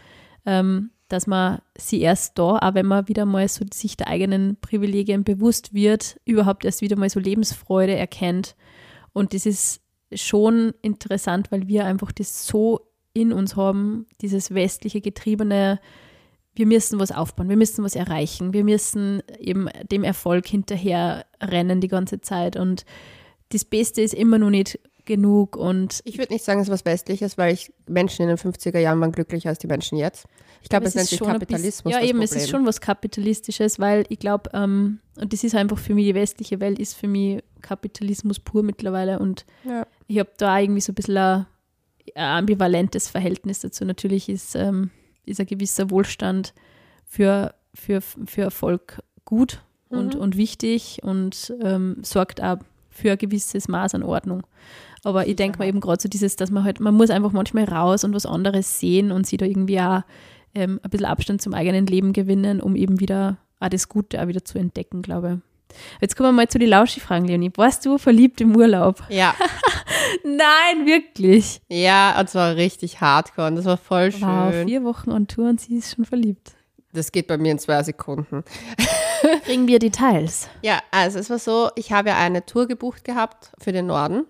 ähm, 0.47 0.90
dass 1.09 1.27
man 1.27 1.61
sie 1.77 2.01
erst 2.01 2.39
da, 2.39 2.59
auch 2.59 2.75
wenn 2.75 2.87
man 2.87 3.09
wieder 3.09 3.27
mal 3.27 3.47
so 3.49 3.65
sich 3.73 3.97
der 3.97 4.09
eigenen 4.09 4.57
Privilegien 4.61 5.25
bewusst 5.25 5.75
wird, 5.75 6.19
überhaupt 6.25 6.65
erst 6.65 6.81
wieder 6.81 6.97
mal 6.97 7.11
so 7.11 7.21
Lebensfreude 7.21 7.95
erkennt. 7.95 8.57
Und 9.13 9.35
das 9.35 9.47
ist 9.47 9.81
schon 10.13 10.73
interessant, 10.83 11.53
weil 11.53 11.69
wir 11.69 11.85
einfach 11.85 12.13
das 12.13 12.47
so 12.47 12.81
in 13.13 13.33
uns 13.33 13.57
haben, 13.57 14.07
dieses 14.21 14.55
westliche 14.55 15.01
Getriebene, 15.01 15.81
wir 16.55 16.67
müssen 16.67 16.99
was 16.99 17.13
aufbauen, 17.13 17.49
wir 17.49 17.57
müssen 17.57 17.85
was 17.85 17.97
erreichen, 17.97 18.53
wir 18.53 18.65
müssen 18.65 19.23
eben 19.39 19.69
dem 19.91 20.05
Erfolg 20.05 20.47
hinterher 20.47 21.27
rennen 21.41 21.81
die 21.81 21.89
ganze 21.89 22.21
Zeit. 22.21 22.57
Und 22.57 22.85
das 23.51 23.65
Beste 23.65 24.03
ist 24.03 24.15
immer 24.15 24.39
noch 24.39 24.51
nicht 24.51 24.79
genug 25.05 25.57
und 25.57 26.01
Ich 26.05 26.19
würde 26.19 26.33
nicht 26.33 26.45
sagen, 26.45 26.61
es 26.61 26.69
ist 26.69 26.73
was 26.73 26.85
Westliches, 26.85 27.37
weil 27.39 27.53
ich, 27.53 27.73
Menschen 27.87 28.23
in 28.23 28.29
den 28.29 28.39
50er 28.39 28.79
Jahren 28.79 29.01
waren 29.01 29.13
glücklicher 29.13 29.51
als 29.51 29.59
die 29.59 29.67
Menschen 29.67 29.99
jetzt. 29.99 30.27
Ich 30.63 30.69
glaube, 30.69 30.87
es 30.87 30.95
nennt 30.95 31.09
sich 31.09 31.21
Kapitalismus. 31.21 31.83
bisschen- 31.83 31.91
Ja, 31.91 31.99
eben, 32.01 32.19
Problem. 32.19 32.23
es 32.25 32.33
ist 32.37 32.49
schon 32.51 32.65
was 32.67 32.81
Kapitalistisches, 32.81 33.79
weil 33.79 34.05
ich 34.09 34.19
glaube, 34.19 34.51
ähm, 34.55 35.01
und 35.21 35.33
das 35.33 35.45
ist 35.45 35.55
einfach 35.55 35.79
für 35.79 35.95
mich, 35.95 36.07
die 36.07 36.15
westliche 36.15 36.59
Welt 36.61 36.79
ist 36.79 36.95
für 36.95 37.07
mich 37.09 37.43
Kapitalismus 37.61 38.41
pur 38.41 38.63
mittlerweile 38.63 39.19
und 39.19 39.45
Ja. 39.65 39.87
ich 40.07 40.19
habe 40.19 40.31
da 40.39 40.59
irgendwie 40.59 40.81
so 40.81 40.93
ein 40.93 40.95
bisschen 40.95 41.17
ein, 41.19 41.47
ein 42.15 42.39
ambivalentes 42.39 43.09
Verhältnis 43.09 43.61
dazu. 43.61 43.85
Natürlich 43.85 44.29
ist, 44.29 44.55
ähm, 44.55 44.91
ist 45.27 45.41
ein 45.41 45.47
gewisser 45.47 45.91
Wohlstand 45.91 46.55
für, 47.07 47.55
für, 47.75 48.01
für 48.01 48.43
Erfolg 48.43 49.01
gut 49.25 49.63
und, 49.89 50.15
Mhm. 50.15 50.21
und 50.21 50.37
wichtig 50.37 51.01
und 51.03 51.53
ähm, 51.63 51.97
sorgt 52.03 52.43
auch 52.43 52.59
für 52.91 53.13
ein 53.13 53.19
gewisses 53.19 53.69
Maß 53.69 53.95
an 53.95 54.03
Ordnung. 54.03 54.43
Aber 55.05 55.27
ich 55.27 55.37
denke 55.37 55.59
mal 55.59 55.69
eben 55.69 55.81
gerade 55.81 56.01
so 56.01 56.09
dieses, 56.09 56.37
dass 56.37 56.51
man 56.51 56.65
halt, 56.65 56.81
man 56.81 56.95
muss 56.95 57.11
einfach 57.11 57.33
manchmal 57.33 57.65
raus 57.65 58.05
und 58.05 58.15
was 58.15 58.27
anderes 58.27 58.81
sehen 58.81 59.13
und 59.13 59.27
sich 59.27 59.39
da 59.39 59.47
irgendwie 59.47 59.81
auch 59.81 60.03
ähm, 60.55 60.81
ein 60.83 60.91
bisschen 60.91 61.07
Abstand 61.07 61.43
zum 61.43 61.55
eigenen 61.55 61.87
Leben 61.87 62.13
gewinnen, 62.13 62.61
um 62.61 62.75
eben 62.75 63.01
wieder 63.01 63.37
auch 63.61 63.69
das 63.69 63.89
Gute 63.89 64.23
auch 64.23 64.29
wieder 64.29 64.45
zu 64.45 64.59
entdecken, 64.59 65.03
glaube 65.03 65.41
ich. 65.41 65.55
Jetzt 66.01 66.17
kommen 66.17 66.29
wir 66.29 66.33
mal 66.33 66.49
zu 66.49 66.59
den 66.59 66.69
Lauschi-Fragen, 66.69 67.27
Leonie. 67.27 67.51
Warst 67.57 67.85
du 67.85 67.99
verliebt 67.99 68.41
im 68.41 68.55
Urlaub? 68.55 69.03
Ja. 69.09 69.35
Nein, 70.25 70.87
wirklich. 70.87 71.61
ja, 71.69 72.19
und 72.19 72.29
zwar 72.29 72.57
richtig 72.57 73.01
hardcore 73.01 73.49
und 73.49 73.57
das 73.57 73.65
war 73.65 73.77
voll 73.77 74.13
schön. 74.13 74.23
Wow, 74.23 74.65
vier 74.65 74.85
Wochen 74.85 75.11
on 75.11 75.27
Tour 75.27 75.49
und 75.49 75.61
sie 75.61 75.77
ist 75.77 75.95
schon 75.95 76.05
verliebt. 76.05 76.53
Das 76.93 77.11
geht 77.11 77.27
bei 77.27 77.37
mir 77.37 77.53
in 77.53 77.59
zwei 77.59 77.83
Sekunden. 77.83 78.45
Kriegen 79.45 79.67
wir 79.67 79.81
Details? 79.81 80.49
Ja, 80.63 80.81
also 80.93 81.19
es 81.19 81.29
war 81.29 81.41
so, 81.41 81.71
ich 81.75 81.93
habe 81.93 82.11
ja 82.11 82.17
eine 82.19 82.47
Tour 82.47 82.69
gebucht 82.69 83.05
gehabt 83.05 83.51
für 83.59 83.73
den 83.73 83.87
Norden. 83.87 84.27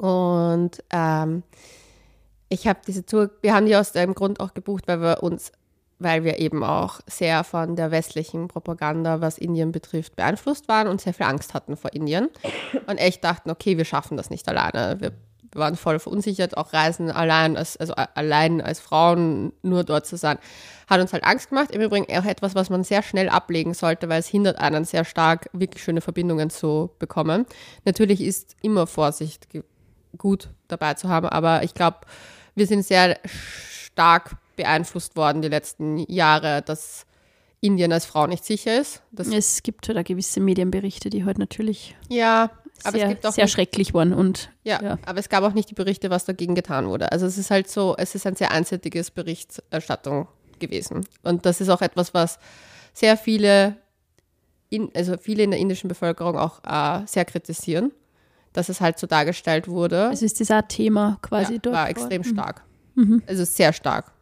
Und 0.00 0.82
ähm, 0.94 1.42
ich 2.48 2.66
habe 2.66 2.80
diese 2.86 3.04
Tour, 3.04 3.30
wir 3.42 3.54
haben 3.54 3.66
die 3.66 3.76
aus 3.76 3.92
dem 3.92 4.14
Grund 4.14 4.40
auch 4.40 4.54
gebucht, 4.54 4.84
weil 4.88 5.02
wir 5.02 5.22
uns, 5.22 5.52
weil 5.98 6.24
wir 6.24 6.38
eben 6.38 6.64
auch 6.64 7.00
sehr 7.06 7.44
von 7.44 7.76
der 7.76 7.90
westlichen 7.90 8.48
Propaganda, 8.48 9.20
was 9.20 9.36
Indien 9.36 9.72
betrifft, 9.72 10.16
beeinflusst 10.16 10.68
waren 10.68 10.88
und 10.88 11.02
sehr 11.02 11.12
viel 11.12 11.26
Angst 11.26 11.52
hatten 11.52 11.76
vor 11.76 11.92
Indien. 11.92 12.30
Und 12.86 12.96
echt 12.96 13.22
dachten, 13.24 13.50
okay, 13.50 13.76
wir 13.76 13.84
schaffen 13.84 14.16
das 14.16 14.30
nicht 14.30 14.48
alleine. 14.48 14.96
Wir, 15.00 15.12
waren 15.54 15.76
voll 15.76 15.98
verunsichert, 15.98 16.56
auch 16.56 16.72
Reisen 16.72 17.10
allein, 17.10 17.56
als, 17.56 17.76
also 17.76 17.94
allein 17.94 18.60
als 18.60 18.78
Frauen 18.78 19.52
nur 19.62 19.82
dort 19.82 20.06
zu 20.06 20.16
sein, 20.16 20.38
hat 20.88 21.00
uns 21.00 21.12
halt 21.12 21.24
Angst 21.24 21.48
gemacht. 21.48 21.72
Im 21.72 21.80
Übrigen 21.80 22.06
auch 22.16 22.24
etwas, 22.24 22.54
was 22.54 22.70
man 22.70 22.84
sehr 22.84 23.02
schnell 23.02 23.28
ablegen 23.28 23.74
sollte, 23.74 24.08
weil 24.08 24.20
es 24.20 24.28
hindert 24.28 24.58
einen 24.58 24.84
sehr 24.84 25.04
stark, 25.04 25.50
wirklich 25.52 25.82
schöne 25.82 26.00
Verbindungen 26.00 26.50
zu 26.50 26.90
bekommen. 27.00 27.46
Natürlich 27.84 28.20
ist 28.20 28.56
immer 28.62 28.86
Vorsicht 28.86 29.48
gut 30.18 30.48
dabei 30.68 30.94
zu 30.94 31.08
haben, 31.08 31.28
aber 31.28 31.62
ich 31.62 31.74
glaube, 31.74 31.98
wir 32.54 32.66
sind 32.66 32.84
sehr 32.84 33.18
stark 33.64 34.36
beeinflusst 34.56 35.16
worden 35.16 35.42
die 35.42 35.48
letzten 35.48 35.98
Jahre, 35.98 36.62
dass 36.62 37.06
Indien 37.60 37.92
als 37.92 38.06
Frau 38.06 38.26
nicht 38.26 38.44
sicher 38.44 38.80
ist. 38.80 39.02
Das, 39.12 39.28
Es 39.28 39.62
gibt 39.62 39.86
halt 39.88 39.98
auch 39.98 40.04
gewisse 40.04 40.40
Medienberichte, 40.40 41.10
die 41.10 41.24
halt 41.24 41.38
natürlich 41.38 41.94
ja, 42.08 42.50
aber 42.84 42.96
sehr, 42.98 43.06
es 43.06 43.10
gibt 43.10 43.26
auch 43.26 43.32
sehr 43.32 43.44
nicht- 43.44 43.52
schrecklich 43.52 43.92
waren 43.94 44.12
und 44.14 44.50
Ja, 44.64 44.82
Ja. 44.82 44.98
aber 45.04 45.18
es 45.18 45.28
gab 45.28 45.44
auch 45.44 45.52
nicht 45.52 45.70
die 45.70 45.74
Berichte, 45.74 46.08
was 46.10 46.24
dagegen 46.24 46.54
getan 46.54 46.88
wurde. 46.88 47.12
Also 47.12 47.26
es 47.26 47.36
ist 47.38 47.50
halt 47.50 47.68
so, 47.70 47.94
es 47.98 48.14
ist 48.14 48.26
ein 48.26 48.36
sehr 48.36 48.50
einseitiges 48.50 49.10
Berichterstattung 49.10 50.26
gewesen. 50.58 51.06
Und 51.22 51.44
das 51.46 51.60
ist 51.60 51.68
auch 51.68 51.82
etwas, 51.82 52.14
was 52.14 52.38
sehr 52.94 53.16
viele, 53.16 53.76
in, 54.70 54.90
also 54.94 55.16
viele 55.18 55.42
in 55.42 55.50
der 55.50 55.60
indischen 55.60 55.88
Bevölkerung 55.88 56.38
auch 56.38 56.60
äh, 56.64 57.06
sehr 57.06 57.24
kritisieren, 57.26 57.92
dass 58.52 58.68
es 58.68 58.80
halt 58.80 58.98
so 58.98 59.06
dargestellt 59.06 59.68
wurde. 59.68 60.10
es 60.12 60.22
ist 60.22 60.40
dieser 60.40 60.66
Thema 60.66 61.18
quasi 61.22 61.54
ja, 61.54 61.58
dort. 61.60 61.76
war 61.76 61.88
extrem 61.88 62.22
Ort. 62.22 62.26
Mhm. 62.26 62.32
stark. 62.32 62.62
Also 63.26 63.44
sehr 63.44 63.72
stark. 63.72 64.12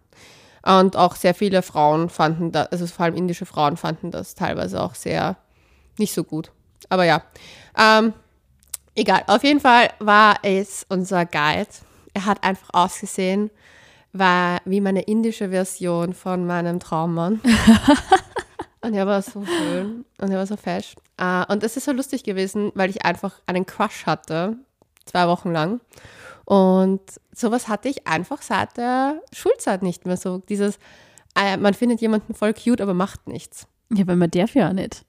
Und 0.63 0.97
auch 0.97 1.17
sehr 1.17 1.35
viele 1.35 1.63
Frauen 1.63 2.11
fanden 2.11 2.53
das, 2.53 2.71
also 2.73 2.87
vor 2.87 3.07
allem 3.07 3.15
indische 3.15 3.47
Frauen 3.47 3.77
fanden 3.77 4.11
das 4.11 4.35
teilweise 4.35 4.83
auch 4.83 4.95
sehr 4.95 5.37
nicht 5.99 6.13
so 6.13 6.25
gut. 6.25 6.53
Aber 6.89 7.05
ja, 7.05 7.23
ähm, 7.77 8.13
egal. 8.95 9.23
Auf 9.27 9.45
jeden 9.45 9.61
Fall 9.61 9.91
war 9.99 10.37
es 10.43 10.85
unser 10.89 11.25
Guide. 11.27 11.69
Er 12.15 12.27
hat 12.27 12.43
einfach 12.45 12.69
ausgesehen, 12.73 13.51
war 14.13 14.61
wie 14.65 14.81
meine 14.81 15.03
indische 15.03 15.51
Version 15.51 16.15
von 16.15 16.47
meinem 16.47 16.81
Traummann. 16.81 17.41
und 18.81 18.95
er 18.95 19.07
war 19.07 19.23
so 19.23 19.45
schön 19.45 20.05
und 20.19 20.31
er 20.31 20.39
war 20.39 20.47
so 20.47 20.57
fesch. 20.57 20.95
Äh, 21.17 21.45
und 21.53 21.63
es 21.63 21.77
ist 21.77 21.85
so 21.85 21.93
lustig 21.93 22.23
gewesen, 22.25 22.73
weil 22.75 22.91
ich 22.91 23.05
einfach 23.05 23.35
einen 23.47 23.67
Crush 23.67 24.07
hatte, 24.07 24.57
zwei 25.05 25.27
Wochen 25.29 25.53
lang. 25.53 25.81
Und 26.45 27.01
sowas 27.33 27.69
hatte 27.69 27.89
ich 27.89 28.07
einfach 28.07 28.41
seit 28.43 28.77
der 28.77 29.21
Schulzeit 29.33 29.83
nicht 29.83 30.07
mehr. 30.07 30.17
So 30.17 30.39
dieses, 30.49 30.79
äh, 31.39 31.57
man 31.57 31.75
findet 31.75 32.01
jemanden 32.01 32.35
voll 32.35 32.55
cute, 32.55 32.81
aber 32.81 32.95
macht 32.95 33.27
nichts. 33.29 33.67
Ja, 33.93 34.07
weil 34.07 34.17
man 34.17 34.31
darf 34.31 34.55
ja 34.55 34.69
auch 34.69 34.73
nicht. 34.73 35.05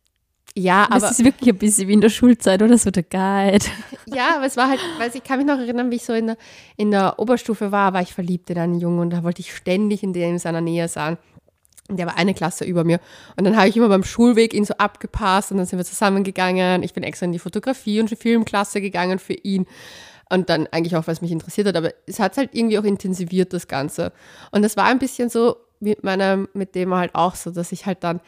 Ja, 0.55 0.87
Das 0.87 1.03
aber, 1.03 1.11
ist 1.11 1.23
wirklich 1.23 1.49
ein 1.49 1.57
bisschen 1.57 1.87
wie 1.87 1.93
in 1.93 2.01
der 2.01 2.09
Schulzeit 2.09 2.61
oder 2.61 2.77
so 2.77 2.91
der 2.91 3.03
Guide. 3.03 3.65
ja, 4.07 4.35
aber 4.35 4.45
es 4.45 4.57
war 4.57 4.67
halt, 4.67 4.79
weil 4.97 5.11
ich 5.13 5.23
kann 5.23 5.37
mich 5.37 5.47
noch 5.47 5.59
erinnern, 5.59 5.91
wie 5.91 5.95
ich 5.95 6.05
so 6.05 6.13
in 6.13 6.27
der, 6.27 6.37
in 6.75 6.91
der 6.91 7.19
Oberstufe 7.19 7.71
war, 7.71 7.93
war 7.93 8.01
ich 8.01 8.13
verliebt 8.13 8.49
in 8.49 8.57
einen 8.57 8.79
Jungen 8.79 8.99
und 8.99 9.09
da 9.11 9.23
wollte 9.23 9.41
ich 9.41 9.55
ständig 9.55 10.03
in, 10.03 10.13
in 10.13 10.39
seiner 10.39 10.61
Nähe 10.61 10.87
sein. 10.87 11.17
Der 11.89 12.05
war 12.05 12.17
eine 12.17 12.33
Klasse 12.33 12.65
über 12.65 12.83
mir. 12.83 12.99
Und 13.35 13.45
dann 13.45 13.57
habe 13.57 13.67
ich 13.67 13.77
immer 13.77 13.89
beim 13.89 14.03
Schulweg 14.03 14.53
ihn 14.53 14.65
so 14.65 14.75
abgepasst 14.75 15.51
und 15.51 15.57
dann 15.57 15.65
sind 15.65 15.79
wir 15.79 15.85
zusammengegangen. 15.85 16.83
Ich 16.83 16.93
bin 16.93 17.03
extra 17.03 17.25
in 17.25 17.31
die 17.31 17.39
Fotografie- 17.39 17.99
und 17.99 18.09
Filmklasse 18.09 18.81
gegangen 18.81 19.19
für 19.19 19.33
ihn. 19.33 19.65
Und 20.31 20.49
dann 20.49 20.67
eigentlich 20.67 20.95
auch, 20.95 21.07
es 21.07 21.21
mich 21.21 21.31
interessiert 21.31 21.67
hat, 21.67 21.75
aber 21.75 21.91
es 22.05 22.19
hat 22.19 22.37
halt 22.37 22.51
irgendwie 22.53 22.77
auch 22.77 22.83
intensiviert, 22.83 23.51
das 23.51 23.67
Ganze. 23.67 24.11
Und 24.51 24.61
das 24.61 24.77
war 24.77 24.85
ein 24.85 24.99
bisschen 24.99 25.29
so 25.29 25.57
mit 25.79 26.03
meinem, 26.03 26.47
mit 26.53 26.75
dem 26.75 26.93
halt 26.93 27.15
auch 27.15 27.33
so, 27.33 27.49
dass 27.49 27.71
ich 27.71 27.87
halt 27.87 28.03
dann 28.03 28.21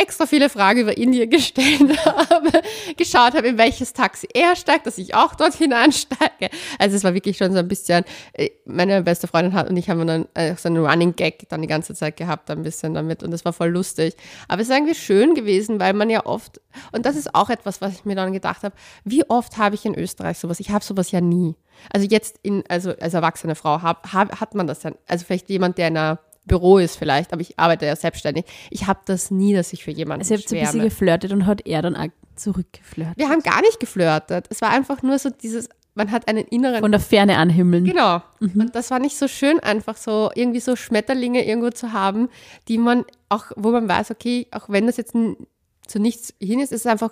extra 0.00 0.26
viele 0.26 0.48
Fragen 0.48 0.80
über 0.80 0.96
Indien 0.96 1.28
gestellt 1.28 2.04
habe, 2.06 2.62
geschaut 2.96 3.34
habe, 3.34 3.48
in 3.48 3.58
welches 3.58 3.92
Taxi 3.92 4.26
er 4.32 4.56
steigt, 4.56 4.86
dass 4.86 4.96
ich 4.98 5.14
auch 5.14 5.34
dort 5.34 5.54
hineinsteige. 5.54 6.48
Also 6.78 6.96
es 6.96 7.04
war 7.04 7.12
wirklich 7.12 7.36
schon 7.36 7.52
so 7.52 7.58
ein 7.58 7.68
bisschen, 7.68 8.04
äh, 8.32 8.50
meine 8.64 9.02
beste 9.02 9.28
Freundin 9.28 9.52
hat 9.54 9.68
und 9.68 9.76
ich 9.76 9.90
haben 9.90 10.06
dann 10.06 10.26
äh, 10.34 10.56
so 10.56 10.68
einen 10.68 10.84
Running 10.84 11.14
Gag 11.14 11.48
dann 11.50 11.60
die 11.60 11.68
ganze 11.68 11.94
Zeit 11.94 12.16
gehabt, 12.16 12.50
ein 12.50 12.62
bisschen 12.62 12.94
damit 12.94 13.22
und 13.22 13.30
das 13.30 13.44
war 13.44 13.52
voll 13.52 13.68
lustig. 13.68 14.14
Aber 14.48 14.62
es 14.62 14.68
ist 14.68 14.74
irgendwie 14.74 14.94
schön 14.94 15.34
gewesen, 15.34 15.78
weil 15.80 15.92
man 15.92 16.08
ja 16.08 16.24
oft, 16.24 16.60
und 16.92 17.04
das 17.04 17.16
ist 17.16 17.34
auch 17.34 17.50
etwas, 17.50 17.80
was 17.80 17.92
ich 17.92 18.04
mir 18.04 18.14
dann 18.14 18.32
gedacht 18.32 18.62
habe, 18.62 18.74
wie 19.04 19.28
oft 19.28 19.58
habe 19.58 19.74
ich 19.74 19.84
in 19.84 19.94
Österreich 19.94 20.38
sowas? 20.38 20.60
Ich 20.60 20.70
habe 20.70 20.84
sowas 20.84 21.10
ja 21.10 21.20
nie. 21.20 21.56
Also 21.92 22.06
jetzt 22.06 22.38
in, 22.42 22.64
also 22.68 22.90
als 22.98 23.14
erwachsene 23.14 23.54
Frau 23.54 23.82
hab, 23.82 24.12
hab, 24.12 24.40
hat 24.40 24.54
man 24.54 24.66
das 24.66 24.82
ja, 24.82 24.92
also 25.06 25.24
vielleicht 25.24 25.48
jemand, 25.50 25.78
der 25.78 25.88
in 25.88 25.96
einer 25.96 26.18
Büro 26.46 26.78
ist 26.78 26.96
vielleicht, 26.96 27.32
aber 27.32 27.42
ich 27.42 27.58
arbeite 27.58 27.86
ja 27.86 27.94
selbstständig. 27.96 28.44
Ich 28.70 28.86
habe 28.86 29.00
das 29.04 29.30
nie, 29.30 29.54
dass 29.54 29.72
ich 29.72 29.84
für 29.84 29.90
jemanden 29.90 30.22
Also 30.22 30.34
ihr 30.34 30.38
habt 30.38 30.48
so 30.48 30.56
ein 30.56 30.62
bisschen 30.62 30.82
geflirtet 30.82 31.32
und 31.32 31.46
hat 31.46 31.66
er 31.66 31.82
dann 31.82 31.96
auch 31.96 32.08
zurückgeflirtet. 32.36 33.18
Wir 33.18 33.28
haben 33.28 33.42
gar 33.42 33.60
nicht 33.60 33.78
geflirtet. 33.78 34.46
Es 34.50 34.60
war 34.62 34.70
einfach 34.70 35.02
nur 35.02 35.18
so 35.18 35.30
dieses, 35.30 35.68
man 35.94 36.10
hat 36.10 36.28
einen 36.28 36.44
inneren 36.46 36.80
Von 36.80 36.92
der 36.92 37.00
Ferne 37.00 37.36
anhimmeln. 37.36 37.84
Genau. 37.84 38.22
Und 38.40 38.74
das 38.74 38.90
war 38.90 38.98
nicht 38.98 39.16
so 39.16 39.28
schön, 39.28 39.60
einfach 39.60 39.96
so 39.96 40.30
irgendwie 40.34 40.60
so 40.60 40.76
Schmetterlinge 40.76 41.44
irgendwo 41.46 41.70
zu 41.70 41.92
haben, 41.92 42.28
die 42.68 42.78
man 42.78 43.04
auch, 43.28 43.46
wo 43.56 43.70
man 43.70 43.88
weiß, 43.88 44.10
okay, 44.10 44.46
auch 44.50 44.68
wenn 44.68 44.86
das 44.86 44.96
jetzt 44.96 45.12
zu 45.12 45.98
nichts 45.98 46.34
hin 46.40 46.60
ist, 46.60 46.72
ist 46.72 46.80
es 46.80 46.86
einfach, 46.86 47.10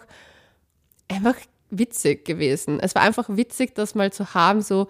einfach 1.08 1.36
witzig 1.70 2.24
gewesen. 2.24 2.80
Es 2.80 2.94
war 2.94 3.02
einfach 3.02 3.28
witzig, 3.28 3.74
das 3.74 3.94
mal 3.94 4.12
zu 4.12 4.34
haben, 4.34 4.62
so. 4.62 4.88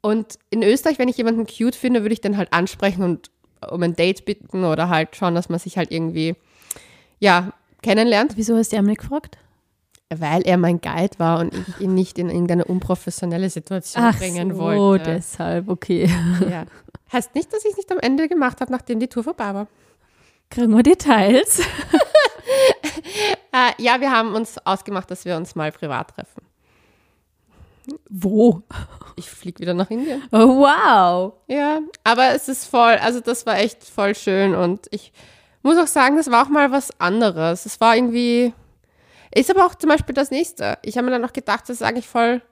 Und 0.00 0.38
in 0.50 0.62
Österreich, 0.62 0.98
wenn 0.98 1.08
ich 1.08 1.16
jemanden 1.16 1.46
cute 1.46 1.76
finde, 1.76 2.02
würde 2.02 2.14
ich 2.14 2.20
den 2.20 2.36
halt 2.36 2.52
ansprechen 2.52 3.02
und 3.02 3.30
um 3.70 3.82
ein 3.82 3.94
Date 3.94 4.24
bitten 4.24 4.64
oder 4.64 4.88
halt 4.88 5.16
schauen, 5.16 5.34
dass 5.34 5.48
man 5.48 5.58
sich 5.58 5.76
halt 5.78 5.90
irgendwie, 5.90 6.34
ja, 7.18 7.52
kennenlernt, 7.82 8.36
Wieso 8.36 8.56
hast 8.56 8.72
du 8.72 8.76
ihn 8.76 8.84
nicht 8.84 9.00
gefragt? 9.00 9.38
weil 10.20 10.42
er 10.42 10.58
mein 10.58 10.80
Guide 10.80 11.18
war 11.18 11.40
und 11.40 11.54
ich 11.54 11.80
ihn 11.80 11.94
nicht 11.94 12.18
in 12.18 12.28
irgendeine 12.28 12.64
unprofessionelle 12.64 13.48
Situation 13.48 14.12
bringen 14.12 14.54
so, 14.54 14.58
wollte. 14.58 15.14
deshalb, 15.14 15.68
okay. 15.68 16.08
Ja. 16.50 16.66
Heißt 17.12 17.34
nicht, 17.34 17.52
dass 17.52 17.64
ich 17.64 17.72
es 17.72 17.76
nicht 17.76 17.92
am 17.92 17.98
Ende 17.98 18.28
gemacht 18.28 18.60
habe, 18.60 18.72
nachdem 18.72 19.00
die 19.00 19.08
Tour 19.08 19.24
vorbei 19.24 19.54
war. 19.54 19.68
Kriegen 20.50 20.74
wir 20.76 20.82
Details? 20.82 21.62
Äh, 23.54 23.82
ja, 23.82 24.00
wir 24.00 24.10
haben 24.10 24.34
uns 24.34 24.56
ausgemacht, 24.64 25.10
dass 25.10 25.26
wir 25.26 25.36
uns 25.36 25.54
mal 25.54 25.70
privat 25.72 26.14
treffen. 26.14 26.42
Wo? 28.08 28.62
Ich 29.16 29.28
fliege 29.30 29.60
wieder 29.60 29.74
nach 29.74 29.90
Indien. 29.90 30.22
Oh, 30.32 30.60
wow. 30.60 31.34
Ja, 31.48 31.80
aber 32.04 32.30
es 32.34 32.48
ist 32.48 32.66
voll, 32.66 32.94
also 32.94 33.20
das 33.20 33.44
war 33.46 33.58
echt 33.58 33.84
voll 33.84 34.14
schön 34.14 34.54
und 34.54 34.86
ich 34.90 35.12
muss 35.62 35.76
auch 35.78 35.86
sagen, 35.86 36.16
das 36.16 36.30
war 36.30 36.44
auch 36.44 36.48
mal 36.48 36.70
was 36.70 36.98
anderes. 37.00 37.66
Es 37.66 37.80
war 37.80 37.96
irgendwie, 37.96 38.52
ist 39.34 39.50
aber 39.50 39.66
auch 39.66 39.74
zum 39.74 39.90
Beispiel 39.90 40.14
das 40.14 40.30
nächste. 40.30 40.78
Ich 40.82 40.96
habe 40.96 41.06
mir 41.06 41.12
dann 41.12 41.22
noch 41.22 41.32
gedacht, 41.32 41.62
das 41.68 41.76
ist 41.76 41.82
eigentlich 41.82 42.08
voll 42.08 42.42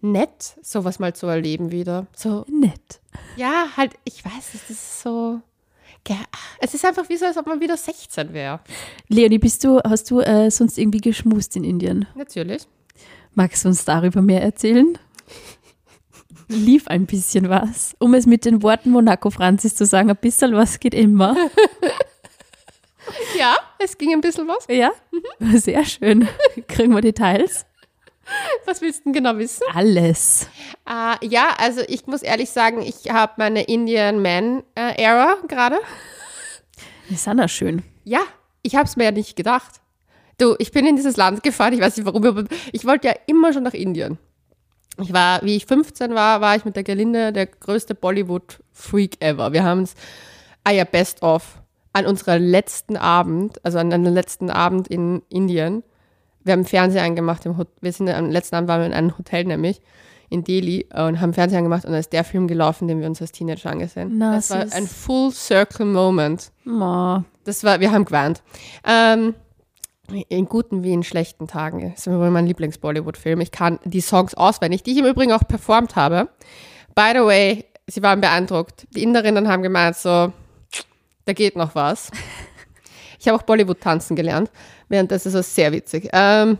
nett, 0.00 0.56
sowas 0.62 0.98
mal 0.98 1.14
zu 1.14 1.26
erleben 1.26 1.70
wieder. 1.70 2.06
So, 2.16 2.44
Nett. 2.48 3.00
ja, 3.36 3.66
halt, 3.76 3.94
ich 4.04 4.24
weiß, 4.24 4.54
es 4.54 4.70
ist 4.70 5.02
so, 5.02 5.40
es 6.60 6.74
ist 6.74 6.84
einfach 6.84 7.08
wie 7.08 7.16
so, 7.16 7.26
als 7.26 7.36
ob 7.36 7.46
man 7.46 7.60
wieder 7.60 7.76
16 7.76 8.32
wäre. 8.32 8.60
Leonie, 9.08 9.38
bist 9.38 9.64
du, 9.64 9.80
hast 9.80 10.10
du 10.10 10.20
äh, 10.20 10.50
sonst 10.50 10.78
irgendwie 10.78 11.00
geschmust 11.00 11.56
in 11.56 11.64
Indien? 11.64 12.06
Natürlich. 12.14 12.66
Magst 13.34 13.64
du 13.64 13.68
uns 13.68 13.84
darüber 13.84 14.22
mehr 14.22 14.42
erzählen? 14.42 14.98
Lief 16.48 16.88
ein 16.88 17.06
bisschen 17.06 17.48
was. 17.48 17.94
Um 18.00 18.14
es 18.14 18.26
mit 18.26 18.44
den 18.44 18.62
Worten 18.62 18.90
Monaco 18.90 19.30
Franzis 19.30 19.76
zu 19.76 19.86
sagen, 19.86 20.10
ein 20.10 20.16
bisschen 20.16 20.54
was 20.54 20.80
geht 20.80 20.94
immer. 20.94 21.36
Ja, 23.38 23.56
es 23.78 23.98
ging 23.98 24.12
ein 24.12 24.20
bisschen 24.20 24.46
was. 24.46 24.66
Ja, 24.68 24.92
sehr 25.58 25.84
schön. 25.84 26.28
Kriegen 26.68 26.94
wir 26.94 27.00
Details? 27.00 27.66
Was 28.64 28.80
willst 28.80 29.00
du 29.00 29.04
denn 29.04 29.12
genau 29.14 29.38
wissen? 29.38 29.64
Alles. 29.74 30.48
Äh, 30.88 31.26
ja, 31.26 31.54
also 31.58 31.80
ich 31.88 32.06
muss 32.06 32.22
ehrlich 32.22 32.50
sagen, 32.50 32.82
ich 32.82 33.10
habe 33.10 33.32
meine 33.38 33.62
Indian 33.64 34.22
Man 34.22 34.62
äh, 34.76 35.02
Era 35.02 35.36
gerade. 35.48 35.78
Ist 37.08 37.26
Anna 37.26 37.48
schön. 37.48 37.82
Ja, 38.04 38.20
ich 38.62 38.76
habe 38.76 38.84
es 38.84 38.96
mir 38.96 39.04
ja 39.04 39.10
nicht 39.10 39.34
gedacht. 39.34 39.80
Du, 40.40 40.54
ich 40.58 40.72
bin 40.72 40.86
in 40.86 40.96
dieses 40.96 41.16
Land 41.18 41.42
gefahren, 41.42 41.74
ich 41.74 41.80
weiß 41.80 41.98
nicht 41.98 42.06
warum, 42.06 42.24
aber 42.24 42.44
ich 42.72 42.86
wollte 42.86 43.08
ja 43.08 43.14
immer 43.26 43.52
schon 43.52 43.62
nach 43.62 43.74
Indien. 43.74 44.18
Ich 44.98 45.12
war, 45.12 45.42
wie 45.42 45.56
ich 45.56 45.66
15 45.66 46.14
war, 46.14 46.40
war 46.40 46.56
ich 46.56 46.64
mit 46.64 46.76
der 46.76 46.82
Gelinde 46.82 47.32
der 47.32 47.46
größte 47.46 47.94
Bollywood-Freak 47.94 49.22
ever. 49.22 49.52
Wir 49.52 49.64
haben 49.64 49.82
es, 49.82 49.94
ah 50.64 50.70
ja, 50.70 50.84
best 50.84 51.22
of, 51.22 51.60
an 51.92 52.06
unserer 52.06 52.38
letzten 52.38 52.96
Abend, 52.96 53.64
also 53.64 53.78
an 53.78 53.92
einem 53.92 54.14
letzten 54.14 54.50
Abend 54.50 54.88
in 54.88 55.22
Indien. 55.28 55.82
Wir 56.42 56.54
haben 56.54 56.64
Fernseher 56.64 57.04
angemacht, 57.04 57.44
im 57.44 57.58
Hot 57.58 57.68
wir 57.82 57.92
sind 57.92 58.08
am 58.08 58.30
letzten 58.30 58.54
Abend 58.56 58.68
waren 58.68 58.80
wir 58.80 58.86
in 58.86 58.94
einem 58.94 59.18
Hotel 59.18 59.44
nämlich 59.44 59.82
in 60.30 60.44
Delhi 60.44 60.86
und 60.94 61.20
haben 61.20 61.34
Fernseher 61.34 61.58
angemacht 61.58 61.84
und 61.84 61.92
da 61.92 61.98
ist 61.98 62.12
der 62.12 62.24
Film 62.24 62.48
gelaufen, 62.48 62.88
den 62.88 63.00
wir 63.00 63.06
uns 63.06 63.20
als 63.20 63.32
Teenager 63.32 63.70
angesehen. 63.70 64.12
Na, 64.16 64.36
das 64.36 64.50
war 64.50 64.60
ein 64.72 64.86
Full 64.86 65.32
Circle 65.32 65.84
Moment. 65.84 66.52
Ma. 66.64 67.24
Das 67.44 67.62
war, 67.64 67.80
wir 67.80 67.90
haben 67.90 68.04
geweint. 68.04 68.42
Ähm, 68.86 69.34
in 70.10 70.46
guten 70.46 70.82
wie 70.82 70.92
in 70.92 71.02
schlechten 71.02 71.46
Tagen. 71.46 71.90
Das 71.90 72.06
ist 72.06 72.12
wohl 72.12 72.30
mein 72.30 72.46
Lieblings-Bollywood-Film. 72.46 73.40
Ich 73.40 73.50
kann 73.50 73.78
die 73.84 74.00
Songs 74.00 74.34
auswendig, 74.34 74.82
die 74.82 74.92
ich 74.92 74.98
im 74.98 75.06
Übrigen 75.06 75.32
auch 75.32 75.46
performt 75.46 75.96
habe. 75.96 76.28
By 76.94 77.12
the 77.14 77.20
way, 77.20 77.64
sie 77.86 78.02
waren 78.02 78.20
beeindruckt. 78.20 78.86
Die 78.94 79.02
Inderinnen 79.02 79.48
haben 79.48 79.62
gemeint, 79.62 79.96
so, 79.96 80.32
da 81.24 81.32
geht 81.32 81.56
noch 81.56 81.74
was. 81.74 82.10
Ich 83.22 83.28
habe 83.28 83.36
auch 83.36 83.42
Bollywood-Tanzen 83.42 84.16
gelernt, 84.16 84.50
während 84.88 85.10
das 85.10 85.26
ist 85.26 85.34
so 85.34 85.42
sehr 85.42 85.72
witzig. 85.72 86.08
Ähm, 86.14 86.56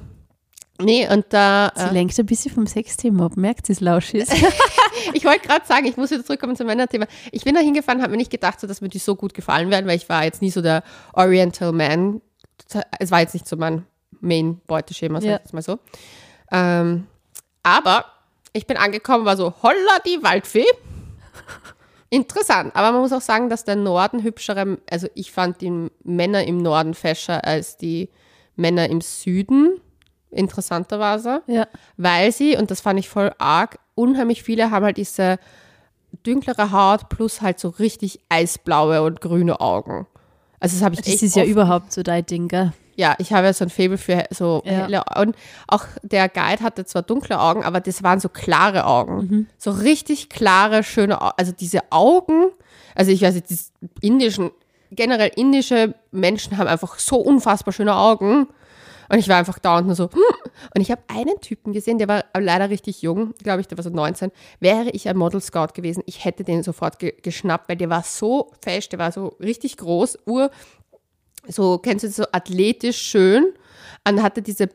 nee, 0.78 1.08
und 1.10 1.24
da. 1.30 1.72
Sie 1.74 1.86
lenkt 1.86 2.18
ein 2.18 2.26
bisschen 2.26 2.52
vom 2.52 2.66
Sexthema 2.66 3.24
ab. 3.24 3.38
Merkt 3.38 3.64
sie, 3.64 3.72
es 3.72 3.80
lausch 3.80 4.12
ist. 4.12 4.30
ich 5.14 5.24
wollte 5.24 5.48
gerade 5.48 5.64
sagen, 5.66 5.86
ich 5.86 5.96
muss 5.96 6.10
wieder 6.10 6.22
zurückkommen 6.22 6.56
zu 6.56 6.64
meinem 6.64 6.86
Thema. 6.86 7.06
Ich 7.32 7.44
bin 7.44 7.54
da 7.54 7.62
hingefahren, 7.62 8.02
habe 8.02 8.10
mir 8.10 8.18
nicht 8.18 8.30
gedacht, 8.30 8.60
so, 8.60 8.66
dass 8.66 8.82
mir 8.82 8.90
die 8.90 8.98
so 8.98 9.16
gut 9.16 9.32
gefallen 9.32 9.70
werden, 9.70 9.86
weil 9.86 9.96
ich 9.96 10.10
war 10.10 10.22
jetzt 10.24 10.42
nie 10.42 10.50
so 10.50 10.60
der 10.60 10.82
Oriental 11.14 11.72
Man. 11.72 12.20
Es 12.98 13.11
war 13.11 13.20
jetzt 13.20 13.35
nicht 13.35 13.48
so 13.48 13.56
mein 13.56 13.87
Main-Beuteschema, 14.20 15.20
sag 15.20 15.28
Ja. 15.28 15.37
ich 15.37 15.42
jetzt 15.42 15.54
mal 15.54 15.62
so. 15.62 15.78
Ähm, 16.52 17.06
aber 17.62 18.04
ich 18.52 18.66
bin 18.66 18.76
angekommen, 18.76 19.24
war 19.24 19.37
so, 19.37 19.54
holla 19.62 19.98
die 20.04 20.22
Waldfee. 20.22 20.66
Interessant, 22.11 22.74
aber 22.74 22.90
man 22.92 23.02
muss 23.02 23.12
auch 23.12 23.20
sagen, 23.20 23.48
dass 23.48 23.64
der 23.64 23.76
Norden 23.76 24.22
hübschere, 24.24 24.78
also 24.90 25.06
ich 25.14 25.30
fand 25.30 25.61
die 25.61 25.90
Männer 26.02 26.44
im 26.44 26.59
Norden 26.59 26.94
fescher 26.94 27.44
als 27.44 27.76
die 27.76 28.09
Männer 28.56 28.88
im 28.88 29.00
Süden, 29.00 29.80
interessanterweise 30.33 31.42
ja. 31.46 31.66
weil 31.96 32.33
sie, 32.33 32.56
und 32.56 32.70
das 32.70 32.80
fand 32.80 32.98
ich 32.98 33.09
voll 33.09 33.33
arg, 33.38 33.78
unheimlich 33.94 34.42
viele 34.42 34.70
haben 34.70 34.85
halt 34.85 34.96
diese 34.96 35.38
dünklere 36.26 36.72
Haut 36.72 37.09
plus 37.09 37.40
halt 37.42 37.61
so 37.61 37.68
richtig 37.68 38.20
eisblaue 38.28 39.02
und 39.02 39.20
grüne 39.20 39.61
Augen. 39.61 40.06
Also 40.61 40.77
das 40.77 40.85
habe 40.85 40.94
ich 40.94 41.01
Das 41.01 41.23
ist 41.23 41.37
ja 41.37 41.44
überhaupt 41.44 41.92
so 41.92 42.03
dein 42.03 42.25
Ding, 42.27 42.49
gell? 42.49 42.73
ja, 42.96 43.14
ich 43.18 43.33
habe 43.33 43.46
ja 43.46 43.53
so 43.55 43.64
ein 43.64 43.70
Faible 43.70 43.96
für 43.96 44.25
so 44.31 44.62
Ja. 44.66 44.73
helle 44.73 45.03
und 45.18 45.35
auch 45.68 45.87
der 46.03 46.29
Guide 46.29 46.62
hatte 46.62 46.85
zwar 46.85 47.01
dunkle 47.03 47.40
Augen, 47.40 47.64
aber 47.64 47.81
das 47.81 48.03
waren 48.03 48.20
so 48.20 48.29
klare 48.29 48.85
Augen. 48.85 49.16
Mhm. 49.16 49.46
So 49.57 49.70
richtig 49.70 50.29
klare, 50.29 50.83
schöne 50.85 51.20
Augen. 51.23 51.33
Also 51.38 51.53
diese 51.53 51.81
Augen, 51.90 52.51
also 52.94 53.11
ich 53.11 53.23
weiß 53.23 53.35
nicht, 53.37 53.49
die 53.49 53.57
indischen, 54.07 54.51
generell 54.90 55.31
indische 55.35 55.94
Menschen 56.11 56.59
haben 56.59 56.66
einfach 56.68 56.99
so 56.99 57.16
unfassbar 57.16 57.73
schöne 57.73 57.94
Augen. 57.94 58.49
Und 59.11 59.18
ich 59.18 59.29
war 59.29 59.37
einfach 59.37 59.59
dauernd 59.59 59.88
nur 59.88 59.96
so, 59.96 60.05
hm. 60.05 60.20
und 60.75 60.81
ich 60.81 60.90
habe 60.92 61.03
einen 61.09 61.40
Typen 61.40 61.73
gesehen, 61.73 61.99
der 61.99 62.07
war 62.07 62.25
leider 62.38 62.70
richtig 62.70 63.03
jung, 63.03 63.35
glaube 63.42 63.61
ich, 63.61 63.66
der 63.66 63.77
war 63.77 63.83
so 63.83 63.90
19. 63.90 64.31
Wäre 64.61 64.90
ich 64.90 65.09
ein 65.09 65.16
Model 65.16 65.40
Scout 65.40 65.75
gewesen, 65.75 66.05
ich 66.07 66.25
hätte 66.25 66.44
den 66.44 66.62
sofort 66.62 67.01
ge 67.01 67.14
geschnappt, 67.20 67.68
weil 67.68 67.77
der 67.77 67.90
war 67.90 68.05
so 68.05 68.53
fest, 68.62 68.92
der 68.92 69.01
war 69.01 69.11
so 69.11 69.37
richtig 69.40 69.77
groß, 69.79 70.18
ur, 70.27 70.51
so, 71.49 71.79
kennst 71.79 72.05
du 72.05 72.09
das, 72.09 72.16
so 72.16 72.25
athletisch 72.31 72.99
schön. 72.99 73.53
Und 74.09 74.23
hatte 74.23 74.42
diese 74.42 74.68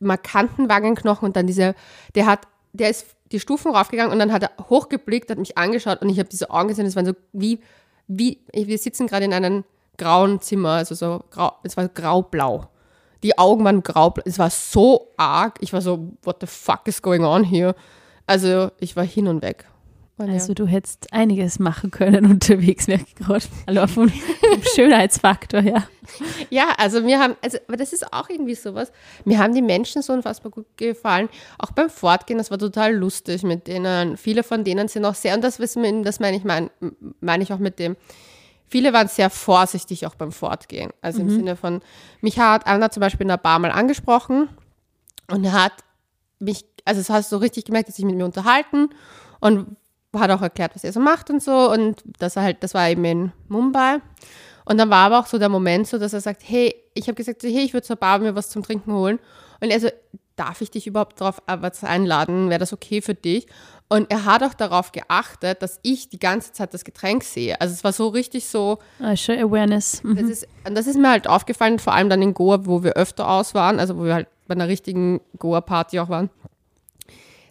markanten 0.00 0.68
Wangenknochen 0.68 1.26
und 1.26 1.36
dann 1.36 1.46
diese, 1.46 1.74
der 2.14 2.26
hat, 2.26 2.48
der 2.72 2.90
ist 2.90 3.06
die 3.32 3.40
Stufen 3.40 3.74
raufgegangen 3.74 4.12
und 4.12 4.18
dann 4.18 4.32
hat 4.32 4.42
er 4.42 4.50
hochgeblickt, 4.68 5.30
hat 5.30 5.38
mich 5.38 5.58
angeschaut 5.58 6.02
und 6.02 6.08
ich 6.08 6.18
habe 6.18 6.28
diese 6.28 6.50
Augen 6.50 6.68
gesehen, 6.68 6.86
es 6.86 6.96
waren 6.96 7.06
so 7.06 7.12
wie, 7.32 7.60
wie, 8.06 8.40
wir 8.52 8.78
sitzen 8.78 9.06
gerade 9.06 9.24
in 9.24 9.32
einem 9.32 9.64
grauen 9.96 10.40
Zimmer, 10.40 10.70
also 10.70 10.94
so 10.94 11.22
grau, 11.30 11.52
es 11.62 11.76
war 11.76 11.88
graublau. 11.88 12.68
Die 13.24 13.38
Augen 13.38 13.64
waren 13.64 13.82
graublau, 13.82 14.22
es 14.26 14.38
war 14.38 14.50
so 14.50 15.12
arg, 15.16 15.56
ich 15.60 15.72
war 15.72 15.80
so, 15.80 16.12
what 16.22 16.36
the 16.40 16.46
fuck 16.46 16.86
is 16.86 17.00
going 17.00 17.24
on 17.24 17.42
here? 17.42 17.74
Also 18.26 18.70
ich 18.78 18.96
war 18.96 19.04
hin 19.04 19.28
und 19.28 19.40
weg. 19.40 19.64
Und 20.16 20.28
ja. 20.28 20.34
Also 20.34 20.54
du 20.54 20.66
hättest 20.66 21.12
einiges 21.12 21.58
machen 21.58 21.90
können 21.90 22.26
unterwegs, 22.30 22.86
merke 22.86 23.06
ich 23.08 23.14
gerade. 23.14 23.44
Also 23.66 23.86
vom, 23.86 24.08
vom 24.10 24.62
Schönheitsfaktor 24.74 25.62
her. 25.62 25.88
Ja, 26.50 26.74
also 26.76 27.00
mir 27.00 27.18
haben, 27.18 27.34
also, 27.42 27.56
aber 27.66 27.78
das 27.78 27.94
ist 27.94 28.12
auch 28.12 28.28
irgendwie 28.28 28.54
sowas. 28.54 28.92
Mir 29.24 29.38
haben 29.38 29.54
die 29.54 29.62
Menschen 29.62 30.02
so 30.02 30.12
unfassbar 30.12 30.52
gut 30.52 30.66
gefallen. 30.76 31.30
Auch 31.58 31.72
beim 31.72 31.88
Fortgehen, 31.88 32.38
das 32.38 32.50
war 32.50 32.58
total 32.58 32.94
lustig 32.94 33.42
mit 33.42 33.66
denen. 33.66 34.18
Viele 34.18 34.42
von 34.42 34.64
denen 34.64 34.88
sind 34.88 35.04
auch 35.06 35.14
sehr, 35.14 35.34
und 35.34 35.42
das 35.42 35.58
wissen 35.58 35.82
wir, 35.82 36.02
das 36.02 36.20
meine 36.20 36.36
ich, 36.36 36.44
mein, 36.44 36.70
meine 37.20 37.42
ich 37.42 37.52
auch 37.54 37.58
mit 37.58 37.78
dem, 37.78 37.96
viele 38.68 38.92
waren 38.92 39.08
sehr 39.08 39.30
vorsichtig 39.30 40.06
auch 40.06 40.14
beim 40.14 40.32
Fortgehen. 40.32 40.90
Also 41.00 41.20
im 41.20 41.30
Sinne 41.30 41.56
von, 41.56 41.80
mich 42.20 42.38
hat 42.38 42.66
Anna 42.66 42.90
zum 42.90 43.00
Beispiel 43.00 43.22
in 43.22 43.28
der 43.28 43.36
Bar 43.36 43.58
mal 43.58 43.70
angesprochen 43.70 44.48
und 45.30 45.52
hat 45.52 45.72
mich, 46.38 46.64
also 46.84 47.00
es 47.00 47.10
hast 47.10 47.30
du 47.30 47.36
so 47.36 47.40
richtig 47.40 47.64
gemerkt, 47.64 47.88
dass 47.88 47.96
sich 47.96 48.04
mit 48.04 48.16
mir 48.16 48.24
unterhalten 48.24 48.90
und 49.40 49.76
hat 50.14 50.30
auch 50.30 50.42
erklärt, 50.42 50.74
was 50.74 50.84
er 50.84 50.92
so 50.92 51.00
macht 51.00 51.30
und 51.30 51.42
so 51.42 51.70
und 51.70 52.02
dass 52.18 52.36
er 52.36 52.42
halt, 52.42 52.62
das 52.62 52.74
war 52.74 52.88
eben 52.88 53.04
in 53.04 53.32
Mumbai. 53.48 54.00
Und 54.64 54.78
dann 54.78 54.88
war 54.90 55.06
aber 55.06 55.18
auch 55.18 55.26
so 55.26 55.38
der 55.38 55.48
Moment 55.48 55.86
so, 55.86 55.98
dass 55.98 56.12
er 56.12 56.20
sagt, 56.20 56.42
hey, 56.44 56.74
ich 56.94 57.08
habe 57.08 57.14
gesagt, 57.14 57.42
hey, 57.42 57.64
ich 57.64 57.74
würde 57.74 57.86
zur 57.86 57.96
Bar 57.96 58.18
mir 58.18 58.34
was 58.34 58.48
zum 58.48 58.62
Trinken 58.62 58.92
holen. 58.92 59.18
Und 59.60 59.70
er 59.70 59.80
so, 59.80 59.88
darf 60.36 60.60
ich 60.60 60.70
dich 60.70 60.86
überhaupt 60.86 61.20
darauf 61.20 61.42
einladen, 61.82 62.50
wäre 62.50 62.58
das 62.58 62.72
okay 62.72 63.00
für 63.02 63.14
dich? 63.14 63.46
Und 63.88 64.10
er 64.10 64.24
hat 64.24 64.42
auch 64.42 64.54
darauf 64.54 64.92
geachtet, 64.92 65.62
dass 65.62 65.78
ich 65.82 66.08
die 66.08 66.18
ganze 66.18 66.52
Zeit 66.52 66.74
das 66.74 66.84
Getränk 66.84 67.22
sehe. 67.22 67.60
Also 67.60 67.72
es 67.74 67.84
war 67.84 67.92
so 67.92 68.08
richtig 68.08 68.46
so, 68.46 68.78
Ah, 68.98 69.14
schon 69.14 69.38
Awareness. 69.38 70.02
Mhm. 70.02 70.16
das 70.16 70.24
ist, 70.28 70.48
und 70.66 70.74
das 70.74 70.86
ist 70.86 70.96
mir 70.96 71.10
halt 71.10 71.28
aufgefallen, 71.28 71.78
vor 71.78 71.92
allem 71.92 72.08
dann 72.08 72.22
in 72.22 72.34
Goa, 72.34 72.66
wo 72.66 72.82
wir 72.82 72.94
öfter 72.94 73.28
aus 73.28 73.54
waren, 73.54 73.78
also 73.78 73.96
wo 73.98 74.04
wir 74.04 74.14
halt 74.14 74.28
bei 74.48 74.54
einer 74.54 74.68
richtigen 74.68 75.20
Goa-Party 75.38 76.00
auch 76.00 76.08
waren. 76.08 76.30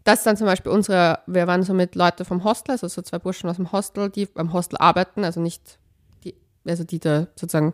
Dass 0.03 0.23
dann 0.23 0.35
zum 0.35 0.47
Beispiel 0.47 0.71
unsere, 0.71 1.19
wir 1.27 1.47
waren 1.47 1.63
so 1.63 1.73
mit 1.73 1.95
Leuten 1.95 2.25
vom 2.25 2.43
Hostel, 2.43 2.73
also 2.73 2.87
so 2.89 3.01
zwei 3.01 3.19
Burschen 3.19 3.49
aus 3.49 3.55
dem 3.55 3.71
Hostel, 3.71 4.09
die 4.09 4.25
beim 4.25 4.51
Hostel 4.51 4.77
arbeiten, 4.77 5.23
also 5.23 5.39
nicht 5.39 5.77
die, 6.25 6.35
also 6.67 6.83
die 6.83 6.99
da 6.99 7.27
sozusagen 7.35 7.73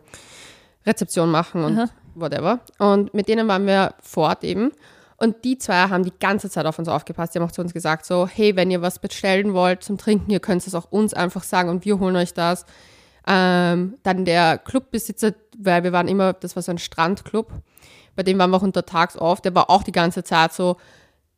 Rezeption 0.86 1.30
machen 1.30 1.64
und 1.64 1.78
Aha. 1.78 1.90
whatever. 2.14 2.60
Und 2.78 3.12
mit 3.14 3.26
denen 3.28 3.48
waren 3.48 3.66
wir 3.66 3.94
fort 4.00 4.44
eben. 4.44 4.70
Und 5.22 5.44
die 5.44 5.58
zwei 5.58 5.74
haben 5.74 6.02
die 6.02 6.14
ganze 6.18 6.48
Zeit 6.48 6.64
auf 6.64 6.78
uns 6.78 6.88
aufgepasst. 6.88 7.34
Die 7.34 7.38
haben 7.38 7.46
auch 7.46 7.52
zu 7.52 7.60
uns 7.60 7.74
gesagt, 7.74 8.06
so, 8.06 8.26
hey, 8.26 8.56
wenn 8.56 8.70
ihr 8.70 8.80
was 8.80 8.98
bestellen 8.98 9.52
wollt 9.52 9.84
zum 9.84 9.98
Trinken, 9.98 10.30
ihr 10.30 10.40
könnt 10.40 10.66
es 10.66 10.74
auch 10.74 10.90
uns 10.90 11.12
einfach 11.12 11.42
sagen 11.42 11.68
und 11.68 11.84
wir 11.84 11.98
holen 11.98 12.16
euch 12.16 12.32
das. 12.32 12.64
Ähm, 13.26 13.98
dann 14.02 14.24
der 14.24 14.56
Clubbesitzer, 14.56 15.34
weil 15.58 15.84
wir 15.84 15.92
waren 15.92 16.08
immer, 16.08 16.32
das 16.32 16.56
war 16.56 16.62
so 16.62 16.72
ein 16.72 16.78
Strandclub, 16.78 17.52
bei 18.16 18.22
dem 18.22 18.38
waren 18.38 18.50
wir 18.50 18.56
auch 18.56 18.62
untertags 18.62 19.16
oft, 19.16 19.44
der 19.44 19.54
war 19.54 19.68
auch 19.68 19.82
die 19.82 19.92
ganze 19.92 20.24
Zeit 20.24 20.54
so, 20.54 20.78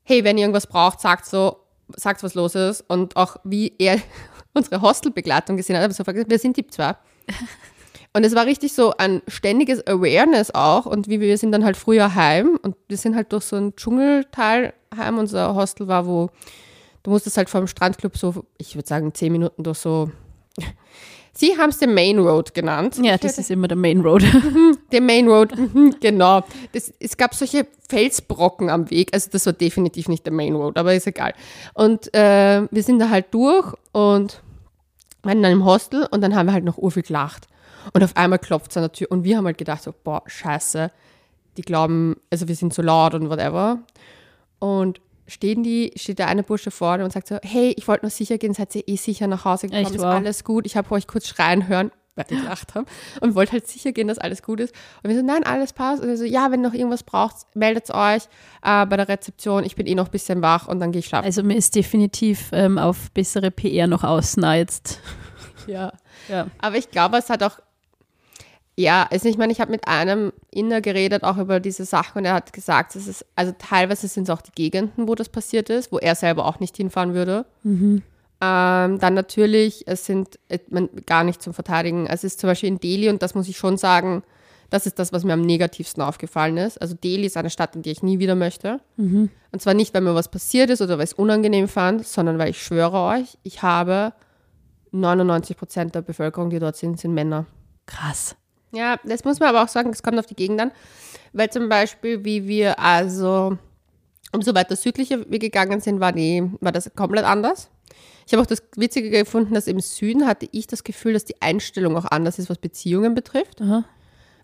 hey, 0.04 0.22
wenn 0.22 0.38
ihr 0.38 0.44
irgendwas 0.44 0.68
braucht, 0.68 1.00
sagt 1.00 1.26
so, 1.26 1.56
sagt, 1.96 2.22
was 2.22 2.34
los 2.34 2.54
ist. 2.54 2.82
Und 2.82 3.16
auch 3.16 3.36
wie 3.42 3.74
er 3.78 3.98
unsere 4.54 4.80
Hostelbegleitung 4.80 5.56
gesehen 5.56 5.76
hat, 5.76 5.82
hat 5.82 5.90
er 5.90 5.94
so 5.94 6.06
wir 6.06 6.38
sind 6.38 6.56
die 6.56 6.66
zwei. 6.68 6.94
Und 8.14 8.24
es 8.24 8.34
war 8.34 8.44
richtig 8.44 8.74
so 8.74 8.92
ein 8.98 9.22
ständiges 9.26 9.86
Awareness 9.86 10.50
auch. 10.54 10.86
Und 10.86 11.08
wie 11.08 11.20
wir 11.20 11.38
sind 11.38 11.52
dann 11.52 11.64
halt 11.64 11.76
früher 11.76 12.14
heim 12.14 12.58
und 12.62 12.76
wir 12.88 12.98
sind 12.98 13.16
halt 13.16 13.32
durch 13.32 13.44
so 13.44 13.56
ein 13.56 13.74
Dschungelteil 13.74 14.74
heim. 14.96 15.18
Unser 15.18 15.54
Hostel 15.54 15.88
war, 15.88 16.06
wo 16.06 16.30
du 17.02 17.10
musstest 17.10 17.36
halt 17.38 17.48
vom 17.48 17.66
Strandclub 17.66 18.16
so, 18.16 18.44
ich 18.58 18.74
würde 18.74 18.88
sagen, 18.88 19.14
zehn 19.14 19.32
Minuten 19.32 19.62
durch 19.62 19.78
so. 19.78 20.10
Sie 21.34 21.56
haben 21.56 21.70
es 21.70 21.78
den 21.78 21.94
Main 21.94 22.18
Road 22.18 22.52
genannt. 22.52 22.98
Ja, 23.02 23.16
das 23.16 23.38
ist 23.38 23.50
immer 23.50 23.66
der 23.66 23.78
Main 23.78 24.02
Road. 24.02 24.22
der 24.92 25.00
Main 25.00 25.26
Road, 25.26 25.56
mhm, 25.56 25.96
genau. 25.98 26.44
Das, 26.72 26.92
es 27.00 27.16
gab 27.16 27.34
solche 27.34 27.66
Felsbrocken 27.88 28.68
am 28.68 28.90
Weg, 28.90 29.14
also 29.14 29.30
das 29.32 29.46
war 29.46 29.54
definitiv 29.54 30.08
nicht 30.08 30.26
der 30.26 30.32
Main 30.34 30.54
Road, 30.54 30.76
aber 30.76 30.94
ist 30.94 31.06
egal. 31.06 31.32
Und 31.72 32.12
äh, 32.14 32.66
wir 32.70 32.82
sind 32.82 32.98
da 32.98 33.08
halt 33.08 33.32
durch 33.32 33.72
und 33.92 34.42
waren 35.22 35.42
dann 35.42 35.52
im 35.52 35.64
Hostel 35.64 36.06
und 36.10 36.20
dann 36.20 36.34
haben 36.34 36.46
wir 36.46 36.52
halt 36.52 36.64
noch 36.64 36.76
urviel 36.76 37.02
gelacht. 37.02 37.46
Und 37.92 38.02
auf 38.02 38.16
einmal 38.16 38.38
klopft 38.38 38.70
es 38.70 38.76
an 38.76 38.84
der 38.84 38.92
Tür 38.92 39.08
und 39.10 39.24
wir 39.24 39.36
haben 39.36 39.46
halt 39.46 39.58
gedacht 39.58 39.82
so, 39.82 39.92
boah, 40.04 40.22
scheiße, 40.26 40.90
die 41.56 41.62
glauben, 41.62 42.16
also 42.30 42.48
wir 42.48 42.54
sind 42.54 42.72
so 42.72 42.82
laut 42.82 43.14
und 43.14 43.28
whatever. 43.28 43.80
Und 44.58 45.00
stehen 45.26 45.62
die, 45.62 45.92
steht 45.96 46.18
der 46.18 46.28
eine 46.28 46.42
Bursche 46.42 46.70
vorne 46.70 47.04
und 47.04 47.12
sagt 47.12 47.28
so, 47.28 47.38
hey, 47.42 47.74
ich 47.76 47.88
wollte 47.88 48.04
nur 48.04 48.10
sicher 48.10 48.38
gehen, 48.38 48.54
seid 48.54 48.74
ihr 48.74 48.86
eh 48.86 48.96
sicher 48.96 49.26
nach 49.26 49.44
Hause 49.44 49.66
gekommen, 49.66 49.86
Echt, 49.86 49.94
ist 49.94 50.02
wow. 50.02 50.14
alles 50.14 50.44
gut, 50.44 50.66
ich 50.66 50.76
habe 50.76 50.90
euch 50.92 51.06
kurz 51.06 51.26
schreien 51.28 51.68
hören. 51.68 51.90
weil 52.14 52.26
wir 52.28 52.38
gelacht 52.38 52.74
haben 52.74 52.86
und 53.22 53.34
wollte 53.34 53.52
halt 53.52 53.66
sicher 53.66 53.92
gehen, 53.92 54.08
dass 54.08 54.18
alles 54.18 54.42
gut 54.42 54.60
ist. 54.60 54.74
Und 55.02 55.08
wir 55.08 55.18
so, 55.18 55.24
nein, 55.24 55.44
alles 55.44 55.72
passt. 55.72 56.02
Und 56.02 56.08
wir 56.08 56.18
so, 56.18 56.24
ja, 56.24 56.50
wenn 56.50 56.60
noch 56.60 56.74
irgendwas 56.74 57.04
braucht, 57.04 57.36
meldet 57.54 57.90
euch 57.90 58.24
äh, 58.62 58.84
bei 58.84 58.96
der 58.98 59.08
Rezeption. 59.08 59.64
Ich 59.64 59.76
bin 59.76 59.86
eh 59.86 59.94
noch 59.94 60.06
ein 60.06 60.10
bisschen 60.10 60.42
wach 60.42 60.68
und 60.68 60.78
dann 60.80 60.92
gehe 60.92 60.98
ich 60.98 61.06
schlafen. 61.06 61.24
Also 61.24 61.42
mir 61.42 61.56
ist 61.56 61.74
definitiv 61.74 62.50
ähm, 62.52 62.76
auf 62.76 63.10
bessere 63.12 63.50
PR 63.50 63.86
noch 63.86 64.04
außen 64.04 64.44
jetzt. 64.54 65.00
Ja. 65.68 65.92
Ja. 66.28 66.48
Aber 66.58 66.76
ich 66.76 66.90
glaube, 66.90 67.16
es 67.18 67.30
hat 67.30 67.44
auch, 67.44 67.60
ja, 68.76 69.06
also 69.10 69.28
ich 69.28 69.36
meine, 69.36 69.52
ich 69.52 69.60
habe 69.60 69.70
mit 69.70 69.86
einem 69.86 70.32
Inner 70.50 70.80
geredet, 70.80 71.24
auch 71.24 71.36
über 71.36 71.60
diese 71.60 71.84
Sachen 71.84 72.18
und 72.18 72.24
er 72.24 72.34
hat 72.34 72.52
gesagt, 72.52 72.96
es 72.96 73.06
ist, 73.06 73.26
also 73.36 73.52
teilweise 73.58 74.08
sind 74.08 74.24
es 74.24 74.30
auch 74.30 74.40
die 74.40 74.52
Gegenden, 74.52 75.08
wo 75.08 75.14
das 75.14 75.28
passiert 75.28 75.68
ist, 75.68 75.92
wo 75.92 75.98
er 75.98 76.14
selber 76.14 76.46
auch 76.46 76.58
nicht 76.58 76.76
hinfahren 76.76 77.12
würde. 77.12 77.44
Ähm, 78.40 78.98
dann 78.98 79.14
natürlich, 79.14 79.86
es 79.86 80.06
sind 80.06 80.38
äh, 80.48 80.58
man, 80.68 80.88
gar 81.06 81.22
nicht 81.22 81.42
zum 81.42 81.52
Verteidigen. 81.52 82.08
Also 82.08 82.26
es 82.26 82.34
ist 82.34 82.40
zum 82.40 82.48
Beispiel 82.48 82.70
in 82.70 82.80
Delhi 82.80 83.08
und 83.08 83.22
das 83.22 83.34
muss 83.34 83.46
ich 83.46 83.56
schon 83.56 83.76
sagen, 83.76 84.22
das 84.70 84.86
ist 84.86 84.98
das, 84.98 85.12
was 85.12 85.22
mir 85.22 85.34
am 85.34 85.42
negativsten 85.42 86.02
aufgefallen 86.02 86.56
ist. 86.56 86.80
Also 86.80 86.94
Delhi 86.94 87.26
ist 87.26 87.36
eine 87.36 87.50
Stadt, 87.50 87.76
in 87.76 87.82
die 87.82 87.90
ich 87.90 88.02
nie 88.02 88.18
wieder 88.18 88.34
möchte. 88.34 88.80
Und 89.52 89.60
zwar 89.60 89.74
nicht, 89.74 89.92
weil 89.92 90.00
mir 90.00 90.14
was 90.14 90.30
passiert 90.30 90.70
ist 90.70 90.80
oder 90.80 90.96
weil 90.96 91.04
ich 91.04 91.10
es 91.10 91.18
unangenehm 91.18 91.68
fand, 91.68 92.06
sondern 92.06 92.38
weil 92.38 92.50
ich 92.50 92.62
schwöre 92.62 93.00
euch, 93.00 93.36
ich 93.42 93.62
habe 93.62 94.14
99 94.92 95.56
Prozent 95.58 95.94
der 95.94 96.00
Bevölkerung, 96.00 96.48
die 96.48 96.58
dort 96.58 96.76
sind, 96.76 96.98
sind 96.98 97.12
Männer. 97.12 97.46
Krass. 97.86 98.34
Ja, 98.72 98.98
das 99.04 99.24
muss 99.24 99.38
man 99.38 99.50
aber 99.50 99.62
auch 99.62 99.68
sagen, 99.68 99.90
es 99.90 100.02
kommt 100.02 100.18
auf 100.18 100.26
die 100.26 100.36
Gegend 100.36 100.60
an. 100.60 100.72
Weil 101.32 101.50
zum 101.50 101.68
Beispiel, 101.68 102.24
wie 102.24 102.46
wir 102.46 102.78
also 102.78 103.58
umso 104.32 104.54
weiter 104.54 104.76
südlicher 104.76 105.30
wir 105.30 105.38
gegangen 105.38 105.80
sind, 105.80 106.00
war, 106.00 106.12
die, 106.12 106.50
war 106.60 106.72
das 106.72 106.90
komplett 106.94 107.24
anders. 107.24 107.70
Ich 108.26 108.32
habe 108.32 108.42
auch 108.42 108.46
das 108.46 108.62
Witzige 108.76 109.10
gefunden, 109.10 109.54
dass 109.54 109.66
im 109.66 109.80
Süden 109.80 110.26
hatte 110.26 110.48
ich 110.52 110.66
das 110.66 110.84
Gefühl, 110.84 111.12
dass 111.12 111.24
die 111.24 111.40
Einstellung 111.40 111.96
auch 111.96 112.06
anders 112.06 112.38
ist, 112.38 112.48
was 112.48 112.58
Beziehungen 112.58 113.14
betrifft. 113.14 113.60
Aha. 113.60 113.84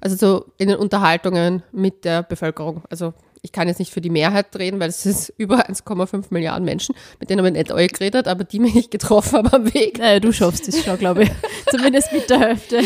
Also 0.01 0.17
so 0.17 0.53
in 0.59 0.69
den 0.69 0.77
Unterhaltungen 0.77 1.63
mit 1.73 2.05
der 2.05 2.23
Bevölkerung. 2.23 2.85
Also 2.91 3.15
ich 3.43 3.53
kann 3.53 3.69
jetzt 3.69 3.79
nicht 3.79 3.93
für 3.93 4.01
die 4.01 4.11
Mehrheit 4.11 4.55
reden, 4.57 4.81
weil 4.81 4.89
es 4.89 5.07
ist 5.07 5.29
über 5.37 5.69
1,5 5.69 6.27
Milliarden 6.31 6.65
Menschen, 6.65 6.95
mit 7.21 7.31
denen 7.31 7.41
habe 7.41 7.49
ich 7.49 7.55
nicht 7.55 7.73
alle 7.73 7.87
geredet, 7.87 8.29
aber 8.29 8.45
die 8.45 8.59
mich 8.59 8.75
nicht 8.75 8.91
getroffen 8.91 9.39
haben 9.39 9.49
am 9.49 9.75
Weg. 9.75 9.99
Naja, 9.99 10.21
du 10.21 10.33
schaffst 10.33 10.69
es 10.69 10.85
schon, 10.85 10.99
glaube 10.99 11.25
ich. 11.25 11.31
Zumindest 11.71 12.13
mit 12.13 12.29
der 12.31 12.41
Hälfte. 12.41 12.83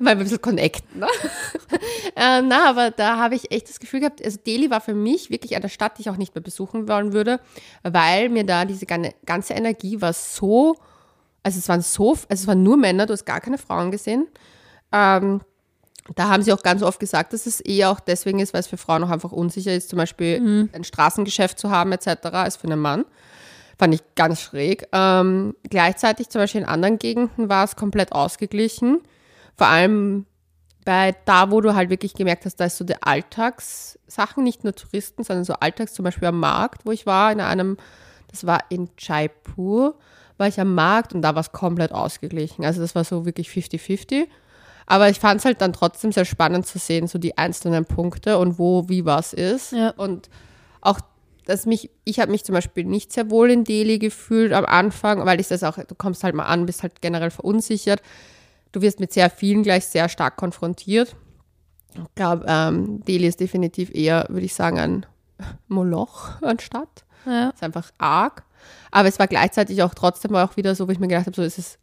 Weil 0.00 0.16
wir 0.16 0.20
ein 0.20 0.24
bisschen 0.24 0.40
connecten. 0.40 1.00
Ne? 1.00 1.06
äh, 2.16 2.40
na, 2.42 2.68
aber 2.68 2.92
da 2.92 3.16
habe 3.16 3.34
ich 3.34 3.50
echt 3.50 3.68
das 3.68 3.80
Gefühl 3.80 4.00
gehabt, 4.00 4.24
also 4.24 4.38
Delhi 4.46 4.70
war 4.70 4.80
für 4.80 4.94
mich 4.94 5.28
wirklich 5.30 5.56
eine 5.56 5.68
Stadt, 5.68 5.98
die 5.98 6.02
ich 6.02 6.10
auch 6.10 6.16
nicht 6.16 6.34
mehr 6.36 6.42
besuchen 6.42 6.86
wollen 6.88 7.12
würde, 7.12 7.40
weil 7.82 8.28
mir 8.28 8.44
da 8.44 8.64
diese 8.64 8.86
gan- 8.86 9.10
ganze 9.26 9.54
Energie 9.54 10.00
war 10.00 10.12
so, 10.12 10.76
also 11.42 11.58
es 11.58 11.68
waren 11.68 11.82
so, 11.82 12.10
also 12.12 12.26
es 12.28 12.46
waren 12.46 12.62
nur 12.62 12.76
Männer, 12.76 13.06
du 13.06 13.12
hast 13.12 13.24
gar 13.24 13.40
keine 13.40 13.58
Frauen 13.58 13.90
gesehen. 13.90 14.28
Ähm, 14.92 15.40
da 16.14 16.28
haben 16.28 16.42
sie 16.42 16.52
auch 16.52 16.62
ganz 16.62 16.82
oft 16.82 17.00
gesagt, 17.00 17.32
dass 17.32 17.46
es 17.46 17.60
eher 17.60 17.90
auch 17.90 18.00
deswegen 18.00 18.38
ist, 18.38 18.54
weil 18.54 18.60
es 18.60 18.66
für 18.66 18.76
Frauen 18.76 19.04
auch 19.04 19.10
einfach 19.10 19.32
unsicher 19.32 19.74
ist, 19.74 19.90
zum 19.90 19.98
Beispiel 19.98 20.68
ein 20.72 20.84
Straßengeschäft 20.84 21.58
zu 21.58 21.70
haben 21.70 21.92
etc., 21.92 22.08
als 22.32 22.56
für 22.56 22.66
einen 22.66 22.80
Mann. 22.80 23.04
Fand 23.78 23.94
ich 23.94 24.02
ganz 24.16 24.40
schräg. 24.40 24.88
Ähm, 24.92 25.54
gleichzeitig 25.68 26.30
zum 26.30 26.40
Beispiel 26.40 26.62
in 26.62 26.66
anderen 26.66 26.98
Gegenden 26.98 27.48
war 27.48 27.64
es 27.64 27.76
komplett 27.76 28.12
ausgeglichen. 28.12 29.02
Vor 29.56 29.68
allem 29.68 30.26
bei 30.84 31.14
da, 31.26 31.50
wo 31.50 31.60
du 31.60 31.74
halt 31.74 31.90
wirklich 31.90 32.14
gemerkt 32.14 32.46
hast, 32.46 32.56
da 32.56 32.64
ist 32.64 32.78
so 32.78 32.84
die 32.84 33.00
Alltagssachen, 33.02 34.42
nicht 34.42 34.64
nur 34.64 34.74
Touristen, 34.74 35.22
sondern 35.22 35.44
so 35.44 35.52
Alltags, 35.52 35.92
zum 35.92 36.04
Beispiel 36.04 36.28
am 36.28 36.40
Markt, 36.40 36.86
wo 36.86 36.92
ich 36.92 37.04
war, 37.04 37.30
in 37.30 37.40
einem, 37.40 37.76
das 38.30 38.46
war 38.46 38.64
in 38.70 38.88
Jaipur, 38.98 39.98
war 40.38 40.48
ich 40.48 40.58
am 40.58 40.74
Markt 40.74 41.14
und 41.14 41.20
da 41.20 41.34
war 41.34 41.42
es 41.42 41.52
komplett 41.52 41.92
ausgeglichen. 41.92 42.64
Also 42.64 42.80
das 42.80 42.94
war 42.94 43.04
so 43.04 43.26
wirklich 43.26 43.50
50-50. 43.50 44.28
Aber 44.90 45.10
ich 45.10 45.20
fand 45.20 45.40
es 45.40 45.44
halt 45.44 45.60
dann 45.60 45.74
trotzdem 45.74 46.12
sehr 46.12 46.24
spannend 46.24 46.66
zu 46.66 46.78
sehen, 46.78 47.08
so 47.08 47.18
die 47.18 47.36
einzelnen 47.36 47.84
Punkte 47.84 48.38
und 48.38 48.58
wo, 48.58 48.88
wie 48.88 49.04
was 49.04 49.34
ist. 49.34 49.72
Ja. 49.72 49.90
Und 49.90 50.30
auch, 50.80 50.98
dass 51.44 51.66
mich, 51.66 51.90
ich 52.04 52.20
habe 52.20 52.30
mich 52.30 52.42
zum 52.42 52.54
Beispiel 52.54 52.84
nicht 52.84 53.12
sehr 53.12 53.30
wohl 53.30 53.50
in 53.50 53.64
Delhi 53.64 53.98
gefühlt 53.98 54.54
am 54.54 54.64
Anfang, 54.64 55.26
weil 55.26 55.40
ich 55.40 55.48
das 55.48 55.62
auch, 55.62 55.76
du 55.76 55.94
kommst 55.94 56.24
halt 56.24 56.34
mal 56.34 56.46
an, 56.46 56.64
bist 56.64 56.82
halt 56.82 57.02
generell 57.02 57.30
verunsichert. 57.30 58.00
Du 58.72 58.80
wirst 58.80 58.98
mit 58.98 59.12
sehr 59.12 59.28
vielen 59.28 59.62
gleich 59.62 59.84
sehr 59.84 60.08
stark 60.08 60.36
konfrontiert. 60.36 61.14
Ich 61.94 62.14
glaube, 62.14 62.46
ähm, 62.48 63.04
Delhi 63.04 63.26
ist 63.26 63.40
definitiv 63.40 63.94
eher, 63.94 64.24
würde 64.30 64.46
ich 64.46 64.54
sagen, 64.54 64.78
ein 64.78 65.06
Moloch 65.68 66.40
anstatt. 66.40 67.04
Ja. 67.26 67.50
ist 67.50 67.62
einfach 67.62 67.90
arg. 67.98 68.42
Aber 68.90 69.08
es 69.08 69.18
war 69.18 69.26
gleichzeitig 69.26 69.82
auch 69.82 69.92
trotzdem 69.92 70.34
auch 70.34 70.56
wieder 70.56 70.74
so, 70.74 70.88
wo 70.88 70.92
ich 70.92 70.98
mir 70.98 71.08
gedacht 71.08 71.26
habe, 71.26 71.36
so 71.36 71.42
ist 71.42 71.58
es, 71.58 71.78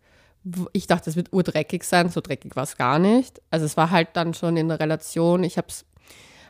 ich 0.74 0.88
dachte, 0.88 1.10
es 1.10 1.16
wird 1.16 1.34
urdreckig 1.34 1.84
sein, 1.84 2.10
so 2.10 2.22
dreckig 2.22 2.56
war 2.56 2.64
es 2.64 2.78
gar 2.78 3.00
nicht. 3.00 3.42
Also 3.52 3.66
es 3.66 3.78
war 3.78 3.90
halt 3.92 4.10
dann 4.14 4.34
schon 4.34 4.58
in 4.58 4.68
der 4.68 4.80
Relation, 4.80 5.44
ich 5.44 5.58
habe 5.58 5.68
es, 5.70 5.86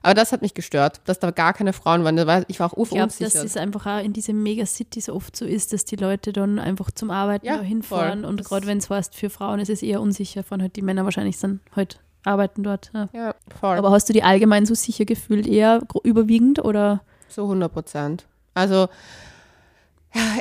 aber 0.04 0.14
das 0.14 0.32
hat 0.32 0.42
mich 0.42 0.54
gestört, 0.54 1.02
dass 1.06 1.18
da 1.20 1.32
gar 1.32 1.54
keine 1.54 1.74
Frauen 1.74 2.04
waren. 2.04 2.46
Ich 2.48 2.60
war 2.60 2.68
auch 2.68 2.78
Ich 2.84 2.90
glaube, 2.90 3.14
dass 3.20 3.34
es 3.36 3.58
einfach 3.58 3.86
auch 3.88 4.04
in 4.04 4.14
diesen 4.14 4.44
Megacities 4.44 5.10
oft 5.10 5.36
so 5.36 5.46
ist, 5.46 5.74
dass 5.74 5.86
die 5.86 5.96
Leute 5.96 6.32
dann 6.34 6.60
einfach 6.60 6.92
zum 6.92 7.10
Arbeiten 7.10 7.46
Ja, 7.46 7.60
hinfahren 7.62 8.22
voll. 8.22 8.30
und 8.30 8.44
gerade 8.46 8.68
wenn 8.68 8.78
es 8.80 8.90
heißt, 8.90 9.16
für 9.16 9.30
Frauen 9.30 9.60
ist 9.60 9.70
es 9.70 9.82
eher 9.82 10.02
unsicher, 10.02 10.44
fahren 10.44 10.62
halt 10.62 10.76
die 10.76 10.82
Männer 10.84 11.06
wahrscheinlich 11.06 11.40
dann 11.40 11.60
halt 11.76 12.00
arbeiten 12.24 12.64
dort. 12.64 12.92
Ja. 12.94 13.10
Ja, 13.14 13.36
voll. 13.60 13.78
Aber 13.78 13.92
hast 13.92 14.10
du 14.10 14.14
die 14.14 14.24
allgemein 14.24 14.66
so 14.66 14.76
sicher 14.76 15.06
gefühlt, 15.06 15.48
eher 15.48 15.82
überwiegend 16.04 16.64
oder? 16.64 17.02
So 17.30 17.44
100 17.44 17.72
Prozent. 17.72 18.26
Also, 18.54 18.90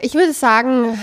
ich 0.03 0.15
würde 0.15 0.33
sagen, 0.33 0.99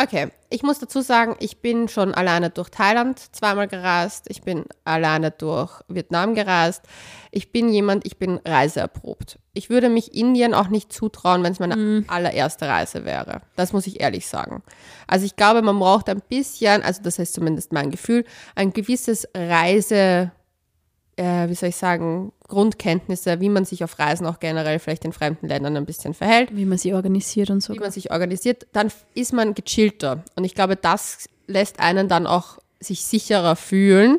okay, 0.00 0.28
ich 0.50 0.62
muss 0.62 0.78
dazu 0.78 1.02
sagen, 1.02 1.36
ich 1.40 1.60
bin 1.60 1.88
schon 1.88 2.14
alleine 2.14 2.48
durch 2.48 2.70
Thailand 2.70 3.18
zweimal 3.34 3.68
gereist. 3.68 4.26
Ich 4.28 4.42
bin 4.42 4.64
alleine 4.84 5.30
durch 5.30 5.82
Vietnam 5.88 6.34
gereist. 6.34 6.82
Ich 7.30 7.52
bin 7.52 7.68
jemand, 7.68 8.06
ich 8.06 8.18
bin 8.18 8.40
reiseerprobt. 8.44 9.38
Ich 9.52 9.68
würde 9.68 9.90
mich 9.90 10.14
Indien 10.14 10.54
auch 10.54 10.68
nicht 10.68 10.90
zutrauen, 10.92 11.42
wenn 11.42 11.52
es 11.52 11.58
meine 11.58 12.04
allererste 12.08 12.66
Reise 12.66 13.04
wäre. 13.04 13.42
Das 13.56 13.74
muss 13.74 13.86
ich 13.86 14.00
ehrlich 14.00 14.26
sagen. 14.26 14.62
Also 15.06 15.26
ich 15.26 15.36
glaube, 15.36 15.60
man 15.60 15.78
braucht 15.78 16.08
ein 16.08 16.22
bisschen, 16.26 16.82
also 16.82 17.02
das 17.02 17.18
ist 17.18 17.34
zumindest 17.34 17.72
mein 17.72 17.90
Gefühl, 17.90 18.24
ein 18.54 18.72
gewisses 18.72 19.28
Reise, 19.36 20.30
äh, 21.16 21.48
wie 21.48 21.54
soll 21.54 21.68
ich 21.68 21.76
sagen, 21.76 22.32
Grundkenntnisse, 22.48 23.40
wie 23.40 23.50
man 23.50 23.64
sich 23.64 23.84
auf 23.84 23.98
Reisen 23.98 24.26
auch 24.26 24.40
generell 24.40 24.78
vielleicht 24.78 25.04
in 25.04 25.12
fremden 25.12 25.46
Ländern 25.48 25.76
ein 25.76 25.86
bisschen 25.86 26.14
verhält, 26.14 26.56
Wie 26.56 26.64
man 26.64 26.78
sie 26.78 26.94
organisiert 26.94 27.50
und 27.50 27.62
so. 27.62 27.74
wie 27.74 27.78
man 27.78 27.90
sich 27.92 28.10
organisiert, 28.10 28.66
dann 28.72 28.90
ist 29.14 29.32
man 29.32 29.54
gechillter. 29.54 30.24
Und 30.34 30.44
ich 30.44 30.54
glaube, 30.54 30.76
das 30.76 31.28
lässt 31.46 31.78
einen 31.80 32.08
dann 32.08 32.26
auch 32.26 32.58
sich 32.80 33.04
sicherer 33.04 33.54
fühlen. 33.54 34.18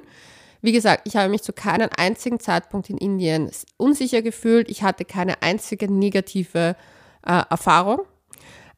Wie 0.62 0.72
gesagt, 0.72 1.04
ich 1.06 1.16
habe 1.16 1.30
mich 1.30 1.42
zu 1.42 1.54
keinem 1.54 1.90
einzigen 1.98 2.40
Zeitpunkt 2.40 2.90
in 2.90 2.98
Indien 2.98 3.50
unsicher 3.78 4.22
gefühlt. 4.22 4.70
Ich 4.70 4.84
hatte 4.84 5.06
keine 5.06 5.42
einzige 5.42 5.92
negative 5.92 6.76
äh, 7.26 7.42
Erfahrung. 7.50 8.02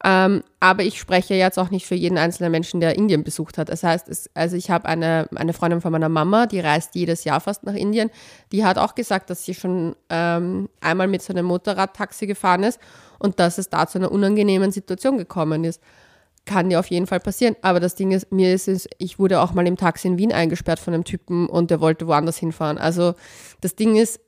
Ähm, 0.04 0.42
aber 0.58 0.82
ich 0.82 0.98
spreche 0.98 1.34
jetzt 1.34 1.58
auch 1.58 1.70
nicht 1.70 1.86
für 1.86 1.94
jeden 1.94 2.18
einzelnen 2.18 2.50
Menschen, 2.50 2.80
der 2.80 2.96
Indien 2.96 3.22
besucht 3.22 3.56
hat. 3.56 3.68
Das 3.68 3.84
heißt, 3.84 4.08
es, 4.08 4.28
also 4.34 4.56
ich 4.56 4.70
habe 4.70 4.86
eine, 4.86 5.28
eine 5.34 5.52
Freundin 5.52 5.80
von 5.80 5.92
meiner 5.92 6.08
Mama, 6.08 6.46
die 6.46 6.58
reist 6.58 6.94
jedes 6.96 7.22
Jahr 7.22 7.40
fast 7.40 7.62
nach 7.62 7.74
Indien. 7.74 8.10
Die 8.50 8.64
hat 8.64 8.78
auch 8.78 8.96
gesagt, 8.96 9.30
dass 9.30 9.44
sie 9.44 9.54
schon 9.54 9.94
ähm, 10.10 10.68
einmal 10.80 11.06
mit 11.06 11.22
so 11.22 11.32
einem 11.32 11.46
Motorradtaxi 11.46 12.26
gefahren 12.26 12.64
ist 12.64 12.80
und 13.20 13.38
dass 13.38 13.58
es 13.58 13.68
da 13.68 13.86
zu 13.86 13.98
einer 13.98 14.10
unangenehmen 14.10 14.72
Situation 14.72 15.18
gekommen 15.18 15.62
ist. 15.62 15.80
Kann 16.44 16.70
dir 16.70 16.80
auf 16.80 16.88
jeden 16.88 17.06
Fall 17.06 17.20
passieren. 17.20 17.54
Aber 17.62 17.78
das 17.78 17.94
Ding 17.94 18.10
ist, 18.10 18.32
mir 18.32 18.52
ist 18.52 18.66
es, 18.66 18.88
ich 18.98 19.20
wurde 19.20 19.40
auch 19.40 19.54
mal 19.54 19.64
im 19.68 19.76
Taxi 19.76 20.08
in 20.08 20.18
Wien 20.18 20.32
eingesperrt 20.32 20.80
von 20.80 20.94
einem 20.94 21.04
Typen 21.04 21.48
und 21.48 21.70
der 21.70 21.80
wollte 21.80 22.08
woanders 22.08 22.38
hinfahren. 22.38 22.78
Also 22.78 23.14
das 23.60 23.76
Ding 23.76 23.94
ist, 23.94 24.18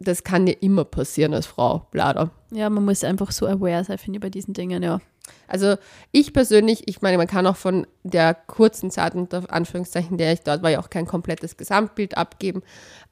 das 0.00 0.24
kann 0.24 0.46
dir 0.46 0.56
immer 0.62 0.84
passieren 0.84 1.34
als 1.34 1.46
Frau, 1.46 1.86
leider. 1.92 2.30
Ja, 2.50 2.70
man 2.70 2.84
muss 2.84 3.04
einfach 3.04 3.32
so 3.32 3.46
aware 3.46 3.84
sein, 3.84 3.98
finde 3.98 4.18
ich, 4.18 4.22
bei 4.22 4.30
diesen 4.30 4.54
Dingen, 4.54 4.82
ja. 4.82 5.00
Also 5.46 5.76
ich 6.12 6.32
persönlich, 6.32 6.86
ich 6.86 7.02
meine, 7.02 7.18
man 7.18 7.26
kann 7.26 7.46
auch 7.46 7.56
von 7.56 7.86
der 8.02 8.34
kurzen 8.34 8.90
Zeit, 8.90 9.14
unter 9.14 9.52
Anführungszeichen, 9.52 10.18
der 10.18 10.32
ich 10.32 10.42
dort 10.42 10.62
war, 10.62 10.70
ja 10.70 10.80
auch 10.80 10.90
kein 10.90 11.06
komplettes 11.06 11.56
Gesamtbild 11.56 12.16
abgeben. 12.16 12.62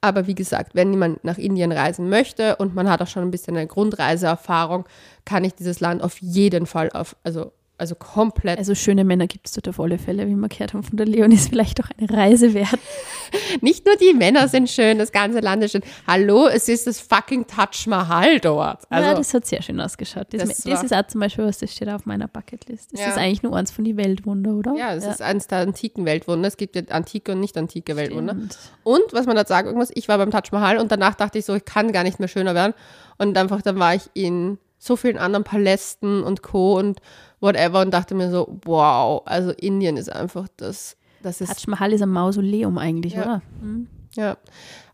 Aber 0.01 0.27
wie 0.27 0.35
gesagt, 0.35 0.75
wenn 0.75 0.93
jemand 0.93 1.25
nach 1.25 1.39
Indien 1.39 1.73
reisen 1.73 2.09
möchte 2.09 2.57
und 2.57 2.75
man 2.75 2.89
hat 2.91 3.03
auch 3.03 3.07
schon 3.07 3.23
ein 3.23 3.31
bisschen 3.31 3.57
eine 3.57 3.67
Grundreiseerfahrung, 3.67 4.87
kann 5.25 5.45
ich 5.45 5.55
dieses 5.55 5.81
Land 5.81 6.03
auf 6.03 6.19
jeden 6.21 6.67
Fall 6.67 6.91
auf, 6.91 7.17
also, 7.23 7.53
also 7.79 7.95
komplett 7.95 8.59
Also 8.59 8.75
schöne 8.75 9.05
Männer 9.05 9.27
gibt 9.27 9.47
es 9.49 9.53
dort 9.53 9.69
auf 9.69 9.79
alle 9.81 9.99
Fälle, 9.99 10.27
wie 10.27 10.35
wir 10.35 10.49
gehört 10.49 10.73
haben 10.73 10.83
von 10.83 10.97
der 10.97 11.07
Leon, 11.07 11.31
ist 11.33 11.51
vielleicht 11.51 11.83
auch 11.83 11.89
eine 11.99 12.09
Reise 12.11 12.55
wert. 12.55 12.79
Nicht 13.61 13.85
nur 13.85 13.97
die 13.97 14.15
Männer 14.15 14.49
sind 14.49 14.71
schön, 14.71 14.99
das 14.99 15.13
ganze 15.13 15.41
Land 15.41 15.63
ist 15.65 15.73
schön. 15.73 15.83
Hallo, 16.07 16.47
es 16.47 16.69
ist 16.69 16.87
das 16.87 17.01
fucking 17.01 17.47
Taj 17.47 17.87
Mahal 17.89 18.41
dort. 18.41 18.85
Also, 18.91 19.09
ja, 19.09 19.15
das 19.15 19.35
hat 19.35 19.45
sehr 19.47 19.61
schön 19.63 19.81
ausgeschaut. 19.81 20.29
Das, 20.31 20.49
Das 20.49 20.59
das, 20.63 20.83
ist 20.85 20.95
auch 20.95 21.07
zum 21.07 21.21
Beispiel 21.21 21.45
was, 21.45 21.59
das 21.59 21.73
steht 21.73 21.89
auf 21.89 22.07
meiner 22.07 22.29
Bucketlist. 22.29 22.93
Das 22.93 23.01
Ja. 23.01 23.09
ist 23.09 23.19
eigentlich 23.19 23.43
nur 23.43 23.55
eins 23.57 23.71
von 23.71 23.85
den 23.85 23.97
Weltwunder, 23.97 24.53
oder? 24.53 24.75
ja, 24.77 24.95
es 24.95 25.05
ist 25.07 25.21
eines 25.21 25.47
der 25.47 25.59
antiken 25.59 26.05
Weltwunder. 26.07 26.49
Es 26.49 26.57
gibt 26.57 26.77
ja 26.77 26.83
antike 26.91 27.33
und 27.33 27.41
nicht 27.41 27.57
antike 27.59 27.97
Weltwunder. 27.97 28.35
Stimmt. 28.35 28.59
Und 28.85 29.05
was 29.13 29.27
man 29.27 29.37
da 29.37 29.45
sagen 29.45 29.75
muss, 29.75 29.91
ich 29.95 30.09
war 30.09 30.19
beim 30.19 30.31
Taj 30.31 30.43
Mahal 30.53 30.79
und 30.79 30.91
danach 30.93 31.15
dachte 31.15 31.39
ich 31.39 31.45
so, 31.45 31.55
ich 31.55 31.65
kann 31.65 31.93
gar 31.93 32.05
nicht 32.05 32.21
mehr 32.21 32.29
schöner 32.29 32.55
werden. 32.55 32.73
Und 33.19 33.37
einfach 33.37 33.61
dann 33.63 33.79
war 33.79 33.95
ich 33.95 34.09
in 34.15 34.59
so 34.79 34.95
vielen 34.95 35.19
anderen 35.19 35.43
Palästen 35.45 36.23
und 36.23 36.43
Co. 36.43 36.79
und 36.79 37.01
whatever 37.47 37.81
und 37.81 37.93
dachte 37.95 38.15
mir 38.15 38.31
so, 38.31 38.59
wow, 38.65 39.23
also 39.25 39.51
Indien 39.53 39.97
ist 39.97 40.13
einfach 40.13 40.49
das, 40.57 40.97
das 41.23 41.41
ist 41.41 41.49
Taj 41.65 41.71
Mahal 41.71 41.93
ist 41.93 42.03
ein 42.03 42.11
Mausoleum 42.11 42.77
eigentlich, 42.79 43.15
Ja. 43.15 43.23
oder? 43.23 43.43
Hm. 43.61 43.87
Ja, 44.15 44.39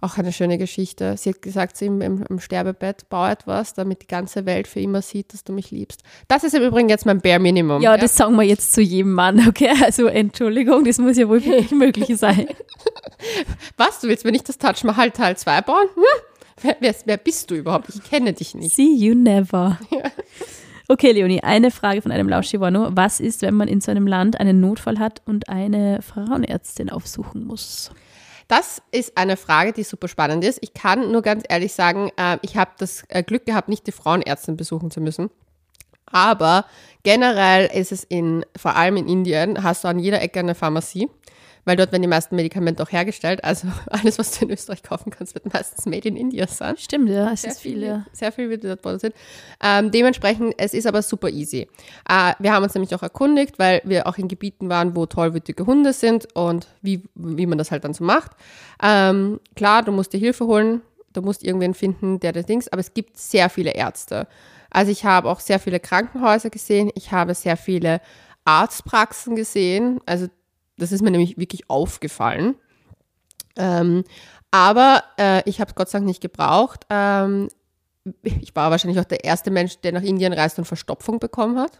auch 0.00 0.18
eine 0.18 0.32
schöne 0.32 0.58
Geschichte. 0.58 1.16
Sie 1.16 1.30
hat 1.30 1.42
gesagt, 1.42 1.76
sie 1.76 1.86
im, 1.86 2.00
im, 2.00 2.24
im 2.28 2.40
Sterbebett, 2.40 3.08
bau 3.08 3.24
etwas, 3.28 3.72
damit 3.72 4.02
die 4.02 4.08
ganze 4.08 4.46
Welt 4.46 4.66
für 4.66 4.80
immer 4.80 5.00
sieht, 5.00 5.32
dass 5.32 5.44
du 5.44 5.52
mich 5.52 5.70
liebst. 5.70 6.02
Das 6.26 6.42
ist 6.42 6.54
im 6.56 6.62
Übrigen 6.64 6.88
jetzt 6.88 7.06
mein 7.06 7.20
Bare 7.20 7.38
Minimum. 7.38 7.80
Ja, 7.82 7.96
das 7.96 8.16
sagen 8.16 8.34
wir 8.34 8.42
jetzt 8.42 8.72
zu 8.72 8.80
jedem 8.82 9.12
Mann, 9.12 9.46
okay? 9.48 9.70
Also 9.84 10.06
Entschuldigung, 10.08 10.84
das 10.84 10.98
muss 10.98 11.16
ja 11.18 11.28
wohl 11.28 11.44
wirklich 11.44 11.70
möglich 11.78 12.16
sein. 12.18 12.48
Was, 13.76 14.00
du 14.00 14.08
willst 14.08 14.24
mir 14.24 14.32
nicht 14.32 14.48
das 14.48 14.58
Taj 14.58 14.74
Mahal 14.84 15.12
Teil 15.12 15.36
2 15.36 15.60
bauen? 15.60 15.86
Hm? 15.94 16.02
Wer, 16.62 16.76
wer, 16.80 16.94
wer 17.04 17.16
bist 17.16 17.48
du 17.50 17.54
überhaupt? 17.54 17.90
Ich 17.94 18.02
kenne 18.02 18.32
dich 18.32 18.56
nicht. 18.56 18.74
See 18.74 18.92
you 18.92 19.14
never. 19.14 19.78
Okay, 20.92 21.12
Leonie, 21.12 21.42
eine 21.42 21.70
Frage 21.70 22.02
von 22.02 22.12
einem 22.12 22.28
Lauschi 22.28 22.60
war 22.60 22.70
nur, 22.70 22.94
was 22.94 23.18
ist, 23.18 23.40
wenn 23.40 23.54
man 23.54 23.66
in 23.66 23.80
so 23.80 23.90
einem 23.90 24.06
Land 24.06 24.38
einen 24.38 24.60
Notfall 24.60 24.98
hat 24.98 25.22
und 25.24 25.48
eine 25.48 26.02
Frauenärztin 26.02 26.90
aufsuchen 26.90 27.46
muss? 27.46 27.90
Das 28.46 28.82
ist 28.90 29.16
eine 29.16 29.38
Frage, 29.38 29.72
die 29.72 29.84
super 29.84 30.06
spannend 30.06 30.44
ist. 30.44 30.58
Ich 30.60 30.74
kann 30.74 31.10
nur 31.10 31.22
ganz 31.22 31.44
ehrlich 31.48 31.72
sagen, 31.72 32.10
äh, 32.18 32.36
ich 32.42 32.58
habe 32.58 32.72
das 32.76 33.04
äh, 33.08 33.22
Glück 33.22 33.46
gehabt, 33.46 33.70
nicht 33.70 33.86
die 33.86 33.92
Frauenärztin 33.92 34.58
besuchen 34.58 34.90
zu 34.90 35.00
müssen. 35.00 35.30
Aber 36.04 36.66
generell 37.04 37.70
ist 37.72 37.90
es 37.90 38.04
in, 38.04 38.44
vor 38.54 38.76
allem 38.76 38.98
in 38.98 39.08
Indien, 39.08 39.62
hast 39.62 39.84
du 39.84 39.88
an 39.88 39.98
jeder 39.98 40.20
Ecke 40.20 40.40
eine 40.40 40.54
Pharmazie, 40.54 41.08
weil 41.64 41.76
dort 41.76 41.92
werden 41.92 42.02
die 42.02 42.08
meisten 42.08 42.34
Medikamente 42.36 42.82
auch 42.82 42.90
hergestellt. 42.90 43.44
Also 43.44 43.68
alles, 43.90 44.18
was 44.18 44.38
du 44.38 44.44
in 44.44 44.50
Österreich 44.50 44.82
kaufen 44.82 45.10
kannst, 45.10 45.34
wird 45.34 45.52
meistens 45.52 45.86
made 45.86 46.08
in 46.08 46.16
India 46.16 46.46
sein. 46.46 46.76
Stimmt, 46.76 47.08
ja, 47.08 47.32
es 47.32 47.42
Sehr 47.42 47.50
ist 47.52 47.60
viel, 47.60 47.72
viel, 47.74 47.82
ja. 47.84 48.06
sehr 48.12 48.32
viel 48.32 48.50
wird 48.50 48.64
dort 48.64 48.82
produziert. 48.82 49.14
Ähm, 49.62 49.90
dementsprechend, 49.90 50.54
es 50.58 50.74
ist 50.74 50.86
aber 50.86 51.02
super 51.02 51.28
easy. 51.28 51.68
Äh, 52.08 52.32
wir 52.38 52.52
haben 52.52 52.62
uns 52.62 52.74
nämlich 52.74 52.94
auch 52.94 53.02
erkundigt, 53.02 53.58
weil 53.58 53.80
wir 53.84 54.06
auch 54.06 54.18
in 54.18 54.28
Gebieten 54.28 54.68
waren, 54.68 54.96
wo 54.96 55.06
tollwütige 55.06 55.66
Hunde 55.66 55.92
sind 55.92 56.28
und 56.34 56.68
wie, 56.82 57.04
wie 57.14 57.46
man 57.46 57.58
das 57.58 57.70
halt 57.70 57.84
dann 57.84 57.94
so 57.94 58.04
macht. 58.04 58.32
Ähm, 58.82 59.40
klar, 59.54 59.82
du 59.82 59.92
musst 59.92 60.12
dir 60.12 60.18
Hilfe 60.18 60.46
holen, 60.46 60.82
du 61.12 61.22
musst 61.22 61.44
irgendwen 61.44 61.74
finden, 61.74 62.20
der 62.20 62.32
das 62.32 62.46
Dings, 62.46 62.68
aber 62.68 62.80
es 62.80 62.94
gibt 62.94 63.16
sehr 63.16 63.48
viele 63.48 63.72
Ärzte. 63.72 64.26
Also 64.70 64.90
ich 64.90 65.04
habe 65.04 65.28
auch 65.28 65.40
sehr 65.40 65.58
viele 65.58 65.80
Krankenhäuser 65.80 66.50
gesehen, 66.50 66.90
ich 66.94 67.12
habe 67.12 67.34
sehr 67.34 67.56
viele 67.56 68.00
Arztpraxen 68.44 69.36
gesehen, 69.36 70.00
also 70.06 70.26
das 70.82 70.92
ist 70.92 71.02
mir 71.02 71.10
nämlich 71.10 71.38
wirklich 71.38 71.70
aufgefallen. 71.70 72.56
Ähm, 73.56 74.04
aber 74.50 75.02
äh, 75.18 75.48
ich 75.48 75.60
habe 75.60 75.70
es 75.70 75.74
Gott 75.74 75.88
sei 75.88 75.98
Dank 75.98 76.06
nicht 76.06 76.20
gebraucht. 76.20 76.86
Ähm, 76.90 77.48
ich 78.22 78.54
war 78.54 78.70
wahrscheinlich 78.70 79.00
auch 79.00 79.04
der 79.04 79.24
erste 79.24 79.50
Mensch, 79.50 79.78
der 79.78 79.92
nach 79.92 80.02
Indien 80.02 80.32
reist 80.32 80.58
und 80.58 80.64
Verstopfung 80.64 81.18
bekommen 81.18 81.58
hat. 81.58 81.78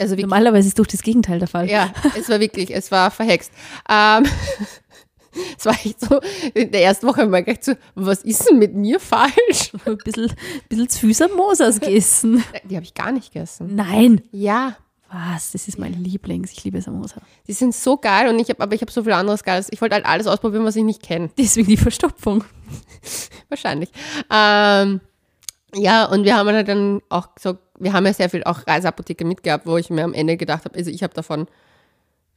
Also 0.00 0.12
wirklich, 0.12 0.26
Normalerweise 0.26 0.68
ist 0.68 0.78
doch 0.78 0.86
das 0.86 1.02
Gegenteil 1.02 1.38
der 1.38 1.48
Fall. 1.48 1.68
ja, 1.68 1.92
es 2.16 2.28
war 2.28 2.40
wirklich, 2.40 2.74
es 2.74 2.90
war 2.90 3.10
verhext. 3.10 3.52
Ähm, 3.88 4.24
es 5.58 5.66
war 5.66 5.74
echt 5.74 6.00
so, 6.00 6.20
in 6.54 6.70
der 6.70 6.84
ersten 6.84 7.06
Woche 7.06 7.22
habe 7.22 7.26
ich 7.26 7.30
mir 7.30 7.42
gedacht, 7.42 7.64
so, 7.64 7.72
was 7.94 8.22
ist 8.22 8.48
denn 8.48 8.58
mit 8.58 8.74
mir 8.74 9.00
falsch? 9.00 9.72
Ein 9.84 9.98
bisschen, 9.98 10.32
bisschen 10.68 10.88
zu 10.88 11.12
Samosas 11.12 11.80
gegessen. 11.80 12.42
Die 12.64 12.76
habe 12.76 12.84
ich 12.84 12.94
gar 12.94 13.12
nicht 13.12 13.32
gegessen. 13.32 13.74
Nein. 13.74 14.22
Ja, 14.30 14.76
Was? 15.10 15.52
Das 15.52 15.68
ist 15.68 15.78
mein 15.78 15.94
Lieblings. 15.94 16.52
Ich 16.52 16.64
liebe 16.64 16.80
Samosa. 16.82 17.20
die 17.46 17.52
sind 17.54 17.74
so 17.74 17.96
geil 17.96 18.28
und 18.28 18.38
ich 18.38 18.50
habe, 18.50 18.62
aber 18.62 18.74
ich 18.74 18.82
habe 18.82 18.92
so 18.92 19.02
viel 19.02 19.12
anderes 19.12 19.42
Geiles. 19.42 19.68
Ich 19.70 19.80
wollte 19.80 19.94
halt 19.94 20.04
alles 20.04 20.26
ausprobieren, 20.26 20.64
was 20.64 20.76
ich 20.76 20.84
nicht 20.84 21.02
kenne. 21.02 21.30
Deswegen 21.38 21.68
die 21.68 21.78
Verstopfung. 21.78 22.44
Wahrscheinlich. 23.48 23.90
Ähm, 24.30 25.00
ja, 25.74 26.04
und 26.04 26.24
wir 26.24 26.36
haben 26.36 26.48
halt 26.48 26.68
dann 26.68 27.00
auch 27.08 27.28
so, 27.38 27.56
wir 27.78 27.92
haben 27.92 28.04
ja 28.04 28.12
sehr 28.12 28.28
viel 28.28 28.44
auch 28.44 28.66
Reiseapotheke 28.66 29.24
mitgehabt, 29.24 29.66
wo 29.66 29.76
ich 29.78 29.88
mir 29.88 30.04
am 30.04 30.14
Ende 30.14 30.36
gedacht 30.36 30.64
habe, 30.64 30.76
also 30.76 30.90
ich 30.90 31.02
habe 31.02 31.14
davon 31.14 31.46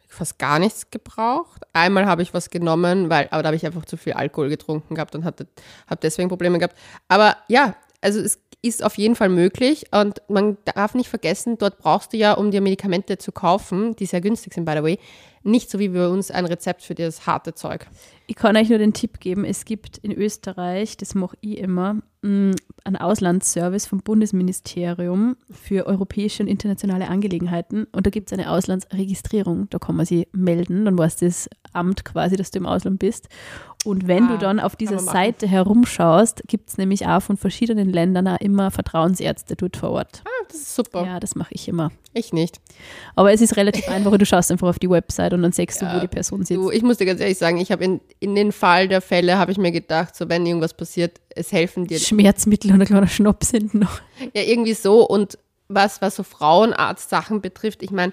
fast 0.08 0.40
gar 0.40 0.60
nichts 0.60 0.92
gebraucht. 0.92 1.64
Einmal 1.74 2.06
habe 2.06 2.22
ich 2.22 2.34
was 2.34 2.50
genommen, 2.50 3.10
weil, 3.10 3.28
aber 3.32 3.44
da 3.44 3.48
habe 3.48 3.56
ich 3.56 3.66
einfach 3.66 3.86
zu 3.86 3.98
viel 3.98 4.14
Alkohol 4.14 4.50
getrunken 4.50 4.96
gehabt 4.96 5.16
und 5.16 5.24
hatte, 5.24 5.48
habe 5.88 6.02
deswegen 6.02 6.30
Probleme 6.30 6.60
gehabt. 6.60 6.78
Aber 7.08 7.38
ja, 7.48 7.76
also 8.02 8.20
es 8.20 8.40
ist 8.62 8.84
auf 8.84 8.97
jeden 8.97 9.15
Fall 9.15 9.30
möglich. 9.30 9.86
Und 9.91 10.21
man 10.28 10.58
darf 10.65 10.93
nicht 10.93 11.10
vergessen, 11.10 11.58
dort 11.58 11.78
brauchst 11.78 12.13
du 12.13 12.17
ja, 12.17 12.34
um 12.34 12.52
dir 12.52 12.62
Medikamente 12.62 13.17
zu 13.17 13.32
kaufen, 13.32 13.95
die 13.95 14.06
sehr 14.06 14.21
günstig 14.21 14.54
sind, 14.54 14.65
by 14.65 14.74
the 14.74 14.84
way, 14.84 15.00
nicht 15.43 15.69
so 15.69 15.80
wie 15.80 15.89
bei 15.89 16.08
uns 16.08 16.32
ein 16.32 16.45
Rezept 16.45 16.84
für 16.84 16.95
das 16.95 17.25
harte 17.25 17.54
Zeug. 17.54 17.88
Ich 18.27 18.36
kann 18.36 18.56
euch 18.56 18.69
nur 18.69 18.77
den 18.77 18.93
Tipp 18.93 19.19
geben, 19.19 19.43
es 19.43 19.65
gibt 19.65 19.97
in 19.97 20.12
Österreich, 20.13 20.95
das 20.95 21.15
mache 21.15 21.36
ich 21.41 21.58
immer, 21.58 21.95
mh, 22.21 22.56
einen 22.86 22.95
Auslandsservice 22.95 23.88
vom 23.88 23.99
Bundesministerium 23.99 25.36
für 25.51 25.86
europäische 25.86 26.43
und 26.43 26.47
internationale 26.49 27.10
Angelegenheiten 27.10 27.88
und 27.91 28.06
da 28.06 28.10
gibt 28.10 28.32
es 28.32 28.38
eine 28.38 28.49
Auslandsregistrierung, 28.51 29.69
da 29.69 29.80
kann 29.80 29.95
man 29.97 30.06
sich 30.06 30.27
melden, 30.32 30.86
dann 30.86 30.97
weiß 30.97 31.17
das 31.17 31.49
Amt 31.73 32.06
quasi, 32.06 32.36
dass 32.38 32.51
du 32.51 32.60
im 32.60 32.65
Ausland 32.65 32.99
bist 32.99 33.27
und 33.84 34.08
wenn 34.08 34.25
Ah, 34.25 34.32
du 34.34 34.38
dann 34.38 34.60
auf 34.60 34.75
dieser. 34.75 34.99
Seite 34.99 35.47
herumschaust, 35.47 36.43
gibt 36.47 36.69
es 36.69 36.77
nämlich 36.77 37.08
auch 37.08 37.21
von 37.21 37.36
verschiedenen 37.38 37.89
Ländern 37.89 38.27
auch 38.27 38.39
immer 38.39 38.71
Vertrauensärzte 38.71 39.56
dort 39.56 39.75
vor 39.77 39.89
Ort. 39.91 40.23
Ah, 40.25 40.40
das 40.52 40.62
ist 40.62 40.76
super. 40.76 41.06
Ja, 41.06 41.20
das 41.20 41.36
mache 41.36 41.54
ich 41.54 41.68
immer. 41.68 41.92
Ich 42.14 42.34
nicht. 42.34 42.60
Aber 43.16 43.32
es 43.32 43.42
ist 43.42 43.56
relativ 43.58 43.88
einfach, 43.90 44.18
du 44.18 44.26
schaust 44.26 44.52
einfach 44.52 44.68
auf 44.68 44.80
die 44.80 44.90
Website 44.90 45.34
und 45.34 45.42
dann 45.44 45.52
siehst 45.52 45.82
du, 45.82 45.86
wo 45.94 46.00
die 46.00 46.08
Person 46.08 46.44
sitzt. 46.44 46.58
Du, 46.60 46.70
ich 46.72 46.82
muss 46.84 46.98
dir 46.98 47.06
ganz 47.06 47.20
ehrlich 47.22 47.38
sagen, 47.38 47.58
ich 47.58 47.72
habe 47.72 47.84
in, 47.84 48.02
in 48.20 48.36
den 48.36 48.52
Fall 48.52 48.88
der 48.88 49.02
Fälle, 49.02 49.38
habe 49.38 49.52
ich 49.52 49.58
mir 49.58 49.72
gedacht, 49.72 50.16
so 50.16 50.28
wenn 50.30 50.46
irgendwas 50.46 50.74
passiert, 50.74 51.20
es 51.36 51.52
helfen 51.52 51.88
dir 51.88 52.00
Schmerzmittel 52.00 52.72
und 52.74 52.82
ein 52.82 52.88
kleiner 52.88 53.08
Schnaps 53.08 53.52
hinten 53.52 53.80
noch. 53.80 54.02
ja 54.34 54.42
irgendwie 54.44 54.74
so. 54.74 55.08
Und 55.08 55.38
was, 55.70 56.02
was 56.02 56.18
so 56.18 56.24
Frauenarzt-Sachen 56.24 57.42
betrifft, 57.42 57.82
ich 57.84 57.92
meine, 57.92 58.12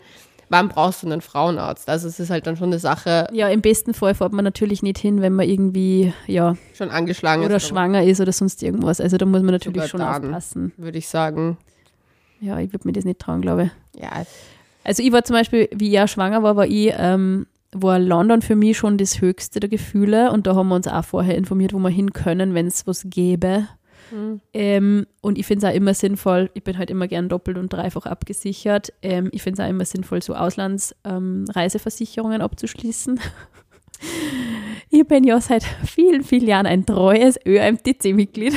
wann 0.48 0.68
brauchst 0.68 1.03
du 1.03 1.07
einen 1.07 1.20
Frauenarzt? 1.20 1.88
Also 1.88 2.09
es 2.09 2.20
ist 2.20 2.31
halt 2.31 2.46
dann 2.46 2.57
schon 2.57 2.68
eine 2.68 2.79
Sache, 2.79 3.27
Ja, 3.33 3.48
im 3.48 3.61
besten 3.61 3.94
Fall 3.94 4.14
fährt 4.14 4.33
man 4.33 4.44
natürlich 4.44 4.83
nicht 4.83 4.98
hin, 4.98 5.20
wenn 5.20 5.35
man 5.35 5.48
irgendwie, 5.48 6.12
ja, 6.27 6.57
schon 6.72 6.90
angeschlagen 6.90 7.44
oder 7.44 7.57
ist. 7.57 7.66
schwanger 7.68 8.05
ist 8.05 8.20
oder 8.20 8.33
sonst 8.33 8.62
irgendwas. 8.62 9.01
Also 9.01 9.16
da 9.16 9.27
muss 9.27 9.42
man 9.42 9.51
natürlich 9.51 9.87
schon 9.87 10.01
dann. 10.01 10.24
aufpassen. 10.27 10.72
Würde 10.77 10.98
ich 10.98 11.09
sagen. 11.09 11.59
Ja, 12.40 12.59
ich 12.59 12.72
würde 12.72 12.87
mir 12.87 12.92
das 12.92 13.05
nicht 13.05 13.18
trauen, 13.18 13.42
glaube 13.42 13.64
ich. 13.64 13.70
Ja, 14.01 14.24
Also 14.85 15.03
ich 15.03 15.12
war 15.12 15.24
zum 15.24 15.35
Beispiel, 15.35 15.68
wie 15.72 15.92
ich 15.92 16.01
auch 16.01 16.09
schwanger 16.09 16.42
war, 16.42 16.57
war 16.57 16.66
ich, 16.66 16.92
ähm, 16.96 17.46
war 17.72 17.98
London 17.98 18.42
für 18.42 18.57
mich 18.57 18.79
schon 18.79 18.96
das 18.96 19.20
höchste 19.20 19.61
der 19.61 19.68
Gefühle 19.68 20.33
und 20.33 20.46
da 20.46 20.55
haben 20.55 20.68
wir 20.68 20.77
uns 20.77 20.88
auch 20.88 21.05
vorher 21.05 21.37
informiert, 21.37 21.74
wo 21.74 21.79
wir 21.79 21.90
hin 21.90 22.12
können, 22.12 22.55
wenn 22.55 22.66
es 22.66 22.87
was 22.87 23.03
gäbe. 23.07 23.68
Hm. 24.11 24.40
Ähm, 24.55 25.07
und 25.20 25.37
ich 25.38 25.46
finde 25.46 25.66
es 25.66 25.72
auch 25.72 25.77
immer 25.77 25.94
sinnvoll, 25.94 26.51
ich 26.55 26.64
bin 26.64 26.79
halt 26.79 26.90
immer 26.90 27.07
gern 27.09 27.29
doppelt 27.29 27.59
und 27.59 27.72
dreifach 27.72 28.07
abgesichert. 28.07 28.92
Ähm, 29.03 29.29
ich 29.33 29.42
finde 29.42 29.61
es 29.61 29.66
auch 29.66 29.70
immer 29.70 29.85
sinnvoll, 29.85 30.22
so 30.22 30.35
Auslandsreiseversicherungen 30.35 32.40
ähm, 32.40 32.44
abzuschließen. 32.44 33.20
Ich 34.90 35.06
bin 35.06 35.24
ja 35.24 35.40
seit 35.40 35.64
vielen, 35.84 36.24
vielen 36.24 36.46
Jahren 36.46 36.66
ein 36.66 36.87
treues 36.87 37.38
ÖMTC-Mitglied. 37.44 38.54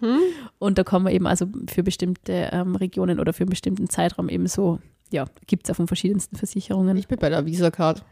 Mhm. 0.00 0.18
Und 0.58 0.78
da 0.78 0.84
kann 0.84 1.02
man 1.02 1.12
eben 1.12 1.26
also 1.26 1.46
für 1.68 1.82
bestimmte 1.82 2.50
ähm, 2.52 2.76
Regionen 2.76 3.18
oder 3.18 3.32
für 3.32 3.42
einen 3.42 3.50
bestimmten 3.50 3.88
Zeitraum 3.88 4.28
eben 4.28 4.46
so, 4.46 4.78
ja, 5.10 5.24
gibt 5.46 5.66
es 5.66 5.70
auch 5.70 5.76
von 5.76 5.88
verschiedensten 5.88 6.36
Versicherungen. 6.36 6.96
ich 6.96 7.08
bin 7.08 7.18
bei 7.18 7.28
der 7.28 7.44
Visa-Card. 7.44 8.04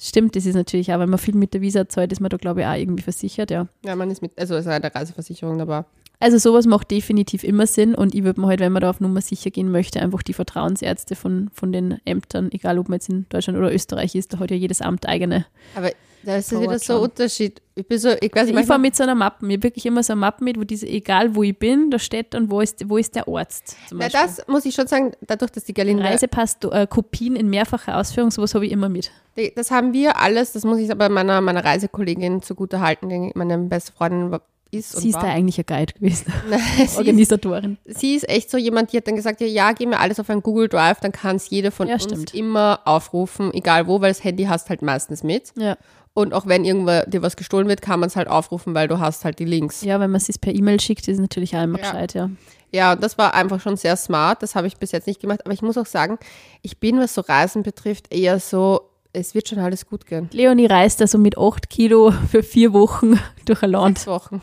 Stimmt, 0.00 0.36
das 0.36 0.46
ist 0.46 0.54
natürlich 0.54 0.92
auch, 0.92 1.00
wenn 1.00 1.10
man 1.10 1.18
viel 1.18 1.34
mit 1.34 1.54
der 1.54 1.60
Visa 1.60 1.88
zahlt, 1.88 2.12
ist 2.12 2.20
man 2.20 2.30
da, 2.30 2.36
glaube 2.36 2.60
ich, 2.60 2.66
auch 2.66 2.74
irgendwie 2.74 3.02
versichert, 3.02 3.50
ja. 3.50 3.66
Ja, 3.84 3.96
man 3.96 4.10
ist 4.10 4.22
mit, 4.22 4.38
also 4.38 4.54
es 4.54 4.64
ist 4.64 4.70
eine 4.70 4.94
Reiseversicherung 4.94 5.58
dabei. 5.58 5.84
Also 6.20 6.38
sowas 6.38 6.66
macht 6.66 6.90
definitiv 6.90 7.44
immer 7.44 7.66
Sinn 7.66 7.94
und 7.94 8.14
ich 8.14 8.24
würde 8.24 8.40
mir 8.40 8.48
halt, 8.48 8.60
wenn 8.60 8.72
man 8.72 8.82
da 8.82 8.90
auf 8.90 9.00
Nummer 9.00 9.20
sicher 9.20 9.50
gehen 9.50 9.70
möchte, 9.70 10.00
einfach 10.00 10.22
die 10.22 10.32
Vertrauensärzte 10.32 11.14
von, 11.14 11.50
von 11.52 11.72
den 11.72 11.98
Ämtern, 12.04 12.50
egal 12.52 12.78
ob 12.78 12.88
man 12.88 12.96
jetzt 12.96 13.08
in 13.08 13.26
Deutschland 13.28 13.58
oder 13.58 13.72
Österreich 13.72 14.14
ist, 14.14 14.32
da 14.32 14.38
hat 14.38 14.50
ja 14.50 14.56
jedes 14.56 14.80
Amt 14.80 15.06
eigene. 15.06 15.46
Aber 15.76 15.90
da 16.22 16.36
ist 16.36 16.50
Dauert 16.52 16.62
wieder 16.64 16.78
so 16.78 16.96
ein. 16.96 17.00
Unterschied. 17.02 17.60
Ich 17.74 17.86
bin 17.86 17.98
so, 17.98 18.08
ich 18.20 18.34
weiß 18.34 18.48
Ich 18.48 18.54
nicht, 18.54 18.66
fahre 18.66 18.80
mit 18.80 18.96
so 18.96 19.04
einer 19.04 19.14
Mappe, 19.14 19.46
mir 19.46 19.62
wirklich 19.62 19.86
immer 19.86 20.02
so 20.02 20.12
eine 20.12 20.20
Mappe 20.20 20.42
mit, 20.42 20.58
wo 20.58 20.64
diese, 20.64 20.86
egal 20.88 21.34
wo 21.34 21.42
ich 21.44 21.56
bin, 21.58 21.90
da 21.90 21.98
steht 21.98 22.34
dann, 22.34 22.50
wo 22.50 22.60
ist, 22.60 22.88
wo 22.88 22.96
ist 22.96 23.14
der 23.14 23.28
Arzt. 23.28 23.76
Na, 23.92 24.08
das 24.08 24.42
muss 24.48 24.64
ich 24.64 24.74
schon 24.74 24.86
sagen, 24.88 25.12
dadurch, 25.20 25.52
dass 25.52 25.64
die 25.64 25.74
Galinde 25.74 26.02
Reisepass, 26.02 26.56
äh, 26.70 26.86
Kopien 26.88 27.36
in 27.36 27.48
mehrfacher 27.48 27.96
Ausführung, 27.96 28.30
sowas 28.32 28.54
habe 28.54 28.66
ich 28.66 28.72
immer 28.72 28.88
mit. 28.88 29.10
Die- 29.36 29.52
Das 29.54 29.70
haben 29.70 29.92
wir 29.92 30.16
alles, 30.20 30.52
das 30.52 30.64
muss 30.64 30.78
ich 30.78 30.90
aber 30.90 31.08
meiner, 31.08 31.40
meiner 31.40 31.64
Reisekollegin 31.64 32.42
zugute 32.42 32.80
halten, 32.80 33.08
die 33.08 33.30
meine 33.34 33.56
beste 33.58 33.92
Freundin 33.92 34.36
ist 34.70 34.98
Sie 35.00 35.08
ist 35.08 35.14
war. 35.14 35.22
da 35.22 35.28
eigentlich 35.28 35.58
ein 35.58 35.64
Guide 35.66 35.94
gewesen, 35.94 36.30
Nein, 36.50 36.60
sie, 36.76 36.82
ist, 36.82 36.98
Organisatorin. 36.98 37.78
sie 37.86 38.16
ist 38.16 38.28
echt 38.28 38.50
so 38.50 38.58
jemand, 38.58 38.92
die 38.92 38.98
hat 38.98 39.06
dann 39.08 39.16
gesagt, 39.16 39.40
ja, 39.40 39.46
ja, 39.46 39.72
geh 39.72 39.86
mir 39.86 39.98
alles 39.98 40.20
auf 40.20 40.28
ein 40.28 40.42
Google 40.42 40.68
Drive, 40.68 41.00
dann 41.00 41.10
kann 41.10 41.36
es 41.36 41.48
jeder 41.48 41.70
von 41.70 41.88
Ja, 41.88 41.94
uns 41.94 42.02
stimmt. 42.04 42.34
immer 42.34 42.80
aufrufen, 42.84 43.50
egal 43.54 43.86
wo, 43.86 44.02
weil 44.02 44.10
das 44.10 44.22
Handy 44.24 44.44
hast 44.44 44.68
halt 44.68 44.82
meistens 44.82 45.22
mit. 45.22 45.52
Ja. 45.56 45.78
Und 46.18 46.34
auch 46.34 46.46
wenn 46.46 46.64
irgendwo 46.64 47.00
dir 47.08 47.22
was 47.22 47.36
gestohlen 47.36 47.68
wird, 47.68 47.80
kann 47.80 48.00
man 48.00 48.08
es 48.08 48.16
halt 48.16 48.26
aufrufen, 48.26 48.74
weil 48.74 48.88
du 48.88 48.98
hast 48.98 49.24
halt 49.24 49.38
die 49.38 49.44
Links. 49.44 49.82
ja, 49.82 50.00
wenn 50.00 50.10
man 50.10 50.20
es 50.26 50.36
per 50.38 50.52
E-Mail 50.52 50.80
schickt, 50.80 51.06
ist 51.06 51.14
es 51.14 51.20
natürlich 51.20 51.56
auch 51.56 51.62
immer 51.62 51.78
Ja. 51.78 51.90
gescheit, 51.92 52.14
ja. 52.14 52.30
Ja, 52.72 52.92
und 52.92 53.02
das 53.02 53.16
war 53.18 53.34
einfach 53.34 53.60
schon 53.60 53.76
sehr 53.76 53.96
smart. 53.96 54.42
Das 54.42 54.54
habe 54.56 54.66
ich 54.66 54.76
bis 54.78 54.90
jetzt 54.92 55.06
nicht 55.06 55.20
gemacht. 55.20 55.40
Aber 55.44 55.54
ich 55.54 55.62
muss 55.62 55.78
auch 55.78 55.86
sagen, 55.86 56.18
ich 56.62 56.78
bin, 56.80 56.98
was 56.98 57.14
so 57.14 57.20
Reisen 57.20 57.62
betrifft, 57.62 58.12
eher 58.12 58.40
so, 58.40 58.80
es 59.12 59.34
wird 59.34 59.48
schon 59.48 59.58
alles 59.60 59.86
gut 59.86 60.06
gehen. 60.06 60.28
Leonie 60.32 60.66
reist 60.66 61.00
also 61.00 61.18
mit 61.18 61.38
8 61.38 61.70
Kilo 61.70 62.12
für 62.30 62.42
vier 62.42 62.72
Wochen 62.72 63.18
durch 63.46 63.62
ein 63.62 63.70
Land. 63.70 63.98
Sechs 63.98 64.06
Wochen. 64.08 64.42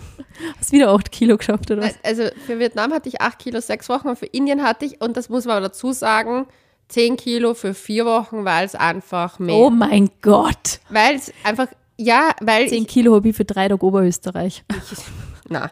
Hast 0.58 0.72
wieder 0.72 0.90
8 0.92 1.12
Kilo 1.12 1.38
geschafft, 1.38 1.70
oder 1.72 1.84
was? 1.84 1.96
Also 2.04 2.24
für 2.48 2.58
Vietnam 2.58 2.94
hatte 2.94 3.10
ich 3.10 3.20
acht 3.22 3.38
Kilo, 3.40 3.60
sechs 3.60 3.90
Wochen 3.90 4.08
und 4.08 4.18
für 4.18 4.26
Indien 4.28 4.64
hatte 4.64 4.86
ich, 4.86 5.02
und 5.02 5.18
das 5.18 5.28
muss 5.30 5.44
man 5.46 5.58
aber 5.58 5.68
dazu 5.68 5.92
sagen, 5.92 6.48
10 6.90 7.18
Kilo 7.18 7.54
für 7.54 7.74
vier 7.74 8.06
Wochen, 8.06 8.46
weil 8.46 8.66
es 8.66 8.76
einfach 8.76 9.40
mehr. 9.40 9.56
Oh 9.56 9.70
mein 9.70 10.10
Gott. 10.22 10.80
Weil 10.90 11.16
es 11.16 11.34
einfach, 11.44 11.68
ja, 11.98 12.32
weil 12.42 12.68
10 12.68 12.84
ich, 12.84 12.88
Kilo 12.88 13.16
habe 13.16 13.30
ich 13.30 13.36
für 13.36 13.46
drei 13.46 13.68
Tage 13.68 13.86
Oberösterreich. 13.86 14.64
na, 15.50 15.72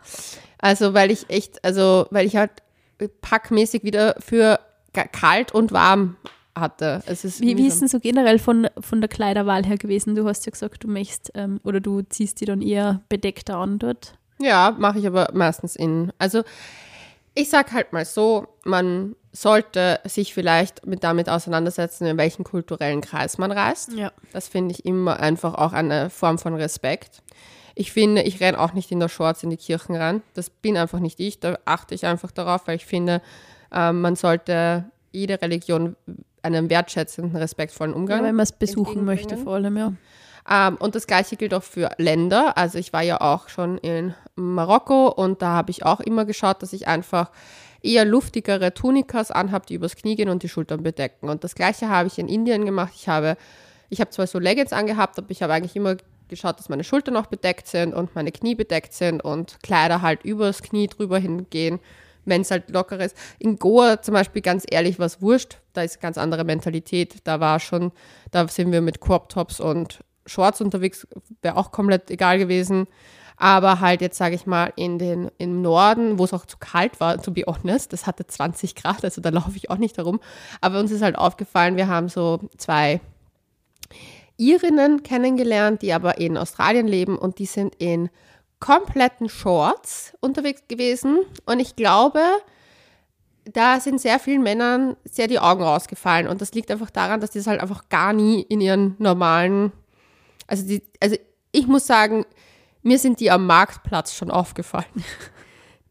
also 0.57 0.93
weil 0.93 1.11
ich 1.11 1.29
echt, 1.29 1.63
also 1.63 2.07
weil 2.09 2.25
ich 2.25 2.35
halt 2.35 2.51
packmäßig 3.21 3.83
wieder 3.83 4.15
für 4.19 4.59
kalt 5.11 5.51
und 5.51 5.71
warm 5.71 6.17
hatte. 6.55 7.01
Es 7.05 7.25
ist 7.25 7.41
Wie, 7.41 7.57
wie 7.57 7.67
ist 7.67 7.81
denn 7.81 7.87
so 7.87 7.99
generell 7.99 8.39
von, 8.39 8.67
von 8.79 9.01
der 9.01 9.07
Kleiderwahl 9.07 9.65
her 9.65 9.77
gewesen? 9.77 10.15
Du 10.15 10.27
hast 10.27 10.45
ja 10.45 10.51
gesagt, 10.51 10.83
du 10.83 10.87
möchtest 10.87 11.31
ähm, 11.35 11.59
oder 11.63 11.79
du 11.79 12.01
ziehst 12.03 12.41
die 12.41 12.45
dann 12.45 12.61
eher 12.61 13.01
bedeckter 13.09 13.57
an 13.57 13.79
dort. 13.79 14.15
Ja, 14.39 14.75
mache 14.77 14.99
ich 14.99 15.07
aber 15.07 15.29
meistens 15.33 15.75
in. 15.75 16.11
Also 16.19 16.43
ich 17.33 17.49
sag 17.49 17.71
halt 17.71 17.93
mal 17.93 18.05
so, 18.05 18.47
man 18.63 19.15
sollte 19.33 19.99
sich 20.05 20.33
vielleicht 20.33 20.85
mit 20.85 21.03
damit 21.03 21.27
auseinandersetzen, 21.27 22.05
in 22.05 22.17
welchen 22.17 22.43
kulturellen 22.43 23.01
Kreis 23.01 23.39
man 23.39 23.51
reist. 23.51 23.91
Ja. 23.93 24.11
Das 24.31 24.47
finde 24.47 24.73
ich 24.73 24.85
immer 24.85 25.19
einfach 25.19 25.55
auch 25.55 25.73
eine 25.73 26.11
Form 26.11 26.37
von 26.37 26.53
Respekt. 26.53 27.23
Ich 27.75 27.91
finde, 27.91 28.21
ich 28.21 28.39
renne 28.39 28.59
auch 28.59 28.73
nicht 28.73 28.91
in 28.91 28.99
der 28.99 29.09
Shorts 29.09 29.41
in 29.41 29.49
die 29.49 29.57
Kirchen 29.57 29.95
rein. 29.95 30.21
Das 30.35 30.51
bin 30.51 30.77
einfach 30.77 30.99
nicht 30.99 31.19
ich. 31.19 31.39
Da 31.39 31.57
achte 31.65 31.95
ich 31.95 32.05
einfach 32.05 32.29
darauf, 32.29 32.67
weil 32.67 32.75
ich 32.75 32.85
finde, 32.85 33.21
ähm, 33.71 34.01
man 34.01 34.15
sollte 34.15 34.85
jede 35.11 35.41
Religion 35.41 35.95
einen 36.43 36.69
wertschätzenden, 36.69 37.35
respektvollen 37.35 37.93
Umgang. 37.93 38.19
Ja, 38.19 38.25
wenn 38.25 38.35
man 38.35 38.43
es 38.43 38.51
besuchen 38.51 39.03
möchte, 39.03 39.37
vor 39.37 39.55
allem, 39.55 39.77
ja. 39.77 39.93
Ähm, 40.49 40.75
und 40.75 40.93
das 40.93 41.07
gleiche 41.07 41.37
gilt 41.37 41.53
auch 41.53 41.63
für 41.63 41.89
Länder. 41.97 42.57
Also 42.57 42.77
ich 42.77 42.93
war 42.93 43.01
ja 43.01 43.21
auch 43.21 43.49
schon 43.49 43.77
in 43.79 44.13
Marokko 44.35 45.07
und 45.07 45.41
da 45.41 45.53
habe 45.53 45.71
ich 45.71 45.85
auch 45.85 46.01
immer 46.01 46.25
geschaut, 46.25 46.61
dass 46.61 46.73
ich 46.73 46.87
einfach 46.87 47.31
eher 47.83 48.05
luftigere 48.05 48.73
Tunikas 48.73 49.29
anhabe, 49.29 49.65
die 49.67 49.75
übers 49.75 49.95
Knie 49.95 50.15
gehen 50.15 50.29
und 50.29 50.41
die 50.41 50.49
Schultern 50.49 50.81
bedecken. 50.81 51.29
Und 51.29 51.43
das 51.43 51.53
gleiche 51.53 51.89
habe 51.89 52.07
ich 52.07 52.17
in 52.17 52.27
Indien 52.27 52.65
gemacht. 52.65 52.93
Ich 52.95 53.07
habe, 53.09 53.37
ich 53.89 53.99
habe 53.99 54.09
zwar 54.09 54.25
so 54.25 54.39
Leggings 54.39 54.73
angehabt, 54.73 55.19
aber 55.19 55.29
ich 55.29 55.43
habe 55.43 55.53
eigentlich 55.53 55.75
immer 55.75 55.97
geschaut, 56.29 56.57
dass 56.57 56.69
meine 56.69 56.83
Schultern 56.83 57.17
auch 57.17 57.27
bedeckt 57.27 57.67
sind 57.67 57.93
und 57.93 58.15
meine 58.15 58.31
Knie 58.31 58.55
bedeckt 58.55 58.93
sind 58.93 59.23
und 59.23 59.57
Kleider 59.61 60.01
halt 60.01 60.23
übers 60.23 60.63
Knie 60.63 60.87
drüber 60.87 61.19
hingehen, 61.19 61.79
wenn 62.25 62.41
es 62.41 62.51
halt 62.51 62.69
locker 62.69 62.99
ist. 62.99 63.15
In 63.37 63.59
Goa 63.59 64.01
zum 64.01 64.13
Beispiel, 64.13 64.41
ganz 64.41 64.65
ehrlich, 64.69 64.97
war 64.97 65.05
es 65.05 65.21
wurscht. 65.21 65.59
Da 65.73 65.83
ist 65.83 65.99
ganz 65.99 66.17
andere 66.17 66.45
Mentalität. 66.45 67.15
Da 67.25 67.39
war 67.39 67.59
schon, 67.59 67.91
da 68.31 68.47
sind 68.47 68.71
wir 68.71 68.81
mit 68.81 69.01
Crop 69.01 69.29
Tops 69.29 69.59
und 69.59 69.99
Shorts 70.25 70.61
unterwegs, 70.61 71.05
wäre 71.41 71.57
auch 71.57 71.71
komplett 71.71 72.09
egal 72.09 72.37
gewesen. 72.37 72.87
Aber 73.43 73.81
halt 73.81 73.99
jetzt 73.99 74.17
sage 74.17 74.35
ich 74.35 74.45
mal 74.45 74.71
in 74.77 74.97
den, 74.97 75.29
im 75.37 75.61
Norden, 75.61 76.17
wo 76.17 76.23
es 76.23 76.31
auch 76.31 76.45
zu 76.45 76.55
kalt 76.59 77.01
war, 77.01 77.21
to 77.21 77.29
be 77.31 77.43
honest, 77.45 77.91
das 77.91 78.07
hatte 78.07 78.25
20 78.25 78.73
Grad, 78.73 79.03
also 79.03 79.19
da 79.19 79.29
laufe 79.31 79.57
ich 79.57 79.69
auch 79.69 79.77
nicht 79.77 79.97
herum. 79.97 80.21
Aber 80.61 80.79
uns 80.79 80.91
ist 80.91 81.01
halt 81.01 81.17
aufgefallen, 81.17 81.75
wir 81.75 81.89
haben 81.89 82.07
so 82.07 82.39
zwei 82.55 83.01
Irinnen 84.37 85.03
kennengelernt, 85.03 85.81
die 85.81 85.91
aber 85.91 86.19
in 86.19 86.37
Australien 86.37 86.87
leben 86.87 87.17
und 87.17 87.37
die 87.37 87.45
sind 87.45 87.75
in 87.79 88.09
kompletten 88.61 89.27
Shorts 89.27 90.13
unterwegs 90.21 90.61
gewesen. 90.69 91.19
Und 91.45 91.59
ich 91.59 91.75
glaube, 91.75 92.21
da 93.43 93.81
sind 93.81 93.99
sehr 93.99 94.19
vielen 94.19 94.41
Männern 94.41 94.95
sehr 95.03 95.27
die 95.27 95.39
Augen 95.39 95.63
rausgefallen. 95.63 96.29
Und 96.29 96.39
das 96.39 96.53
liegt 96.53 96.71
einfach 96.71 96.91
daran, 96.91 97.19
dass 97.19 97.31
die 97.31 97.39
das 97.39 97.47
halt 97.47 97.59
einfach 97.59 97.89
gar 97.89 98.13
nie 98.13 98.41
in 98.43 98.61
ihren 98.61 98.95
normalen, 98.99 99.73
also 100.47 100.65
die, 100.65 100.81
also 101.01 101.17
ich 101.51 101.67
muss 101.67 101.85
sagen, 101.85 102.25
mir 102.83 102.99
sind 102.99 103.19
die 103.19 103.31
am 103.31 103.45
Marktplatz 103.45 104.13
schon 104.13 104.31
aufgefallen. 104.31 104.85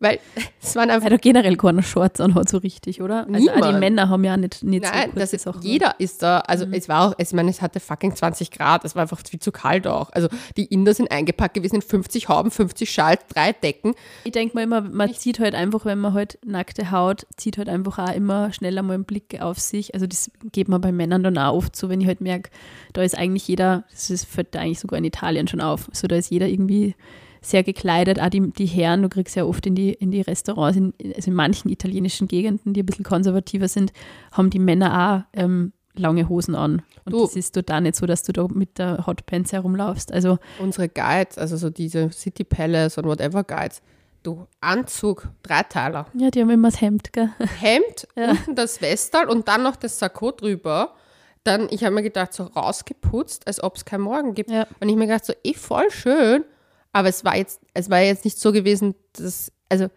Weil 0.02 0.18
es 0.60 0.74
waren 0.74 0.90
einfach 0.90 1.08
da 1.08 1.16
generell 1.16 1.56
keine 1.56 1.82
Shorts 1.82 2.20
anhat, 2.20 2.48
so 2.48 2.58
richtig, 2.58 3.00
oder? 3.00 3.26
Also 3.32 3.48
auch 3.50 3.54
die 3.54 3.60
Niemand. 3.60 3.78
Männer 3.80 4.08
haben 4.08 4.24
ja 4.24 4.36
nicht, 4.36 4.62
nicht 4.64 4.82
Nein, 4.82 5.10
so 5.14 5.20
das 5.20 5.32
ist, 5.32 5.42
Sachen. 5.42 5.62
jeder 5.62 5.94
ist 5.98 6.22
da. 6.22 6.40
Also 6.40 6.66
Mhm. 6.66 6.72
es 6.74 6.88
war 6.88 7.08
auch, 7.08 7.14
ich 7.18 7.32
meine, 7.32 7.50
es 7.50 7.62
hatte 7.62 7.78
fucking 7.78 8.16
20 8.16 8.50
Grad, 8.50 8.84
es 8.84 8.94
war 8.96 9.02
einfach 9.02 9.20
viel 9.28 9.38
zu 9.38 9.52
kalt 9.52 9.86
auch. 9.86 10.10
Also 10.10 10.28
die 10.56 10.64
Inder 10.64 10.92
sind 10.92 11.10
eingepackt 11.12 11.54
gewesen 11.54 11.76
in 11.76 11.82
50 11.82 12.28
Hauben, 12.28 12.50
50 12.50 12.90
Schals, 12.90 13.20
drei 13.32 13.52
Decken. 13.52 13.94
Ich 14.24 14.32
denke 14.32 14.56
mal 14.56 14.62
immer, 14.64 14.80
man 14.80 15.14
zieht 15.14 15.38
halt 15.38 15.54
einfach, 15.54 15.84
wenn 15.84 16.00
man 16.00 16.14
halt 16.14 16.38
nackte 16.44 16.90
Haut, 16.90 17.24
zieht 17.36 17.56
halt 17.58 17.68
einfach 17.68 17.98
auch 18.00 18.12
immer 18.14 18.52
schneller 18.52 18.82
mal 18.82 18.94
einen 18.94 19.04
Blick 19.04 19.40
auf 19.40 19.60
sich. 19.60 19.94
Also 19.94 20.08
das 20.08 20.30
geht 20.50 20.68
mir 20.68 20.80
bei 20.80 20.90
Männern 20.90 21.22
dann 21.22 21.38
auch 21.38 21.54
oft 21.54 21.76
so, 21.76 21.88
wenn 21.88 22.00
ich 22.00 22.08
halt 22.08 22.20
merke, 22.20 22.50
da 22.92 23.02
ist 23.02 23.16
eigentlich 23.16 23.46
jeder, 23.46 23.84
das 23.92 24.10
ist, 24.10 24.24
fällt 24.24 24.54
da 24.54 24.58
eigentlich 24.60 24.80
sogar 24.80 24.98
in 24.98 25.04
Italien 25.04 25.46
schon 25.46 25.60
auf. 25.60 25.88
So, 25.92 26.08
da 26.08 26.16
ist 26.16 26.30
jeder 26.30 26.48
irgendwie 26.48 26.96
sehr 27.42 27.62
gekleidet, 27.64 28.20
auch 28.20 28.28
die, 28.30 28.52
die 28.52 28.66
Herren, 28.66 29.02
du 29.02 29.08
kriegst 29.08 29.34
ja 29.36 29.44
oft 29.44 29.66
in 29.66 29.74
die, 29.74 29.92
in 29.92 30.10
die 30.10 30.20
Restaurants, 30.22 30.76
in, 30.78 30.94
also 31.14 31.30
in 31.30 31.34
manchen 31.36 31.68
italienischen 31.70 32.28
Gegenden, 32.28 32.72
die 32.72 32.82
ein 32.82 32.86
bisschen 32.86 33.04
konservativer 33.04 33.68
sind, 33.68 33.92
haben 34.30 34.48
die 34.48 34.58
Männer 34.60 35.26
auch 35.34 35.38
ähm, 35.38 35.72
lange 35.94 36.28
Hosen 36.28 36.54
an. 36.54 36.82
Und 37.04 37.12
Du. 37.12 37.22
das 37.22 37.34
ist 37.36 37.52
total 37.54 37.82
nicht 37.82 37.96
so, 37.96 38.06
dass 38.06 38.22
du 38.22 38.32
da 38.32 38.46
mit 38.48 38.78
der 38.78 39.06
Hotpants 39.06 39.52
herumlaufst. 39.52 40.12
Also 40.12 40.38
Unsere 40.60 40.88
Guides, 40.88 41.36
also 41.36 41.56
so 41.56 41.68
diese 41.68 42.10
City 42.12 42.44
Palace 42.44 42.96
und 42.98 43.04
whatever 43.06 43.42
Guides. 43.44 43.82
Du, 44.22 44.46
Anzug, 44.60 45.28
Dreiteiler. 45.42 46.06
ja, 46.14 46.30
die 46.30 46.40
haben 46.42 46.50
immer 46.50 46.68
das 46.70 46.80
Hemd, 46.80 47.12
gell? 47.12 47.30
Hemd, 47.58 48.06
unten 48.14 48.54
das 48.54 48.80
Westal 48.80 49.28
und 49.28 49.48
dann 49.48 49.64
noch 49.64 49.74
das 49.74 49.98
Sakko 49.98 50.30
drüber. 50.30 50.94
Dann, 51.42 51.66
ich 51.70 51.82
habe 51.82 51.92
mir 51.92 52.04
gedacht, 52.04 52.32
so 52.32 52.44
rausgeputzt, 52.44 53.48
als 53.48 53.60
ob 53.60 53.74
es 53.74 53.84
keinen 53.84 54.02
Morgen 54.02 54.34
gibt. 54.34 54.48
Ja. 54.48 54.68
Und 54.78 54.88
ich 54.88 54.94
mir 54.94 55.08
gedacht, 55.08 55.24
so, 55.24 55.32
eh, 55.42 55.54
voll 55.54 55.90
schön. 55.90 56.44
Aber 56.92 57.08
es 57.08 57.24
war 57.24 57.36
jetzt, 57.36 57.60
es 57.74 57.88
war 57.90 58.00
jetzt 58.00 58.24
nicht 58.24 58.38
so 58.38 58.52
gewesen, 58.52 58.94
dass, 59.14 59.50
also, 59.68 59.88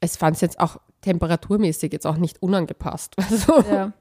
es 0.00 0.16
fand 0.16 0.36
es 0.36 0.40
jetzt 0.42 0.58
auch 0.60 0.78
temperaturmäßig 1.02 1.92
jetzt 1.92 2.06
auch 2.06 2.16
nicht 2.16 2.42
unangepasst. 2.42 3.14
Also, 3.30 3.60
Ja. 3.70 3.92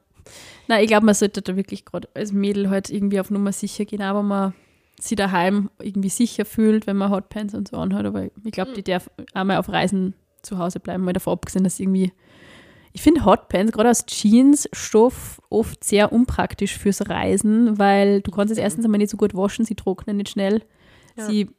Na, 0.69 0.81
ich 0.81 0.87
glaube, 0.87 1.05
man 1.05 1.15
sollte 1.15 1.41
da 1.41 1.57
wirklich 1.57 1.83
gerade 1.83 2.07
als 2.13 2.31
Mädel 2.31 2.69
halt 2.69 2.89
irgendwie 2.89 3.19
auf 3.19 3.29
Nummer 3.29 3.51
sicher 3.51 3.83
gehen, 3.83 4.01
aber 4.01 4.23
man 4.23 4.53
sich 4.97 5.17
daheim 5.17 5.69
irgendwie 5.81 6.07
sicher 6.07 6.45
fühlt, 6.45 6.87
wenn 6.87 6.95
man 6.95 7.11
Hotpants 7.11 7.53
und 7.53 7.67
so 7.67 7.75
anhat. 7.75 8.05
Aber 8.05 8.23
ich 8.45 8.51
glaube, 8.53 8.71
die 8.71 8.83
darf 8.83 9.09
einmal 9.33 9.57
auf 9.57 9.67
Reisen 9.67 10.13
zu 10.41 10.57
Hause 10.59 10.79
bleiben, 10.79 11.03
mal 11.03 11.11
davon 11.11 11.33
abgesehen, 11.33 11.65
dass 11.65 11.79
irgendwie. 11.81 12.13
Ich 12.93 13.01
finde 13.01 13.25
Hotpants, 13.25 13.71
gerade 13.73 13.89
aus 13.89 14.05
Jeansstoff, 14.07 15.41
oft 15.49 15.83
sehr 15.83 16.13
unpraktisch 16.13 16.77
fürs 16.77 17.09
Reisen, 17.09 17.77
weil 17.79 18.21
du 18.21 18.29
kannst 18.31 18.51
es 18.51 18.57
erstens 18.59 18.85
einmal 18.85 18.99
nicht 18.99 19.09
so 19.09 19.17
gut 19.17 19.33
waschen, 19.35 19.65
sie 19.65 19.75
trocknen 19.75 20.15
nicht 20.17 20.29
schnell, 20.29 20.61
Ja. 21.17 21.25
sie 21.25 21.49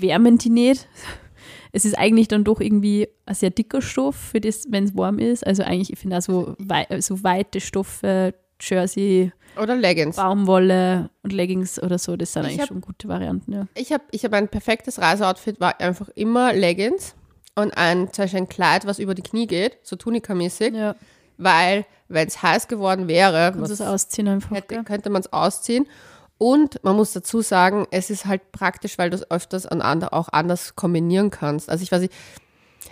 wärmen 0.00 0.38
die 0.38 0.50
nicht. 0.50 0.88
Es 1.72 1.84
ist 1.84 1.96
eigentlich 1.96 2.26
dann 2.28 2.42
doch 2.44 2.60
irgendwie 2.60 3.08
ein 3.26 3.34
sehr 3.34 3.50
dicker 3.50 3.80
Stoff, 3.80 4.16
für 4.16 4.40
das, 4.40 4.64
wenn 4.70 4.84
es 4.84 4.96
warm 4.96 5.18
ist. 5.18 5.46
Also 5.46 5.62
eigentlich, 5.62 5.92
ich 5.92 5.98
finde 5.98 6.18
auch 6.18 6.22
so, 6.22 6.54
wei 6.58 6.86
so 7.00 7.22
weite 7.22 7.60
Stoffe, 7.60 8.34
Jersey, 8.60 9.32
oder 9.60 9.74
Leggings. 9.76 10.16
Baumwolle 10.16 11.10
und 11.22 11.32
Leggings 11.32 11.82
oder 11.82 11.98
so, 11.98 12.16
das 12.16 12.32
sind 12.32 12.42
Ich 12.42 12.48
eigentlich 12.48 12.60
hab- 12.62 12.68
schon 12.68 12.80
gute 12.80 13.08
Varianten, 13.08 13.52
ja. 13.52 13.66
Ich 13.74 13.92
habe 13.92 14.04
ich 14.12 14.24
hab 14.24 14.32
ein 14.32 14.48
perfektes 14.48 15.00
Reiseoutfit, 15.00 15.60
war 15.60 15.80
einfach 15.80 16.08
immer 16.14 16.52
Leggings 16.52 17.14
und 17.56 17.76
ein, 17.76 18.12
zum 18.12 18.24
Beispiel 18.24 18.40
ein 18.40 18.48
Kleid, 18.48 18.86
was 18.86 18.98
über 18.98 19.14
die 19.14 19.22
Knie 19.22 19.46
geht, 19.46 19.78
so 19.82 19.96
Tunika-mäßig, 19.96 20.74
Ja, 20.74 20.94
weil, 21.36 21.84
wenn 22.08 22.28
es 22.28 22.42
heiß 22.42 22.68
geworden 22.68 23.08
wäre, 23.08 23.54
was 23.56 23.80
ausziehen 23.80 24.28
einfach. 24.28 24.50
hätte, 24.52 24.82
könnte 24.84 25.10
man 25.10 25.22
es 25.22 25.32
ausziehen. 25.32 25.86
Und 26.42 26.82
man 26.82 26.96
muss 26.96 27.12
dazu 27.12 27.42
sagen, 27.42 27.86
es 27.90 28.08
ist 28.08 28.24
halt 28.24 28.50
praktisch, 28.50 28.96
weil 28.96 29.10
du 29.10 29.16
es 29.16 29.30
öfters 29.30 29.66
an 29.66 29.82
auch 30.04 30.30
anders 30.30 30.74
kombinieren 30.74 31.28
kannst. 31.28 31.68
Also 31.68 31.82
ich 31.82 31.92
weiß 31.92 32.00
nicht, 32.00 32.14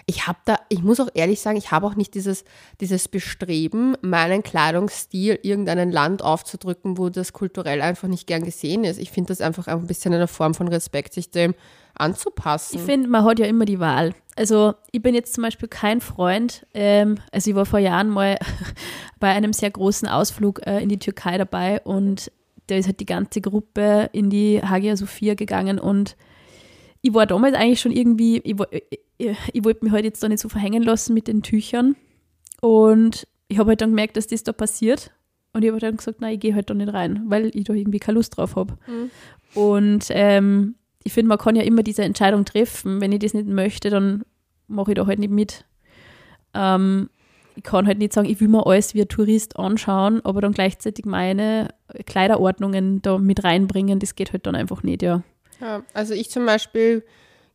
ich 0.04 0.26
habe 0.26 0.38
da, 0.44 0.58
ich 0.68 0.82
muss 0.82 1.00
auch 1.00 1.08
ehrlich 1.14 1.40
sagen, 1.40 1.56
ich 1.56 1.70
habe 1.70 1.86
auch 1.86 1.94
nicht 1.94 2.12
dieses, 2.12 2.44
dieses 2.82 3.08
Bestreben, 3.08 3.96
meinen 4.02 4.42
Kleidungsstil 4.42 5.38
irgendeinem 5.42 5.90
Land 5.90 6.22
aufzudrücken, 6.22 6.98
wo 6.98 7.08
das 7.08 7.32
kulturell 7.32 7.80
einfach 7.80 8.06
nicht 8.06 8.26
gern 8.26 8.44
gesehen 8.44 8.84
ist. 8.84 8.98
Ich 8.98 9.10
finde 9.10 9.28
das 9.28 9.40
einfach 9.40 9.66
ein 9.66 9.86
bisschen 9.86 10.12
eine 10.12 10.28
Form 10.28 10.52
von 10.52 10.68
Respekt, 10.68 11.14
sich 11.14 11.30
dem 11.30 11.54
anzupassen. 11.94 12.76
Ich 12.76 12.82
finde, 12.84 13.08
man 13.08 13.24
hat 13.24 13.38
ja 13.38 13.46
immer 13.46 13.64
die 13.64 13.80
Wahl. 13.80 14.12
Also 14.36 14.74
ich 14.92 15.00
bin 15.00 15.14
jetzt 15.14 15.32
zum 15.32 15.42
Beispiel 15.42 15.70
kein 15.70 16.02
Freund, 16.02 16.66
ähm, 16.74 17.16
also 17.32 17.48
ich 17.48 17.56
war 17.56 17.64
vor 17.64 17.78
Jahren 17.78 18.10
mal 18.10 18.36
bei 19.20 19.28
einem 19.28 19.54
sehr 19.54 19.70
großen 19.70 20.06
Ausflug 20.06 20.66
äh, 20.66 20.82
in 20.82 20.90
die 20.90 20.98
Türkei 20.98 21.38
dabei 21.38 21.80
und 21.80 22.30
da 22.68 22.76
ist 22.76 22.86
halt 22.86 23.00
die 23.00 23.06
ganze 23.06 23.40
Gruppe 23.40 24.08
in 24.12 24.30
die 24.30 24.62
Hagia 24.62 24.96
Sophia 24.96 25.34
gegangen 25.34 25.78
und 25.78 26.16
ich 27.00 27.14
war 27.14 27.26
damals 27.26 27.54
eigentlich 27.54 27.80
schon 27.80 27.92
irgendwie, 27.92 28.38
ich, 28.38 28.56
ich, 28.70 29.00
ich, 29.18 29.36
ich 29.52 29.64
wollte 29.64 29.84
mich 29.84 29.92
halt 29.92 30.04
jetzt 30.04 30.22
da 30.22 30.28
nicht 30.28 30.40
so 30.40 30.48
verhängen 30.48 30.82
lassen 30.82 31.14
mit 31.14 31.28
den 31.28 31.42
Tüchern 31.42 31.96
und 32.60 33.26
ich 33.48 33.58
habe 33.58 33.70
halt 33.70 33.80
dann 33.80 33.90
gemerkt, 33.90 34.16
dass 34.16 34.26
das 34.26 34.44
da 34.44 34.52
passiert 34.52 35.12
und 35.52 35.64
ich 35.64 35.70
habe 35.70 35.80
dann 35.80 35.96
gesagt, 35.96 36.20
nein, 36.20 36.34
ich 36.34 36.40
gehe 36.40 36.54
halt 36.54 36.68
da 36.70 36.74
nicht 36.74 36.92
rein, 36.92 37.22
weil 37.26 37.50
ich 37.54 37.64
da 37.64 37.72
irgendwie 37.72 37.98
keine 37.98 38.16
Lust 38.16 38.36
drauf 38.36 38.56
habe. 38.56 38.76
Und 39.54 40.06
ähm, 40.10 40.74
ich 41.02 41.12
finde, 41.12 41.28
man 41.30 41.38
kann 41.38 41.56
ja 41.56 41.62
immer 41.62 41.82
diese 41.82 42.02
Entscheidung 42.04 42.44
treffen. 42.44 43.00
Wenn 43.00 43.12
ich 43.12 43.20
das 43.20 43.34
nicht 43.34 43.48
möchte, 43.48 43.88
dann 43.90 44.24
mache 44.66 44.92
ich 44.92 44.96
da 44.96 45.06
halt 45.06 45.18
nicht 45.18 45.30
mit. 45.30 45.64
Ähm, 46.54 47.08
ich 47.58 47.64
kann 47.64 47.86
halt 47.86 47.98
nicht 47.98 48.12
sagen, 48.12 48.28
ich 48.28 48.40
will 48.40 48.48
mir 48.48 48.66
alles 48.66 48.94
wie 48.94 49.02
ein 49.02 49.08
Tourist 49.08 49.58
anschauen, 49.58 50.24
aber 50.24 50.40
dann 50.40 50.52
gleichzeitig 50.52 51.04
meine 51.04 51.68
Kleiderordnungen 52.06 53.02
da 53.02 53.18
mit 53.18 53.44
reinbringen, 53.44 53.98
das 53.98 54.14
geht 54.14 54.32
halt 54.32 54.46
dann 54.46 54.54
einfach 54.54 54.82
nicht, 54.82 55.02
ja. 55.02 55.22
Ja, 55.60 55.82
also 55.92 56.14
ich 56.14 56.30
zum 56.30 56.46
Beispiel 56.46 57.04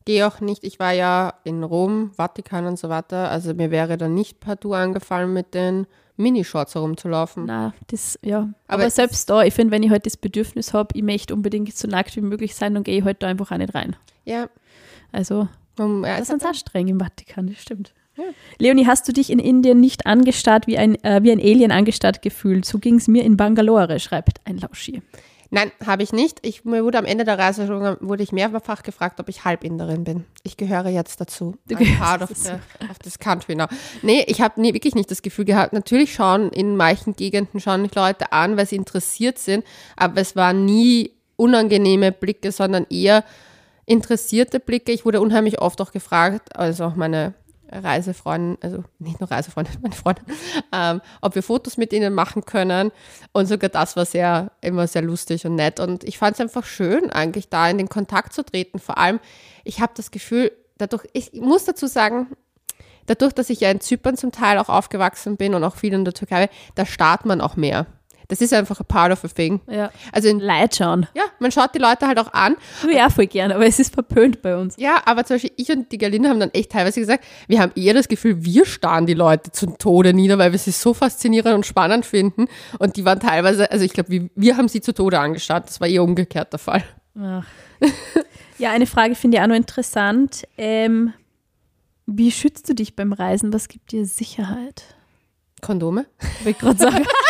gehe 0.05 0.27
auch 0.27 0.41
nicht, 0.41 0.63
ich 0.63 0.79
war 0.79 0.91
ja 0.91 1.33
in 1.45 1.63
Rom, 1.63 2.11
Vatikan 2.17 2.65
und 2.65 2.77
so 2.77 2.89
weiter, 2.89 3.31
also 3.31 3.53
mir 3.53 3.71
wäre 3.71 3.97
dann 3.97 4.13
nicht 4.13 4.41
partout 4.41 4.73
angefallen 4.73 5.31
mit 5.31 5.53
den, 5.53 5.87
Minishorts 6.15 6.75
herumzulaufen. 6.75 7.45
Na, 7.45 7.73
das, 7.87 8.19
ja. 8.21 8.49
Aber, 8.67 8.83
Aber 8.83 8.89
selbst 8.89 9.29
da, 9.29 9.41
ich 9.43 9.53
finde, 9.53 9.71
wenn 9.71 9.83
ich 9.83 9.89
halt 9.89 10.05
das 10.05 10.17
Bedürfnis 10.17 10.73
habe, 10.73 10.89
ich 10.93 11.03
möchte 11.03 11.33
unbedingt 11.33 11.75
so 11.75 11.87
nackt 11.87 12.15
wie 12.15 12.21
möglich 12.21 12.55
sein, 12.55 12.75
dann 12.75 12.83
gehe 12.83 12.99
ich 12.99 13.03
halt 13.03 13.23
da 13.23 13.27
einfach 13.27 13.51
auch 13.51 13.57
nicht 13.57 13.73
rein. 13.73 13.95
Ja, 14.25 14.47
Also, 15.11 15.47
um, 15.79 16.05
ja 16.05 16.19
das 16.19 16.29
hat, 16.29 16.45
auch 16.45 16.53
streng 16.53 16.87
im 16.87 16.99
Vatikan, 16.99 17.47
das 17.47 17.57
stimmt. 17.57 17.93
Ja. 18.15 18.23
Leonie, 18.59 18.85
hast 18.85 19.07
du 19.07 19.11
dich 19.11 19.31
in 19.31 19.39
Indien 19.39 19.79
nicht 19.79 20.05
angestarrt 20.05 20.67
wie 20.67 20.77
ein, 20.77 21.03
äh, 21.03 21.23
wie 21.23 21.31
ein 21.31 21.39
Alien 21.39 21.71
angestarrt 21.71 22.21
gefühlt? 22.21 22.65
So 22.65 22.77
ging 22.77 22.95
es 22.95 23.07
mir 23.07 23.23
in 23.23 23.37
Bangalore, 23.37 23.99
schreibt 23.99 24.39
ein 24.45 24.57
Lauschi. 24.57 25.01
nein, 25.49 25.71
habe 25.85 26.03
ich 26.03 26.13
nicht. 26.13 26.39
Ich, 26.41 26.63
mir 26.63 26.83
wurde 26.83 26.99
am 26.99 27.05
Ende 27.05 27.23
der 27.23 27.39
Reise 27.39 27.65
schon, 27.65 27.97
wurde 28.01 28.21
ich 28.21 28.31
mehrfach 28.31 28.83
gefragt, 28.83 29.19
ob 29.19 29.29
ich 29.29 29.45
Halbinderin 29.45 30.03
bin. 30.03 30.25
Ich 30.43 30.57
gehöre 30.57 30.89
jetzt 30.89 31.21
dazu. 31.21 31.55
Du 31.67 31.75
I'm 31.75 31.97
part 31.97 32.21
of, 32.21 32.29
the, 32.35 32.51
of 32.89 32.99
this 32.99 33.17
country 33.17 33.55
now. 33.55 33.67
Nee, 34.01 34.23
ich 34.27 34.41
habe 34.41 34.61
nie, 34.61 34.73
wirklich 34.73 34.95
nicht 34.95 35.09
das 35.09 35.21
Gefühl 35.21 35.45
gehabt. 35.45 35.73
Natürlich 35.73 36.13
schauen 36.13 36.49
in 36.51 36.75
manchen 36.75 37.15
Gegenden 37.15 37.59
schauen 37.59 37.81
mich 37.81 37.95
Leute 37.95 38.31
an, 38.31 38.57
weil 38.57 38.67
sie 38.67 38.75
interessiert 38.75 39.39
sind, 39.39 39.63
aber 39.95 40.21
es 40.21 40.35
waren 40.35 40.65
nie 40.65 41.11
unangenehme 41.35 42.11
Blicke, 42.11 42.51
sondern 42.51 42.85
eher 42.89 43.23
interessierte 43.85 44.59
Blicke. 44.59 44.91
Ich 44.91 45.03
wurde 45.03 45.19
unheimlich 45.19 45.59
oft 45.61 45.81
auch 45.81 45.91
gefragt, 45.91 46.55
also 46.55 46.85
auch 46.85 46.95
meine 46.95 47.33
Reisefreundin, 47.73 48.57
also 48.61 48.83
nicht 48.99 49.19
nur 49.19 49.31
Reisefreundin, 49.31 49.75
meine 49.81 49.95
Freundin, 49.95 50.25
ähm, 50.71 51.01
ob 51.21 51.35
wir 51.35 51.43
Fotos 51.43 51.77
mit 51.77 51.93
ihnen 51.93 52.13
machen 52.13 52.45
können. 52.45 52.91
Und 53.31 53.47
sogar 53.47 53.69
das 53.69 53.95
war 53.95 54.05
sehr, 54.05 54.51
immer 54.61 54.87
sehr 54.87 55.01
lustig 55.01 55.45
und 55.45 55.55
nett. 55.55 55.79
Und 55.79 56.03
ich 56.03 56.17
fand 56.17 56.35
es 56.35 56.41
einfach 56.41 56.65
schön, 56.65 57.09
eigentlich 57.09 57.49
da 57.49 57.69
in 57.69 57.77
den 57.77 57.89
Kontakt 57.89 58.33
zu 58.33 58.43
treten. 58.43 58.79
Vor 58.79 58.97
allem, 58.97 59.19
ich 59.63 59.81
habe 59.81 59.93
das 59.95 60.11
Gefühl, 60.11 60.51
dadurch, 60.77 61.03
ich 61.13 61.33
muss 61.33 61.65
dazu 61.65 61.87
sagen, 61.87 62.27
dadurch, 63.05 63.33
dass 63.33 63.49
ich 63.49 63.59
ja 63.59 63.71
in 63.71 63.81
Zypern 63.81 64.17
zum 64.17 64.31
Teil 64.31 64.57
auch 64.57 64.69
aufgewachsen 64.69 65.37
bin 65.37 65.53
und 65.55 65.63
auch 65.63 65.75
viel 65.75 65.93
in 65.93 66.05
der 66.05 66.13
Türkei, 66.13 66.49
da 66.75 66.85
starrt 66.85 67.25
man 67.25 67.41
auch 67.41 67.55
mehr. 67.55 67.87
Das 68.27 68.41
ist 68.41 68.53
einfach 68.53 68.79
a 68.79 68.83
part 68.83 69.11
of 69.11 69.23
a 69.23 69.27
thing. 69.27 69.61
Ja. 69.69 69.91
Also 70.11 70.29
in, 70.29 70.39
Leid 70.39 70.75
schauen. 70.75 71.07
ja, 71.15 71.23
man 71.39 71.51
schaut 71.51 71.73
die 71.75 71.79
Leute 71.79 72.07
halt 72.07 72.19
auch 72.19 72.33
an 72.33 72.55
ich 72.89 73.01
auch 73.01 73.11
voll 73.11 73.27
gern, 73.27 73.51
aber 73.51 73.65
es 73.65 73.79
ist 73.79 73.93
verpönt 73.93 74.41
bei 74.41 74.55
uns. 74.55 74.75
Ja, 74.77 75.01
aber 75.05 75.25
zum 75.25 75.35
Beispiel 75.35 75.51
ich 75.57 75.69
und 75.71 75.91
die 75.91 75.97
Galina 75.97 76.29
haben 76.29 76.39
dann 76.39 76.51
echt 76.51 76.71
teilweise 76.71 76.99
gesagt, 76.99 77.23
wir 77.47 77.59
haben 77.59 77.71
eher 77.75 77.93
das 77.93 78.07
Gefühl, 78.07 78.43
wir 78.43 78.65
starren 78.65 79.05
die 79.05 79.13
Leute 79.13 79.51
zum 79.51 79.77
Tode 79.77 80.13
nieder, 80.13 80.37
weil 80.37 80.51
wir 80.51 80.59
sie 80.59 80.71
so 80.71 80.93
faszinierend 80.93 81.55
und 81.55 81.65
spannend 81.65 82.05
finden. 82.05 82.47
Und 82.79 82.97
die 82.97 83.05
waren 83.05 83.19
teilweise, 83.19 83.71
also 83.71 83.83
ich 83.83 83.93
glaube, 83.93 84.09
wir, 84.09 84.29
wir 84.35 84.57
haben 84.57 84.67
sie 84.67 84.81
zu 84.81 84.93
Tode 84.93 85.19
angestarrt. 85.19 85.67
Das 85.69 85.81
war 85.81 85.87
eher 85.87 86.03
umgekehrt 86.03 86.53
der 86.53 86.59
Fall. 86.59 86.83
Ach. 87.19 87.45
Ja, 88.59 88.71
eine 88.71 88.85
Frage 88.85 89.15
finde 89.15 89.37
ich 89.37 89.43
auch 89.43 89.47
noch 89.47 89.55
interessant. 89.55 90.43
Ähm, 90.57 91.11
wie 92.05 92.31
schützt 92.31 92.69
du 92.69 92.75
dich 92.75 92.95
beim 92.95 93.11
Reisen? 93.11 93.51
Was 93.51 93.67
gibt 93.67 93.91
dir 93.91 94.05
Sicherheit? 94.05 94.95
Kondome? 95.61 96.05
Ich 96.45 96.59
gerade 96.59 96.77
sagen. 96.77 97.03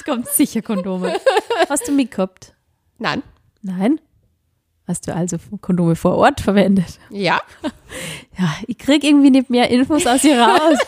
es 0.00 0.04
kommt 0.04 0.28
sicher 0.28 0.62
Kondome. 0.62 1.14
Hast 1.68 1.86
du 1.86 1.92
mitgehabt? 1.92 2.54
Nein. 2.98 3.22
Nein? 3.62 4.00
Hast 4.88 5.06
du 5.06 5.14
also 5.14 5.36
Kondome 5.60 5.94
vor 5.94 6.16
Ort 6.16 6.40
verwendet? 6.40 6.98
Ja. 7.10 7.40
Ja, 8.38 8.54
ich 8.66 8.78
krieg 8.78 9.04
irgendwie 9.04 9.30
nicht 9.30 9.50
mehr 9.50 9.68
Infos 9.70 10.06
aus 10.06 10.24
ihr 10.24 10.40
raus. 10.40 10.78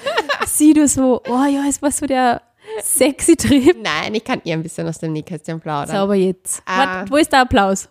Sieh 0.46 0.72
du 0.72 0.88
so, 0.88 1.22
oh 1.28 1.44
ja, 1.44 1.64
es 1.68 1.82
war 1.82 1.92
so 1.92 2.06
der 2.06 2.40
sexy 2.82 3.36
Trip. 3.36 3.76
Nein, 3.82 4.14
ich 4.14 4.24
kann 4.24 4.40
eher 4.44 4.56
ein 4.56 4.62
bisschen 4.62 4.88
aus 4.88 4.98
dem 4.98 5.12
Nähkästchen 5.12 5.60
plaudern. 5.60 5.94
Sauber 5.94 6.14
jetzt. 6.14 6.62
Ah. 6.64 6.78
Wart, 6.78 7.10
wo 7.10 7.16
ist 7.16 7.30
der 7.30 7.40
Applaus? 7.40 7.88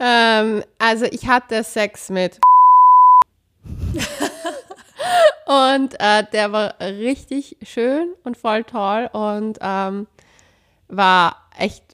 Ähm, 0.00 0.64
also 0.78 1.04
ich 1.04 1.26
hatte 1.28 1.62
Sex 1.62 2.08
mit 2.10 2.40
und 5.46 5.94
äh, 6.00 6.24
der 6.32 6.52
war 6.52 6.74
richtig 6.80 7.56
schön 7.62 8.12
und 8.24 8.36
voll 8.36 8.64
toll 8.64 9.08
und 9.12 9.58
ähm, 9.60 10.06
war 10.88 11.36
echt, 11.58 11.84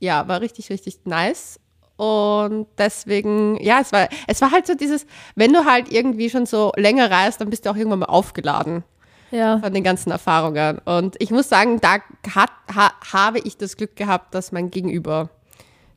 ja, 0.00 0.26
war 0.28 0.40
richtig, 0.40 0.70
richtig 0.70 1.00
nice. 1.04 1.58
Und 1.96 2.66
deswegen, 2.78 3.62
ja, 3.62 3.78
es 3.80 3.92
war, 3.92 4.08
es 4.26 4.40
war 4.40 4.50
halt 4.50 4.66
so 4.66 4.74
dieses, 4.74 5.06
wenn 5.36 5.52
du 5.52 5.64
halt 5.64 5.92
irgendwie 5.92 6.30
schon 6.30 6.46
so 6.46 6.72
länger 6.76 7.10
reist, 7.10 7.40
dann 7.40 7.50
bist 7.50 7.64
du 7.66 7.70
auch 7.70 7.76
irgendwann 7.76 8.00
mal 8.00 8.06
aufgeladen 8.06 8.82
Ja. 9.30 9.58
von 9.60 9.72
den 9.72 9.84
ganzen 9.84 10.10
Erfahrungen. 10.10 10.78
Und 10.80 11.14
ich 11.20 11.30
muss 11.30 11.48
sagen, 11.48 11.80
da 11.80 11.98
hat, 12.34 12.50
ha, 12.74 12.92
habe 13.12 13.38
ich 13.40 13.56
das 13.56 13.76
Glück 13.76 13.94
gehabt, 13.94 14.34
dass 14.34 14.50
mein 14.50 14.70
Gegenüber 14.70 15.28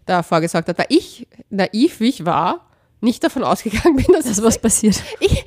da 0.05 0.21
vorgesorgt 0.21 0.67
hat, 0.69 0.77
weil 0.77 0.86
ich, 0.89 1.27
naiv 1.49 1.99
wie 1.99 2.09
ich 2.09 2.25
war, 2.25 2.67
nicht 3.01 3.23
davon 3.23 3.43
ausgegangen 3.43 3.95
bin, 3.95 4.05
dass 4.13 4.25
Das 4.25 4.43
was 4.43 4.59
passiert. 4.61 5.01
ich, 5.19 5.45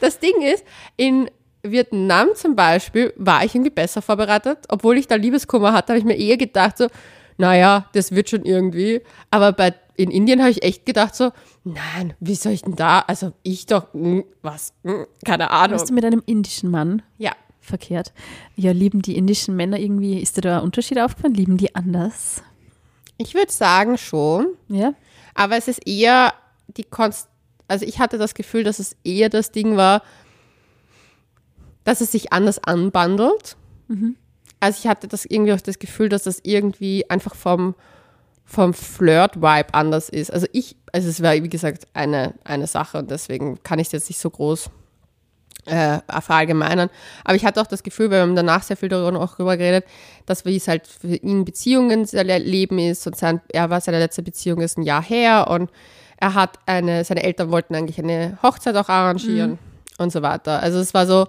das 0.00 0.18
Ding 0.18 0.42
ist, 0.42 0.64
in 0.96 1.30
Vietnam 1.62 2.28
zum 2.34 2.56
Beispiel 2.56 3.12
war 3.16 3.44
ich 3.44 3.54
irgendwie 3.54 3.70
besser 3.70 4.02
vorbereitet. 4.02 4.58
Obwohl 4.68 4.98
ich 4.98 5.06
da 5.08 5.14
Liebeskummer 5.14 5.72
hatte, 5.72 5.92
habe 5.92 5.98
ich 5.98 6.04
mir 6.04 6.16
eher 6.16 6.36
gedacht 6.36 6.78
so, 6.78 6.88
naja, 7.38 7.88
das 7.92 8.12
wird 8.12 8.30
schon 8.30 8.44
irgendwie. 8.44 9.00
Aber 9.30 9.52
bei, 9.52 9.74
in 9.96 10.10
Indien 10.10 10.40
habe 10.40 10.50
ich 10.50 10.62
echt 10.62 10.86
gedacht 10.86 11.14
so, 11.14 11.30
nein, 11.64 12.14
wie 12.20 12.34
soll 12.34 12.52
ich 12.52 12.62
denn 12.62 12.76
da? 12.76 13.00
Also 13.00 13.32
ich 13.42 13.66
doch, 13.66 13.92
hm, 13.94 14.24
was, 14.42 14.72
hm, 14.84 15.06
keine 15.24 15.50
Ahnung. 15.50 15.78
Hast 15.78 15.90
du 15.90 15.94
mit 15.94 16.04
einem 16.04 16.22
indischen 16.26 16.70
Mann 16.70 17.02
Ja, 17.18 17.32
verkehrt? 17.60 18.12
Ja, 18.56 18.72
lieben 18.72 19.02
die 19.02 19.16
indischen 19.16 19.56
Männer 19.56 19.78
irgendwie, 19.78 20.20
ist 20.20 20.36
dir 20.36 20.42
da 20.42 20.58
ein 20.58 20.64
Unterschied 20.64 20.98
aufgefallen? 20.98 21.34
Lieben 21.34 21.56
die 21.56 21.74
anders? 21.74 22.42
ich 23.16 23.34
würde 23.34 23.52
sagen 23.52 23.98
schon. 23.98 24.54
Ja? 24.68 24.94
Aber 25.34 25.56
es 25.56 25.68
ist 25.68 25.86
eher 25.86 26.34
die 26.68 26.84
Konst 26.84 27.28
also 27.68 27.84
ich 27.86 27.98
hatte 27.98 28.18
das 28.18 28.34
Gefühl, 28.34 28.64
dass 28.64 28.78
es 28.78 28.96
eher 29.04 29.28
das 29.28 29.50
Ding 29.50 29.76
war, 29.76 30.02
dass 31.84 32.00
es 32.00 32.12
sich 32.12 32.32
anders 32.32 32.58
anbandelt. 32.62 33.56
Also 34.60 34.78
ich 34.80 34.86
hatte 34.86 35.08
das 35.08 35.24
irgendwie 35.24 35.52
auch 35.52 35.60
das 35.60 35.78
Gefühl, 35.78 36.08
dass 36.08 36.22
das 36.24 36.40
irgendwie 36.42 37.08
einfach 37.10 37.34
vom, 37.34 37.74
vom 38.44 38.72
Flirt-Vibe 38.72 39.74
anders 39.74 40.08
ist. 40.08 40.32
Also 40.32 40.46
ich, 40.52 40.76
also 40.92 41.08
es 41.08 41.22
war 41.22 41.34
wie 41.34 41.48
gesagt 41.48 41.86
eine, 41.92 42.34
eine 42.44 42.66
Sache 42.66 42.98
und 42.98 43.10
deswegen 43.10 43.62
kann 43.62 43.78
ich 43.78 43.88
es 43.88 43.92
jetzt 43.92 44.08
nicht 44.08 44.18
so 44.18 44.30
groß 44.30 44.70
äh, 45.66 45.98
verallgemeinern. 46.20 46.90
Aber 47.24 47.36
ich 47.36 47.44
hatte 47.44 47.60
auch 47.60 47.66
das 47.66 47.82
Gefühl, 47.82 48.10
weil 48.10 48.18
wir 48.18 48.22
haben 48.22 48.36
danach 48.36 48.62
sehr 48.62 48.76
viel 48.76 48.88
darüber 48.88 49.18
auch 49.20 49.36
darüber 49.36 49.56
geredet, 49.56 49.84
dass 50.26 50.44
wie 50.44 50.56
es 50.56 50.68
halt 50.68 50.86
für 50.86 51.16
ihn 51.16 51.44
Beziehungen 51.44 52.04
sein 52.06 52.26
Leben 52.26 52.78
ist 52.78 53.06
und 53.06 53.16
sein, 53.16 53.40
er 53.52 53.70
war 53.70 53.80
seine 53.80 53.98
letzte 53.98 54.22
Beziehung 54.22 54.60
ist 54.60 54.78
ein 54.78 54.82
Jahr 54.82 55.02
her 55.02 55.48
und 55.48 55.70
er 56.24 56.32
hat 56.32 56.58
eine, 56.64 57.04
seine 57.04 57.22
Eltern 57.22 57.50
wollten 57.50 57.74
eigentlich 57.74 57.98
eine 57.98 58.38
Hochzeit 58.42 58.74
auch 58.76 58.88
arrangieren 58.88 59.58
und 59.98 60.10
so 60.10 60.22
weiter. 60.22 60.62
Also 60.62 60.78
es 60.78 60.94
war 60.94 61.06
so, 61.06 61.26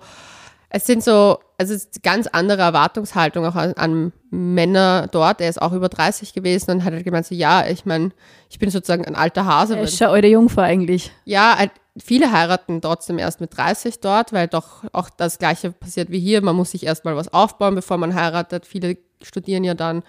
es 0.69 0.85
sind 0.85 1.03
so, 1.03 1.37
also 1.57 1.73
es 1.73 1.83
ist 1.83 2.01
ganz 2.01 2.27
andere 2.27 2.61
Erwartungshaltung 2.61 3.45
auch 3.45 3.55
an, 3.55 3.73
an 3.73 4.13
Männer 4.29 5.09
dort. 5.11 5.41
Er 5.41 5.49
ist 5.49 5.61
auch 5.61 5.73
über 5.73 5.89
30 5.89 6.31
gewesen 6.31 6.71
und 6.71 6.85
hat 6.85 6.93
halt 6.93 7.03
gemeint, 7.03 7.25
so, 7.25 7.35
ja, 7.35 7.67
ich 7.67 7.85
meine, 7.85 8.11
ich 8.49 8.57
bin 8.57 8.69
sozusagen 8.69 9.03
ein 9.03 9.15
alter 9.15 9.45
Hase. 9.45 9.75
Er 9.75 9.83
ist 9.83 9.97
schon 9.97 10.07
alte 10.07 10.27
Jungfer 10.27 10.63
eigentlich. 10.63 11.11
ja, 11.25 11.57
halt, 11.57 11.71
viele 11.97 12.31
heiraten 12.31 12.79
trotzdem 12.79 13.19
erst 13.19 13.41
mit 13.41 13.57
30 13.57 13.99
dort, 13.99 14.31
weil 14.31 14.47
doch 14.47 14.85
auch 14.93 15.09
das 15.09 15.39
Gleiche 15.39 15.73
passiert 15.73 16.09
wie 16.09 16.19
hier. 16.19 16.41
Man 16.41 16.55
muss 16.55 16.71
sich 16.71 16.85
erstmal 16.85 17.17
was 17.17 17.33
aufbauen, 17.33 17.75
bevor 17.75 17.97
man 17.97 18.15
heiratet. 18.15 18.65
Viele 18.65 18.95
studieren 19.21 19.65
ja 19.65 19.73
dann. 19.73 20.03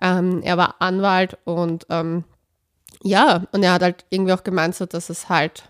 Ähm, 0.00 0.40
er 0.44 0.56
war 0.56 0.76
Anwalt 0.78 1.36
und 1.44 1.84
ähm, 1.90 2.22
ja, 3.02 3.46
und 3.52 3.62
er 3.62 3.72
hat 3.72 3.82
halt 3.82 4.04
irgendwie 4.10 4.32
auch 4.32 4.44
gemeint, 4.44 4.74
so, 4.74 4.86
dass 4.86 5.10
es 5.10 5.28
halt 5.28 5.64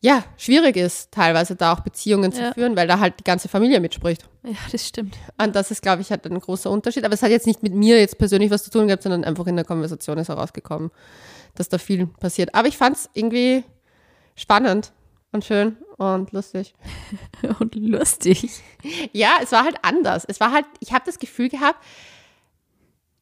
ja 0.00 0.22
schwierig 0.36 0.76
ist, 0.76 1.10
teilweise 1.10 1.56
da 1.56 1.72
auch 1.72 1.80
Beziehungen 1.80 2.30
zu 2.32 2.42
Ja. 2.42 2.52
führen, 2.52 2.76
weil 2.76 2.86
da 2.86 3.00
halt 3.00 3.18
die 3.18 3.24
ganze 3.24 3.48
Familie 3.48 3.80
mitspricht. 3.80 4.28
Ja, 4.44 4.54
das 4.70 4.86
stimmt. 4.86 5.16
Und 5.42 5.56
das 5.56 5.70
ist, 5.70 5.82
glaube 5.82 6.02
ich, 6.02 6.10
halt 6.10 6.24
ein 6.26 6.38
großer 6.38 6.70
Unterschied. 6.70 7.04
Aber 7.04 7.14
es 7.14 7.22
hat 7.22 7.30
jetzt 7.30 7.46
nicht 7.46 7.62
mit 7.62 7.72
mir 7.74 7.98
jetzt 7.98 8.18
persönlich 8.18 8.50
was 8.50 8.62
zu 8.62 8.70
tun 8.70 8.86
gehabt, 8.86 9.02
sondern 9.02 9.24
einfach 9.24 9.46
in 9.46 9.56
der 9.56 9.64
Konversation 9.64 10.18
ist 10.18 10.28
herausgekommen, 10.28 10.90
dass 11.54 11.68
da 11.68 11.78
viel 11.78 12.06
passiert. 12.06 12.54
Aber 12.54 12.68
ich 12.68 12.76
fand 12.76 12.96
es 12.96 13.10
irgendwie 13.14 13.64
spannend 14.36 14.92
und 15.32 15.44
schön 15.44 15.76
und 15.96 16.30
lustig. 16.32 16.74
Und 17.58 17.74
lustig. 17.74 18.50
Ja, 19.12 19.38
es 19.42 19.50
war 19.50 19.64
halt 19.64 19.78
anders. 19.82 20.24
Es 20.28 20.40
war 20.40 20.52
halt, 20.52 20.66
ich 20.80 20.92
habe 20.92 21.04
das 21.06 21.18
Gefühl 21.18 21.48
gehabt, 21.48 21.82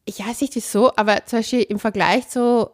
ich 0.05 0.19
weiß 0.27 0.41
nicht 0.43 0.55
wieso, 0.57 0.95
aber 0.97 1.25
zum 1.25 1.39
Beispiel 1.39 1.63
im 1.63 1.79
Vergleich 1.79 2.27
so, 2.29 2.71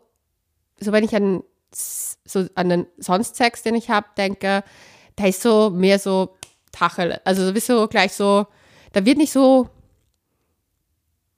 so 0.81 0.93
wenn 0.93 1.05
ich 1.05 1.15
an, 1.15 1.43
so 1.73 2.47
an 2.55 2.69
den 2.69 2.87
sonst 2.99 3.37
Sex, 3.37 3.63
den 3.63 3.75
ich 3.75 3.91
habe, 3.91 4.07
denke, 4.17 4.65
da 5.17 5.27
ist 5.27 5.43
so 5.43 5.71
mehr 5.71 5.99
so 5.99 6.37
Tachel. 6.73 7.21
Also 7.25 7.47
du 7.47 7.53
bist 7.53 7.67
so 7.67 7.87
gleich 7.89 8.13
so, 8.13 8.47
da 8.93 9.05
wird 9.05 9.19
nicht 9.19 9.33
so, 9.33 9.69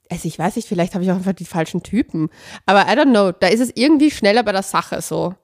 also 0.09 0.27
ich 0.27 0.37
weiß 0.37 0.55
nicht, 0.55 0.67
vielleicht 0.67 0.93
habe 0.93 1.03
ich 1.03 1.11
auch 1.11 1.15
einfach 1.15 1.33
die 1.33 1.45
falschen 1.45 1.83
Typen, 1.83 2.29
aber 2.65 2.81
I 2.81 2.95
don't 2.97 3.11
know, 3.11 3.31
da 3.31 3.47
ist 3.47 3.59
es 3.59 3.71
irgendwie 3.75 4.11
schneller 4.11 4.43
bei 4.43 4.51
der 4.51 4.63
Sache 4.63 5.01
so. 5.01 5.35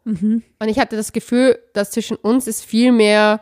Und 0.60 0.70
ich 0.70 0.80
hatte 0.80 0.96
das 0.96 1.12
Gefühl, 1.12 1.60
dass 1.74 1.92
zwischen 1.92 2.18
uns 2.18 2.48
ist 2.48 2.64
viel 2.64 2.92
mehr 2.92 3.42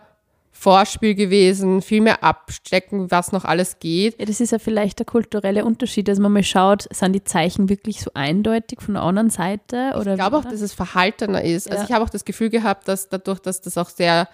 Vorspiel 0.59 1.13
gewesen, 1.13 1.81
viel 1.83 2.01
mehr 2.01 2.23
abstecken, 2.23 3.11
was 3.11 3.31
noch 3.31 3.45
alles 3.45 3.77
geht. 3.79 4.19
Ja, 4.19 4.25
das 4.25 4.39
ist 4.39 4.51
ja 4.51 4.57
vielleicht 4.57 4.97
der 4.97 5.05
kulturelle 5.05 5.63
Unterschied, 5.63 6.07
dass 6.07 6.17
man 6.17 6.31
mal 6.33 6.41
schaut, 6.41 6.87
sind 6.91 7.13
die 7.13 7.23
Zeichen 7.23 7.69
wirklich 7.69 8.01
so 8.01 8.09
eindeutig 8.15 8.81
von 8.81 8.95
der 8.95 9.03
anderen 9.03 9.29
Seite? 9.29 9.93
Oder 9.99 10.13
Ich 10.13 10.19
glaube 10.19 10.37
auch, 10.37 10.45
dass 10.45 10.61
es 10.61 10.73
verhaltener 10.73 11.43
ist. 11.43 11.69
Also 11.69 11.83
Ja. 11.83 11.87
ich 11.87 11.93
habe 11.93 12.03
auch 12.03 12.09
das 12.09 12.25
Gefühl 12.25 12.49
gehabt, 12.49 12.87
dass 12.87 13.07
dadurch, 13.07 13.39
dass 13.39 13.61
das 13.61 13.77
auch 13.77 13.89
sehr 13.89 14.27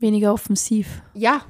Weniger 0.00 0.32
offensiv. 0.32 1.02
Ja, 1.14 1.42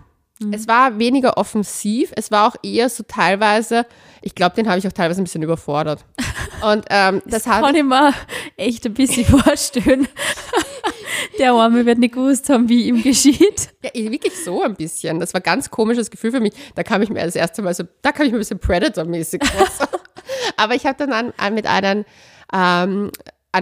es 0.53 0.69
war 0.69 0.99
weniger 0.99 1.37
offensiv. 1.37 2.13
Es 2.15 2.31
war 2.31 2.49
auch 2.49 2.57
eher 2.63 2.89
so 2.89 3.03
teilweise, 3.03 3.87
ich 4.23 4.35
glaube, 4.35 4.55
den 4.55 4.69
habe 4.69 4.79
ich 4.79 4.87
auch 4.87 4.93
teilweise 4.93 5.21
ein 5.21 5.25
bisschen 5.25 5.43
überfordert. 5.43 6.05
Und 6.63 6.87
ähm, 6.91 7.23
das 7.27 7.45
Kann 7.45 7.65
hat 7.65 7.75
ich 7.75 7.85
mir 7.85 8.15
echt 8.57 8.87
ein 8.87 8.95
bisschen 8.95 9.25
vorstellen. 9.41 10.09
Der 11.39 11.53
Arme 11.53 11.87
wird 11.87 11.99
nicht 11.99 12.15
gewusst 12.15 12.49
haben, 12.51 12.69
wie 12.69 12.89
ihm 12.89 13.03
geschieht. 13.03 13.71
ja, 13.83 13.91
eh, 13.95 14.11
wirklich 14.11 14.45
so 14.45 14.63
ein 14.63 14.75
bisschen. 14.75 15.21
Das 15.21 15.35
war 15.35 15.41
ein 15.41 15.45
ganz 15.45 15.71
komisches 15.71 16.11
Gefühl 16.11 16.31
für 16.31 16.41
mich. 16.41 16.53
Da 16.75 16.83
kam 16.83 17.03
ich 17.03 17.11
mir 17.11 17.25
das 17.25 17.37
erste 17.37 17.63
Mal 17.63 17.75
so, 17.75 17.85
da 18.03 18.13
kam 18.13 18.27
ich 18.27 18.33
mir 18.33 18.39
ein 18.39 18.41
bisschen 18.41 18.61
Predator-mäßig 18.61 19.45
vor. 19.45 19.67
Aber 20.57 20.75
ich 20.75 20.87
habe 20.87 20.97
dann 20.99 21.13
an, 21.13 21.33
an 21.37 21.55
mit 21.55 21.67
einem, 21.67 22.05
ähm, 22.53 23.11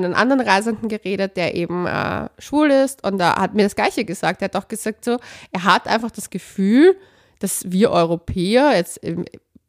einen 0.05 0.15
anderen 0.15 0.41
Reisenden 0.41 0.89
geredet, 0.89 1.37
der 1.37 1.55
eben 1.55 1.87
äh, 1.87 2.29
schwul 2.39 2.71
ist 2.71 3.05
und 3.05 3.19
da 3.19 3.37
hat 3.37 3.55
mir 3.55 3.65
das 3.65 3.77
Gleiche 3.77 4.05
gesagt. 4.05 4.43
Er 4.43 4.47
hat 4.47 4.57
auch 4.57 4.69
gesagt 4.69 5.05
so, 5.05 5.19
er 5.53 5.65
hat 5.65 5.87
einfach 5.89 6.11
das 6.11 6.31
Gefühl, 6.31 6.97
dass 7.39 7.71
wir 7.71 7.91
Europäer, 7.91 8.77
jetzt, 8.77 9.01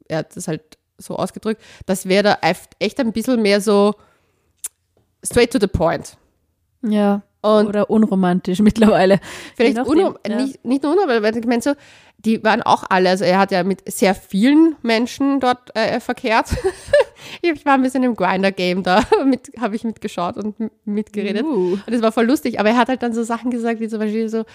er 0.08 0.18
hat 0.18 0.36
das 0.36 0.48
halt 0.48 0.78
so 0.98 1.16
ausgedrückt, 1.16 1.62
dass 1.86 2.08
wir 2.08 2.24
da 2.24 2.38
echt 2.80 3.00
ein 3.00 3.12
bisschen 3.12 3.42
mehr 3.42 3.62
so 3.62 3.96
straight 5.24 5.52
to 5.52 5.60
the 5.60 5.68
point. 5.68 6.18
Ja. 6.82 7.22
Und 7.42 7.68
Oder 7.68 7.90
unromantisch 7.90 8.60
mittlerweile. 8.62 9.20
Vielleicht 9.56 9.78
unrum, 9.80 10.18
ja. 10.28 10.36
nicht, 10.36 10.66
nicht 10.66 10.84
nur 10.84 10.94
unrum, 10.94 11.10
aber 11.10 11.36
ich 11.36 11.46
meine 11.46 11.62
so, 11.62 11.74
die 12.20 12.44
waren 12.44 12.64
auch 12.64 12.84
alle, 12.90 13.10
also 13.10 13.26
er 13.26 13.38
hat 13.38 13.52
ja 13.52 13.64
mit 13.64 13.92
sehr 13.92 14.16
vielen 14.16 14.76
Menschen 14.82 15.40
dort 15.40 15.76
äh, 15.76 16.00
verkehrt. 16.00 16.50
ich 17.42 17.66
war 17.66 17.74
ein 17.74 17.84
bisschen 17.84 18.04
im 18.04 18.16
Grinder-Game 18.16 18.82
da, 18.82 19.04
habe 19.60 19.76
ich 19.76 19.84
mitgeschaut 19.84 20.38
und 20.38 20.56
mitgeredet. 20.84 21.44
Uh. 21.44 21.74
Und 21.74 21.84
das 21.88 22.02
war 22.02 22.12
voll 22.12 22.26
lustig, 22.26 22.60
aber 22.60 22.70
er 22.70 22.78
hat 22.78 22.90
halt 22.90 23.04
dann 23.04 23.14
so 23.14 23.24
Sachen 23.24 23.52
gesagt, 23.52 23.80
wie 23.80 23.88
zum 23.88 24.00
Beispiel 24.00 24.30
so, 24.30 24.46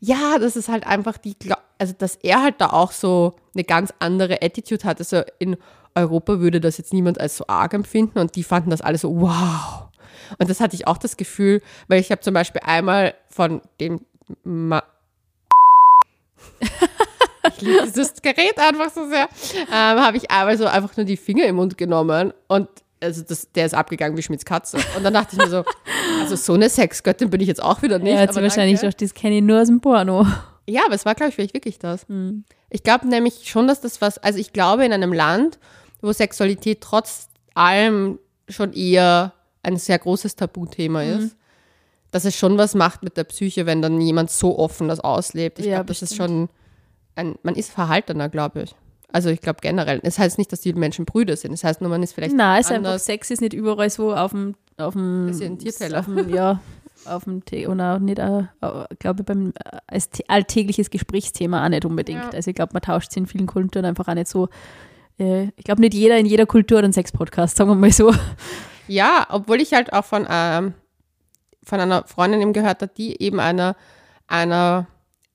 ja, 0.00 0.38
das 0.38 0.54
ist 0.54 0.68
halt 0.68 0.86
einfach 0.86 1.18
die, 1.18 1.34
also 1.78 1.92
dass 1.98 2.16
er 2.16 2.42
halt 2.42 2.60
da 2.60 2.68
auch 2.68 2.92
so 2.92 3.34
eine 3.52 3.64
ganz 3.64 3.92
andere 3.98 4.40
Attitude 4.40 4.84
hat. 4.84 5.00
Also 5.00 5.22
in 5.40 5.56
Europa 5.96 6.38
würde 6.38 6.60
das 6.60 6.78
jetzt 6.78 6.92
niemand 6.92 7.20
als 7.20 7.36
so 7.36 7.44
arg 7.48 7.74
empfinden 7.74 8.20
und 8.20 8.36
die 8.36 8.44
fanden 8.44 8.70
das 8.70 8.80
alle 8.80 8.96
so, 8.96 9.20
wow. 9.20 9.87
Und 10.38 10.50
das 10.50 10.60
hatte 10.60 10.74
ich 10.74 10.86
auch 10.86 10.98
das 10.98 11.16
Gefühl, 11.16 11.62
weil 11.88 12.00
ich 12.00 12.10
habe 12.10 12.20
zum 12.20 12.34
Beispiel 12.34 12.60
einmal 12.64 13.14
von 13.28 13.62
dem 13.80 14.00
Ma 14.44 14.82
ich 17.56 17.60
liebe 17.60 17.84
dieses 17.86 18.20
Gerät 18.22 18.58
einfach 18.58 18.90
so 18.90 19.08
sehr, 19.08 19.28
ähm, 19.68 20.00
habe 20.00 20.16
ich 20.16 20.30
einmal 20.30 20.56
so 20.58 20.66
einfach 20.66 20.96
nur 20.96 21.06
die 21.06 21.16
Finger 21.16 21.44
im 21.46 21.56
Mund 21.56 21.78
genommen 21.78 22.32
und 22.46 22.68
also 23.00 23.22
das, 23.22 23.50
der 23.52 23.66
ist 23.66 23.74
abgegangen 23.74 24.16
wie 24.16 24.22
Schmitz 24.22 24.44
Katze. 24.44 24.78
Und 24.96 25.04
dann 25.04 25.14
dachte 25.14 25.36
ich 25.36 25.38
mir 25.38 25.48
so, 25.48 25.64
also 26.20 26.36
so 26.36 26.54
eine 26.54 26.68
Sexgöttin 26.68 27.30
bin 27.30 27.40
ich 27.40 27.48
jetzt 27.48 27.62
auch 27.62 27.82
wieder 27.82 27.98
nicht. 27.98 28.18
Hat 28.18 28.30
aber 28.30 28.42
wahrscheinlich 28.42 28.80
danke. 28.80 28.96
doch, 28.96 29.00
das 29.00 29.14
kenne 29.14 29.36
ich 29.36 29.42
nur 29.42 29.60
aus 29.60 29.68
dem 29.68 29.80
Porno. 29.80 30.26
Ja, 30.66 30.82
aber 30.84 30.94
es 30.94 31.04
war, 31.04 31.14
glaube 31.14 31.30
ich, 31.30 31.34
vielleicht 31.36 31.54
wirklich 31.54 31.78
das. 31.78 32.06
Ich 32.70 32.82
glaube 32.82 33.08
nämlich 33.08 33.48
schon, 33.48 33.68
dass 33.68 33.80
das 33.80 34.00
was, 34.00 34.18
also 34.18 34.38
ich 34.38 34.52
glaube 34.52 34.84
in 34.84 34.92
einem 34.92 35.12
Land, 35.12 35.58
wo 36.02 36.12
Sexualität 36.12 36.80
trotz 36.80 37.28
allem 37.54 38.18
schon 38.48 38.72
eher 38.72 39.32
ein 39.68 39.76
sehr 39.78 39.98
großes 39.98 40.36
Tabuthema 40.36 41.02
ist, 41.02 41.36
dass 42.10 42.24
es 42.24 42.36
schon 42.36 42.56
was 42.58 42.74
macht 42.74 43.02
mit 43.02 43.16
der 43.16 43.24
Psyche, 43.24 43.66
wenn 43.66 43.82
dann 43.82 44.00
jemand 44.00 44.30
so 44.30 44.58
offen 44.58 44.88
das 44.88 45.00
auslebt. 45.00 45.58
Ich 45.58 45.66
Ja, 45.66 45.76
glaube, 45.76 45.88
das 45.88 46.02
ist 46.02 46.16
schon, 46.16 46.48
ein, 47.14 47.36
man 47.42 47.54
ist 47.54 47.70
verhaltener, 47.70 48.28
glaube 48.28 48.62
ich. 48.62 48.74
Also 49.12 49.30
ich 49.30 49.40
glaube 49.40 49.60
generell. 49.62 50.00
Es 50.02 50.18
heißt 50.18 50.36
nicht, 50.38 50.52
dass 50.52 50.60
die 50.60 50.72
Menschen 50.74 51.04
Brüder 51.06 51.36
sind. 51.36 51.52
Es 51.52 51.64
heißt 51.64 51.80
nur, 51.80 51.90
man 51.90 52.02
ist 52.02 52.12
vielleicht 52.12 52.34
Nein, 52.34 52.60
es 52.60 52.66
ist 52.66 52.72
einfach. 52.72 52.98
Sex 52.98 53.30
ist 53.30 53.40
nicht 53.40 53.54
überall 53.54 53.88
so 53.90 54.14
auf 54.14 54.32
dem, 54.32 54.54
auf 54.76 54.92
dem, 54.94 55.28
Ist 55.28 55.40
ja 55.40 55.46
ein 55.46 55.58
Tierteller. 55.58 56.00
auf 56.00 56.04
dem 56.06 56.28
ja, 56.34 56.60
auf 57.06 57.24
dem, 57.24 57.42
The- 57.48 57.66
und 57.66 57.80
auch 57.80 57.98
nicht, 58.00 58.18
äh, 58.18 58.42
glaube 58.98 59.20
ich, 59.20 59.26
beim, 59.26 59.52
äh, 59.64 59.78
als 59.86 60.10
alltägliches 60.28 60.90
Gesprächsthema 60.90 61.64
auch 61.64 61.68
nicht 61.70 61.84
unbedingt. 61.86 62.22
Ja. 62.22 62.30
Also 62.30 62.50
ich 62.50 62.54
glaube, 62.56 62.72
man 62.74 62.82
tauscht 62.82 63.10
sich 63.12 63.18
in 63.22 63.26
vielen 63.26 63.46
Kulturen 63.46 63.86
einfach 63.86 64.08
auch 64.08 64.14
nicht 64.14 64.28
so, 64.28 64.48
äh, 65.18 65.44
ich 65.56 65.64
glaube, 65.64 65.80
nicht 65.80 65.94
jeder 65.94 66.18
in 66.18 66.26
jeder 66.26 66.44
Kultur 66.46 66.78
hat 66.78 66.84
einen 66.84 66.92
Sex-Podcast, 66.92 67.56
sagen 67.56 67.70
wir 67.70 67.74
mal 67.76 67.90
so. 67.92 68.12
Ja, 68.88 69.26
obwohl 69.30 69.60
ich 69.60 69.72
halt 69.72 69.92
auch 69.92 70.04
von, 70.04 70.26
ähm, 70.28 70.74
von 71.62 71.80
einer 71.80 72.04
Freundin 72.06 72.40
eben 72.40 72.52
gehört 72.52 72.82
habe, 72.82 72.92
die 72.96 73.20
eben 73.22 73.40
einer, 73.40 73.76
einer 74.26 74.86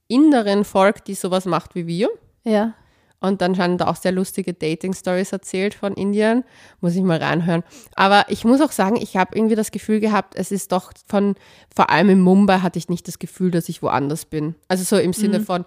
Inderin 0.07 0.63
folgt, 0.63 1.07
die 1.07 1.15
sowas 1.15 1.45
macht 1.45 1.75
wie 1.75 1.87
wir. 1.87 2.09
Ja. 2.43 2.73
Und 3.19 3.41
dann 3.41 3.55
scheinen 3.55 3.77
da 3.77 3.87
auch 3.87 3.95
sehr 3.95 4.11
lustige 4.11 4.53
Dating-Stories 4.53 5.31
erzählt 5.31 5.75
von 5.75 5.93
Indien. 5.93 6.43
Muss 6.81 6.93
ich 6.93 7.01
mal 7.01 7.19
reinhören. 7.19 7.63
Aber 7.95 8.25
ich 8.27 8.43
muss 8.43 8.59
auch 8.59 8.73
sagen, 8.73 8.97
ich 8.97 9.15
habe 9.15 9.37
irgendwie 9.37 9.55
das 9.55 9.71
Gefühl 9.71 10.01
gehabt, 10.01 10.35
es 10.35 10.51
ist 10.51 10.73
doch 10.73 10.91
von, 11.07 11.35
vor 11.73 11.89
allem 11.89 12.09
in 12.09 12.19
Mumbai 12.19 12.59
hatte 12.59 12.79
ich 12.79 12.89
nicht 12.89 13.07
das 13.07 13.19
Gefühl, 13.19 13.49
dass 13.49 13.69
ich 13.69 13.81
woanders 13.81 14.25
bin. 14.25 14.55
Also 14.67 14.83
so 14.83 15.01
im 15.01 15.13
Sinne 15.13 15.39
von, 15.39 15.63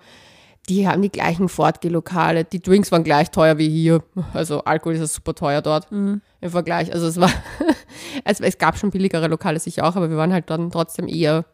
die 0.68 0.88
haben 0.88 1.02
die 1.02 1.10
gleichen 1.10 1.48
Fortgelokale, 1.48 2.44
die 2.44 2.60
Drinks 2.60 2.90
waren 2.90 3.04
gleich 3.04 3.30
teuer 3.30 3.58
wie 3.58 3.68
hier. 3.68 4.02
Also 4.32 4.64
Alkohol 4.64 4.94
ist 4.94 5.00
ja 5.00 5.06
super 5.06 5.34
teuer 5.34 5.62
dort 5.62 5.90
im 5.92 6.20
Vergleich. 6.42 6.92
Also 6.92 7.06
es 7.06 7.20
war, 7.20 7.30
also 8.24 8.42
es 8.44 8.58
gab 8.58 8.76
schon 8.76 8.90
billigere 8.90 9.28
Lokale 9.28 9.60
sicher 9.60 9.84
auch, 9.84 9.96
aber 9.96 10.10
wir 10.10 10.16
waren 10.16 10.32
halt 10.32 10.50
dann 10.50 10.70
trotzdem 10.70 11.06
eher, 11.06 11.44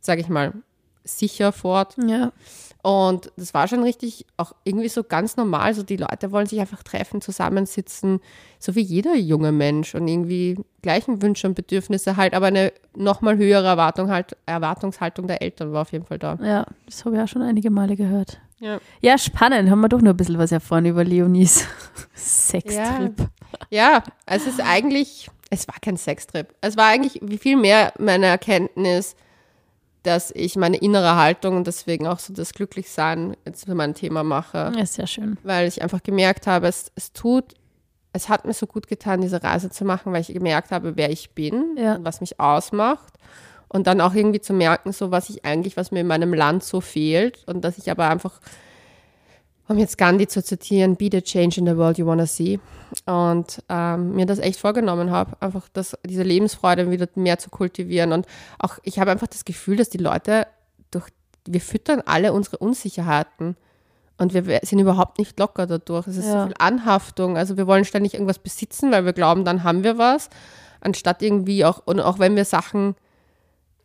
sage 0.00 0.22
ich 0.22 0.28
mal, 0.28 0.54
sicher 1.04 1.52
fort. 1.52 1.96
Ja. 2.06 2.32
Und 2.82 3.32
das 3.38 3.54
war 3.54 3.66
schon 3.66 3.82
richtig 3.82 4.26
auch 4.36 4.52
irgendwie 4.64 4.90
so 4.90 5.04
ganz 5.04 5.38
normal. 5.38 5.72
So 5.72 5.82
die 5.82 5.96
Leute 5.96 6.32
wollen 6.32 6.46
sich 6.46 6.60
einfach 6.60 6.82
treffen, 6.82 7.22
zusammensitzen, 7.22 8.20
so 8.58 8.74
wie 8.74 8.82
jeder 8.82 9.14
junge 9.16 9.52
Mensch 9.52 9.94
und 9.94 10.06
irgendwie 10.06 10.58
gleichen 10.82 11.22
Wünsche 11.22 11.46
und 11.46 11.54
Bedürfnisse 11.54 12.18
halt, 12.18 12.34
aber 12.34 12.46
eine 12.46 12.74
nochmal 12.94 13.38
höhere 13.38 13.66
Erwartung 13.66 14.10
halt, 14.10 14.36
Erwartungshaltung 14.44 15.26
der 15.26 15.40
Eltern 15.40 15.72
war 15.72 15.82
auf 15.82 15.92
jeden 15.92 16.04
Fall 16.04 16.18
da. 16.18 16.38
Ja, 16.42 16.66
das 16.84 17.06
habe 17.06 17.16
ich 17.16 17.22
auch 17.22 17.28
schon 17.28 17.40
einige 17.40 17.70
Male 17.70 17.96
gehört. 17.96 18.38
Ja. 18.60 18.78
Ja, 19.00 19.18
spannend. 19.18 19.70
Haben 19.70 19.80
wir 19.80 19.88
doch 19.88 20.00
noch 20.00 20.10
ein 20.12 20.16
bisschen 20.16 20.38
was 20.38 20.52
erfahren 20.52 20.86
über 20.86 21.04
Leonis 21.04 21.66
Sextrip. 22.14 23.28
Ja, 23.70 24.02
es 24.26 24.46
ist 24.46 24.60
eigentlich, 24.60 25.28
es 25.50 25.68
war 25.68 25.76
kein 25.80 25.96
Sextrip. 25.96 26.54
Es 26.60 26.76
war 26.76 26.86
eigentlich 26.86 27.20
viel 27.40 27.56
mehr 27.56 27.92
meine 27.98 28.26
Erkenntnis, 28.26 29.16
dass 30.02 30.30
ich 30.32 30.56
meine 30.56 30.76
innere 30.76 31.16
Haltung 31.16 31.56
und 31.56 31.66
deswegen 31.66 32.06
auch 32.06 32.18
so 32.18 32.32
das 32.32 32.52
Glücklichsein 32.52 33.36
jetzt 33.46 33.64
für 33.64 33.74
mein 33.74 33.94
Thema 33.94 34.22
mache. 34.22 34.72
Ja, 34.74 34.82
ist 34.82 34.94
sehr 34.94 35.06
schön. 35.06 35.38
weil 35.42 35.66
ich 35.66 35.82
einfach 35.82 36.02
gemerkt 36.02 36.46
habe, 36.46 36.66
es, 36.68 36.92
es 36.94 37.12
tut, 37.12 37.54
es 38.12 38.28
hat 38.28 38.44
mir 38.44 38.52
so 38.52 38.66
gut 38.66 38.86
getan, 38.86 39.22
diese 39.22 39.42
Reise 39.42 39.70
zu 39.70 39.84
machen, 39.84 40.12
weil 40.12 40.20
ich 40.20 40.28
gemerkt 40.28 40.70
habe, 40.72 40.96
wer 40.96 41.10
ich 41.10 41.30
bin, 41.30 41.76
Ja. 41.78 41.94
und 41.96 42.04
was 42.04 42.20
mich 42.20 42.38
ausmacht. 42.38 43.14
Und 43.74 43.88
dann 43.88 44.00
auch 44.00 44.14
irgendwie 44.14 44.40
zu 44.40 44.52
merken, 44.52 44.92
so 44.92 45.10
was 45.10 45.28
ich 45.30 45.44
eigentlich, 45.44 45.76
was 45.76 45.90
mir 45.90 46.00
in 46.00 46.06
meinem 46.06 46.32
Land 46.32 46.62
so 46.62 46.80
fehlt. 46.80 47.42
Und 47.46 47.62
dass 47.64 47.76
ich 47.76 47.90
aber 47.90 48.08
einfach, 48.08 48.40
um 49.66 49.78
jetzt 49.78 49.98
Gandhi 49.98 50.28
zu 50.28 50.44
zitieren, 50.44 50.94
be 50.94 51.08
the 51.10 51.20
change 51.22 51.58
in 51.58 51.66
the 51.66 51.76
world 51.76 51.98
you 51.98 52.06
wanna 52.06 52.26
see. 52.26 52.60
Und 53.06 53.64
ähm, 53.68 54.14
mir 54.14 54.26
das 54.26 54.38
echt 54.38 54.60
vorgenommen 54.60 55.10
habe, 55.10 55.36
einfach 55.40 55.68
das, 55.72 55.98
diese 56.06 56.22
Lebensfreude 56.22 56.88
wieder 56.92 57.08
mehr 57.16 57.38
zu 57.40 57.50
kultivieren. 57.50 58.12
Und 58.12 58.26
auch, 58.60 58.78
ich 58.84 59.00
habe 59.00 59.10
einfach 59.10 59.26
das 59.26 59.44
Gefühl, 59.44 59.76
dass 59.76 59.90
die 59.90 59.98
Leute 59.98 60.46
durch, 60.92 61.08
wir 61.44 61.60
füttern 61.60 62.00
alle 62.06 62.32
unsere 62.32 62.58
Unsicherheiten. 62.58 63.56
Und 64.18 64.34
wir 64.34 64.60
sind 64.62 64.78
überhaupt 64.78 65.18
nicht 65.18 65.36
locker 65.40 65.66
dadurch. 65.66 66.06
Es 66.06 66.16
ist 66.18 66.26
Ja. 66.26 66.42
so 66.42 66.46
viel 66.46 66.54
Anhaftung. 66.60 67.36
Also 67.36 67.56
wir 67.56 67.66
wollen 67.66 67.84
ständig 67.84 68.14
irgendwas 68.14 68.38
besitzen, 68.38 68.92
weil 68.92 69.04
wir 69.04 69.12
glauben, 69.12 69.44
dann 69.44 69.64
haben 69.64 69.82
wir 69.82 69.98
was. 69.98 70.30
Anstatt 70.80 71.22
irgendwie 71.22 71.64
auch, 71.64 71.82
und 71.84 71.98
auch 71.98 72.20
wenn 72.20 72.36
wir 72.36 72.44
Sachen 72.44 72.94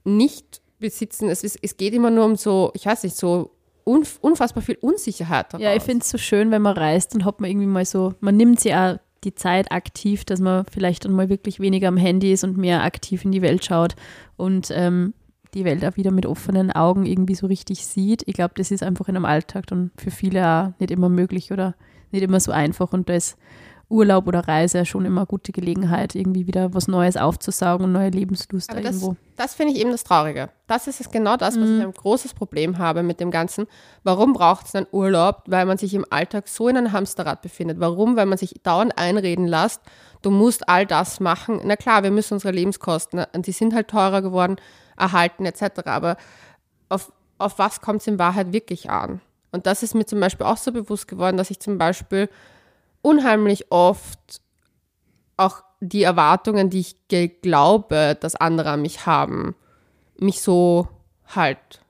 nicht 0.04 0.62
besitzen, 0.80 1.30
es, 1.30 1.43
ist, 1.43 1.60
es 1.62 1.78
geht 1.78 1.93
immer 1.93 2.10
nur 2.10 2.26
um 2.26 2.36
so, 2.36 2.72
ich 2.74 2.86
weiß 2.86 3.04
nicht, 3.04 3.16
so 3.16 3.52
unf 3.84 4.20
unfassbar 4.22 4.64
viel 4.64 4.78
Unsicherheit. 4.82 5.54
Daraus. 5.54 5.64
Ja, 5.64 5.76
ich 5.76 5.84
finde 5.84 6.04
es 6.04 6.10
so 6.10 6.18
schön, 6.18 6.52
wenn 6.52 6.62
man 6.62 6.78
reist 6.78 7.16
und 7.16 7.26
hat 7.26 7.41
man 7.41 7.50
irgendwie 7.50 7.68
mal 7.68 7.86
so, 7.86 8.14
man 8.20 8.38
nimmt 8.38 8.60
sich 8.60 8.74
auch 8.74 8.97
die 9.24 9.36
Zeit 9.36 9.72
aktiv, 9.72 10.24
dass 10.24 10.39
man 10.39 10.66
vielleicht 10.72 11.06
dann 11.06 11.12
mal 11.14 11.30
wirklich 11.30 11.60
weniger 11.60 11.89
am 11.89 11.97
Handy 11.97 12.32
ist 12.32 12.43
und 12.43 12.58
mehr 12.58 12.84
aktiv 12.84 13.26
in 13.26 13.32
die 13.32 13.41
Welt 13.41 13.66
schaut 13.66 13.95
und 14.38 14.70
ähm, 14.72 15.14
die 15.54 15.66
Welt 15.66 15.84
auch 15.84 15.97
wieder 15.97 16.12
mit 16.12 16.26
offenen 16.26 16.72
Augen 16.72 17.06
irgendwie 17.06 17.36
so 17.36 17.47
richtig 17.47 17.86
sieht. 17.86 18.24
Ich 18.28 18.36
glaube, 18.36 18.54
das 18.56 18.72
ist 18.72 18.84
einfach 18.84 19.10
in 19.10 19.16
einem 19.16 19.26
Alltag 19.26 19.68
dann 19.68 19.91
für 19.97 20.12
viele 20.12 20.47
auch 20.47 20.80
nicht 20.80 20.91
immer 20.91 21.10
möglich 21.10 21.52
oder 21.52 21.76
nicht 22.12 22.24
immer 22.24 22.39
so 22.39 22.52
einfach 22.52 22.93
und 22.93 23.10
da 23.10 23.16
ist 23.16 23.38
Urlaub 23.90 24.28
oder 24.28 24.48
Reise 24.48 24.86
schon 24.86 25.04
immer 25.06 25.26
gute 25.26 25.52
Gelegenheit, 25.52 26.14
irgendwie 26.14 26.46
wieder 26.46 26.74
was 26.76 26.88
Neues 26.88 27.18
aufzusaugen 27.18 27.86
und 27.88 27.92
neue 27.92 28.10
Lebenslust 28.12 28.70
Aber 28.70 28.82
da 28.82 28.88
das, 28.90 29.02
irgendwo. 29.02 29.18
das 29.36 29.56
finde 29.56 29.74
ich 29.74 29.80
eben 29.80 29.92
das 29.92 30.04
Traurige. 30.04 30.50
Das 30.68 30.86
ist 30.88 31.02
es 31.02 31.10
genau 31.10 31.38
das, 31.38 31.60
was 31.60 31.68
Mhm. 31.68 31.78
ich 31.80 31.84
ein 31.86 31.94
großes 31.94 32.36
Problem 32.36 32.78
habe 32.78 33.02
mit 33.02 33.20
dem 33.20 33.32
Ganzen. 33.32 33.66
Warum 34.04 34.34
braucht 34.34 34.68
es 34.68 34.76
einen 34.76 34.86
Urlaub? 34.92 35.42
Weil 35.48 35.66
man 35.66 35.78
sich 35.80 35.94
im 35.96 36.06
Alltag 36.12 36.48
so 36.48 36.68
in 36.68 36.78
einem 36.78 36.92
Hamsterrad 36.92 37.42
befindet. 37.42 37.80
Warum? 37.80 38.16
Weil 38.16 38.28
man 38.28 38.38
sich 38.38 38.54
dauernd 38.62 38.96
einreden 38.98 39.48
lässt, 39.48 39.82
du 40.22 40.30
musst 40.30 40.70
all 40.70 40.86
das 40.86 41.20
machen. 41.20 41.60
Na 41.64 41.76
klar, 41.76 42.04
wir 42.04 42.12
müssen 42.12 42.36
unsere 42.36 42.54
Lebenskosten, 42.54 43.26
und 43.34 43.48
die 43.48 43.52
sind 43.52 43.74
halt 43.74 43.88
teurer 43.88 44.22
geworden, 44.22 44.58
erhalten 44.98 45.46
etc. 45.46 45.82
Aber 45.86 46.16
auf, 46.90 47.12
auf 47.40 47.58
was 47.58 47.82
kommt 47.82 48.02
es 48.02 48.08
in 48.08 48.20
Wahrheit 48.20 48.54
wirklich 48.54 48.90
an? 48.92 49.22
Und 49.52 49.66
das 49.66 49.82
ist 49.82 49.96
mir 49.96 50.06
zum 50.06 50.20
Beispiel 50.20 50.46
auch 50.46 50.58
so 50.58 50.72
bewusst 50.72 51.08
geworden, 51.08 51.38
dass 51.38 51.50
ich 51.50 51.60
zum 51.60 51.80
Beispiel 51.80 52.30
unheimlich 53.02 53.72
oft 53.72 54.41
auch 55.38 55.64
die 55.80 56.04
Erwartungen, 56.04 56.70
die 56.70 56.80
ich 56.82 57.41
glaube, 57.41 58.18
dass 58.20 58.36
andere 58.36 58.72
an 58.72 58.82
mich 58.82 59.06
haben, 59.06 59.56
mich 60.18 60.41
so 60.41 60.88
halt 61.28 61.82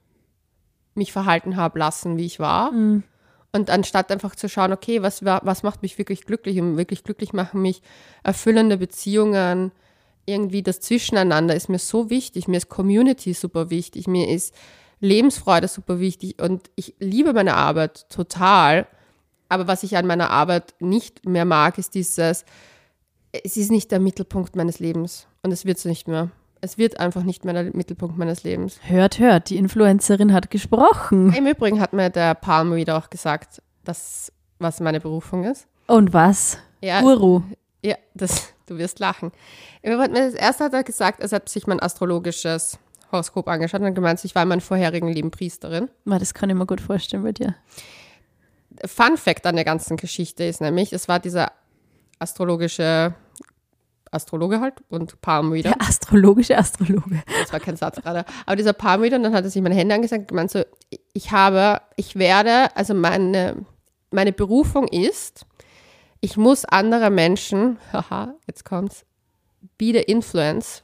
mich 0.93 1.11
verhalten 1.11 1.55
habe 1.55 1.79
lassen, 1.79 2.17
wie 2.17 2.25
ich 2.25 2.39
war. 2.39 2.71
Mhm. 2.71 3.03
Und 3.51 3.71
anstatt 3.71 4.11
einfach 4.11 4.35
zu 4.35 4.47
schauen, 4.47 4.71
okay, 4.73 5.01
was, 5.01 5.25
wa- 5.25 5.41
was 5.43 5.63
macht 5.63 5.81
mich 5.81 5.97
wirklich 5.97 6.25
glücklich? 6.25 6.59
Und 6.59 6.77
wirklich 6.77 7.03
glücklich 7.03 7.33
machen 7.33 7.61
mich 7.61 7.81
erfüllende 8.21 8.77
Beziehungen, 8.77 9.71
irgendwie 10.25 10.61
das 10.61 10.79
Zwischeneinander 10.81 11.55
ist 11.55 11.69
mir 11.69 11.79
so 11.79 12.11
wichtig. 12.11 12.47
Mir 12.47 12.57
ist 12.57 12.69
Community 12.69 13.33
super 13.33 13.71
wichtig. 13.71 14.07
Mir 14.07 14.29
ist 14.29 14.53
Lebensfreude 14.99 15.67
super 15.67 15.99
wichtig. 15.99 16.39
Und 16.39 16.69
ich 16.75 16.93
liebe 16.99 17.33
meine 17.33 17.55
Arbeit 17.55 18.07
total. 18.09 18.85
Aber 19.49 19.67
was 19.67 19.83
ich 19.83 19.97
an 19.97 20.07
meiner 20.07 20.29
Arbeit 20.29 20.75
nicht 20.79 21.25
mehr 21.25 21.45
mag, 21.45 21.77
ist 21.77 21.95
dieses, 21.95 22.45
es 23.31 23.57
ist 23.57 23.71
nicht 23.71 23.91
der 23.91 23.99
Mittelpunkt 23.99 24.55
meines 24.55 24.79
Lebens. 24.79 25.27
Und 25.41 25.51
es 25.51 25.65
wird 25.65 25.79
es 25.79 25.85
nicht 25.85 26.07
mehr. 26.07 26.29
Es 26.61 26.77
wird 26.77 26.99
einfach 26.99 27.23
nicht 27.23 27.45
mehr 27.45 27.53
der 27.53 27.75
Mittelpunkt 27.75 28.17
meines 28.17 28.43
Lebens. 28.43 28.79
Hört, 28.83 29.17
hört, 29.17 29.49
die 29.49 29.57
Influencerin 29.57 30.33
hat 30.33 30.51
gesprochen. 30.51 31.33
Im 31.33 31.47
Übrigen 31.47 31.79
hat 31.79 31.93
mir 31.93 32.09
der 32.09 32.35
Palm 32.35 32.73
Reader 32.73 32.97
auch 32.97 33.09
gesagt, 33.09 33.61
dass, 33.85 34.31
was 34.59 34.79
meine 34.81 34.99
Berufung 34.99 35.45
ist. 35.45 35.67
Und 35.87 36.13
was? 36.13 36.57
Ja, 36.81 37.01
Guru. 37.01 37.41
ja 37.81 37.95
das, 38.13 38.53
du 38.67 38.77
wirst 38.77 38.99
lachen. 38.99 39.31
Das 39.81 40.33
erste 40.33 40.65
hat 40.65 40.73
er 40.73 40.83
gesagt, 40.83 41.21
er 41.21 41.29
hat 41.29 41.49
sich 41.49 41.65
mein 41.65 41.79
astrologisches 41.79 42.77
Horoskop 43.11 43.47
angeschaut 43.47 43.81
und 43.81 43.95
gemeint, 43.95 44.23
ich 44.23 44.35
war 44.35 44.43
in 44.43 44.49
meinem 44.49 44.61
vorherigen 44.61 45.07
Leben 45.07 45.31
Priesterin. 45.31 45.89
Das 46.05 46.33
kann 46.33 46.49
ich 46.49 46.55
mir 46.55 46.65
gut 46.65 46.81
vorstellen 46.81 47.23
bei 47.23 47.31
dir. 47.31 47.55
Fun 48.85 49.17
Fact 49.17 49.45
an 49.45 49.55
der 49.55 49.65
ganzen 49.65 49.97
Geschichte 49.97 50.43
ist 50.43 50.61
nämlich, 50.61 50.93
es 50.93 51.07
war 51.07 51.19
dieser 51.19 51.51
astrologische 52.19 53.13
Astrologe 54.11 54.59
halt 54.59 54.75
und 54.89 55.21
Palm 55.21 55.51
Reader. 55.51 55.71
Der 55.71 55.81
astrologische 55.81 56.57
Astrologe. 56.57 57.21
Das 57.41 57.53
war 57.53 57.59
kein 57.59 57.75
Satz 57.75 58.01
gerade. 58.01 58.25
Aber 58.45 58.55
dieser 58.55 58.73
Palm 58.73 59.01
Reader, 59.01 59.17
und 59.17 59.23
dann 59.23 59.33
hat 59.33 59.43
er 59.43 59.49
sich 59.49 59.61
meine 59.61 59.75
Hände 59.75 59.95
angesagt 59.95 60.21
und 60.21 60.27
gemeint 60.27 60.51
so, 60.51 60.63
ich 61.13 61.31
habe, 61.31 61.81
ich 61.95 62.15
werde, 62.15 62.75
also 62.75 62.93
meine, 62.93 63.65
meine 64.11 64.33
Berufung 64.33 64.87
ist, 64.87 65.45
ich 66.21 66.37
muss 66.37 66.65
andere 66.65 67.09
Menschen, 67.09 67.77
haha, 67.93 68.35
jetzt 68.47 68.65
kommt's, 68.65 69.05
be 69.77 69.85
the 69.85 70.01
influence, 70.01 70.83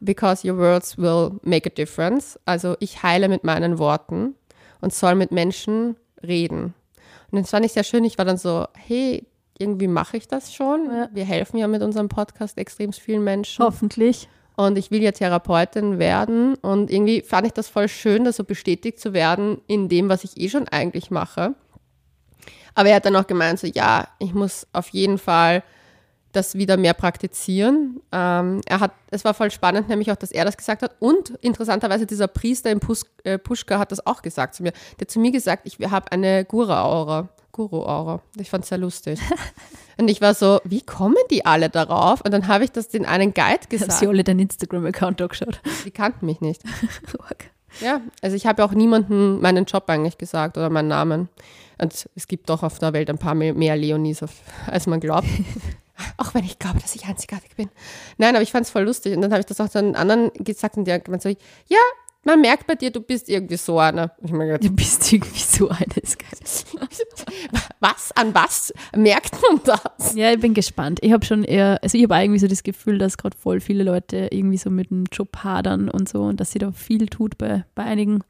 because 0.00 0.46
your 0.46 0.56
words 0.58 0.96
will 0.98 1.38
make 1.42 1.68
a 1.68 1.72
difference. 1.72 2.38
Also 2.44 2.76
ich 2.80 3.02
heile 3.02 3.28
mit 3.28 3.44
meinen 3.44 3.78
Worten 3.78 4.34
und 4.80 4.92
soll 4.92 5.14
mit 5.14 5.32
Menschen 5.32 5.96
reden. 6.26 6.74
Und 7.30 7.42
das 7.42 7.50
fand 7.50 7.66
ich 7.66 7.72
sehr 7.72 7.84
schön. 7.84 8.04
Ich 8.04 8.18
war 8.18 8.24
dann 8.24 8.36
so, 8.36 8.66
hey, 8.76 9.26
irgendwie 9.58 9.88
mache 9.88 10.16
ich 10.16 10.28
das 10.28 10.52
schon. 10.52 10.90
Ja. 10.90 11.08
Wir 11.12 11.24
helfen 11.24 11.58
ja 11.58 11.68
mit 11.68 11.82
unserem 11.82 12.08
Podcast 12.08 12.58
extrem 12.58 12.92
vielen 12.92 13.24
Menschen. 13.24 13.64
Hoffentlich. 13.64 14.28
Und 14.56 14.78
ich 14.78 14.90
will 14.90 15.02
ja 15.02 15.12
Therapeutin 15.12 15.98
werden. 15.98 16.54
Und 16.56 16.90
irgendwie 16.90 17.22
fand 17.22 17.46
ich 17.46 17.52
das 17.52 17.68
voll 17.68 17.88
schön, 17.88 18.24
da 18.24 18.32
so 18.32 18.44
bestätigt 18.44 19.00
zu 19.00 19.12
werden 19.12 19.60
in 19.66 19.88
dem, 19.88 20.08
was 20.08 20.24
ich 20.24 20.40
eh 20.40 20.48
schon 20.48 20.68
eigentlich 20.68 21.10
mache. 21.10 21.54
Aber 22.74 22.88
er 22.88 22.96
hat 22.96 23.06
dann 23.06 23.16
auch 23.16 23.26
gemeint, 23.26 23.58
so 23.58 23.66
ja, 23.66 24.08
ich 24.18 24.34
muss 24.34 24.66
auf 24.72 24.88
jeden 24.88 25.18
Fall 25.18 25.62
das 26.36 26.54
wieder 26.54 26.76
mehr 26.76 26.94
praktizieren. 26.94 28.00
Ähm, 28.12 28.60
er 28.66 28.80
hat, 28.80 28.92
es 29.10 29.24
war 29.24 29.34
voll 29.34 29.50
spannend, 29.50 29.88
nämlich 29.88 30.10
auch, 30.10 30.16
dass 30.16 30.30
er 30.30 30.44
das 30.44 30.56
gesagt 30.56 30.82
hat. 30.82 30.96
Und 30.98 31.30
interessanterweise 31.40 32.06
dieser 32.06 32.28
Priester 32.28 32.70
in 32.70 32.80
Pus, 32.80 33.06
äh, 33.24 33.38
Puschka 33.38 33.78
hat 33.78 33.92
das 33.92 34.06
auch 34.06 34.22
gesagt 34.22 34.54
zu 34.54 34.62
mir. 34.62 34.72
Der 34.98 35.06
hat 35.06 35.10
zu 35.10 35.20
mir 35.20 35.30
gesagt, 35.30 35.66
ich 35.66 35.78
habe 35.90 36.10
eine 36.12 36.44
Gura-Aura. 36.44 37.28
Guru-Aura. 37.52 38.20
Ich 38.36 38.50
fand 38.50 38.64
es 38.64 38.68
sehr 38.68 38.78
lustig. 38.78 39.20
Und 39.96 40.08
ich 40.08 40.20
war 40.20 40.34
so, 40.34 40.60
wie 40.64 40.80
kommen 40.80 41.16
die 41.30 41.46
alle 41.46 41.70
darauf? 41.70 42.20
Und 42.20 42.32
dann 42.32 42.48
habe 42.48 42.64
ich 42.64 42.72
das 42.72 42.88
den 42.88 43.06
einen 43.06 43.32
Guide 43.32 43.60
Haben 43.60 43.68
gesagt. 43.68 43.92
sie 43.92 44.08
alle 44.08 44.24
deinen 44.24 44.40
Instagram-Account 44.40 45.22
angeschaut? 45.22 45.60
Die 45.84 45.92
kannten 45.92 46.26
mich 46.26 46.40
nicht. 46.40 46.62
Ja, 47.80 48.00
also 48.22 48.36
ich 48.36 48.46
habe 48.46 48.62
ja 48.62 48.68
auch 48.68 48.72
niemandem 48.72 49.40
meinen 49.40 49.64
Job 49.64 49.84
eigentlich 49.88 50.18
gesagt 50.18 50.56
oder 50.56 50.70
meinen 50.70 50.88
Namen. 50.88 51.28
Und 51.78 52.08
es 52.14 52.28
gibt 52.28 52.48
doch 52.48 52.62
auf 52.62 52.78
der 52.78 52.92
Welt 52.92 53.10
ein 53.10 53.18
paar 53.18 53.34
mehr, 53.34 53.76
Leonis, 53.76 54.24
als 54.66 54.86
man 54.86 55.00
glaubt. 55.00 55.26
auch 56.16 56.34
wenn 56.34 56.44
ich 56.44 56.58
glaube, 56.58 56.80
dass 56.80 56.94
ich 56.94 57.06
einzigartig 57.06 57.56
bin. 57.56 57.68
Nein, 58.18 58.34
aber 58.34 58.42
ich 58.42 58.52
fand 58.52 58.66
es 58.66 58.70
voll 58.70 58.84
lustig. 58.84 59.14
Und 59.14 59.22
dann 59.22 59.32
habe 59.32 59.40
ich 59.40 59.46
das 59.46 59.60
auch 59.60 59.68
zu 59.68 59.80
den 59.80 59.96
anderen 59.96 60.30
gesagt 60.34 60.76
und 60.76 60.88
haben 60.88 61.02
gemeint 61.04 61.22
so, 61.22 61.28
ja, 61.28 61.78
man 62.24 62.40
merkt 62.40 62.66
bei 62.66 62.74
dir, 62.74 62.90
du 62.90 63.00
bist 63.00 63.28
irgendwie 63.28 63.56
so 63.56 63.78
einer. 63.78 64.12
Ich 64.22 64.30
gedacht, 64.30 64.64
Du 64.64 64.70
bist 64.70 65.12
irgendwie 65.12 65.38
so 65.40 65.68
eines. 65.68 66.16
was, 67.80 68.12
an 68.12 68.34
was 68.34 68.72
merkt 68.96 69.36
man 69.42 69.60
das? 69.64 70.14
Ja, 70.14 70.32
ich 70.32 70.40
bin 70.40 70.54
gespannt. 70.54 71.00
Ich 71.02 71.12
habe 71.12 71.24
schon 71.24 71.44
eher, 71.44 71.78
also 71.82 71.98
ich 71.98 72.04
habe 72.04 72.22
irgendwie 72.22 72.38
so 72.38 72.46
das 72.46 72.62
Gefühl, 72.62 72.98
dass 72.98 73.18
gerade 73.18 73.36
voll 73.36 73.60
viele 73.60 73.84
Leute 73.84 74.28
irgendwie 74.30 74.56
so 74.56 74.70
mit 74.70 74.90
dem 74.90 75.04
Job 75.12 75.36
hadern 75.44 75.90
und 75.90 76.08
so 76.08 76.22
und 76.22 76.40
dass 76.40 76.52
sie 76.52 76.58
da 76.58 76.72
viel 76.72 77.06
tut 77.08 77.36
bei, 77.36 77.64
bei 77.74 77.84
einigen. 77.84 78.24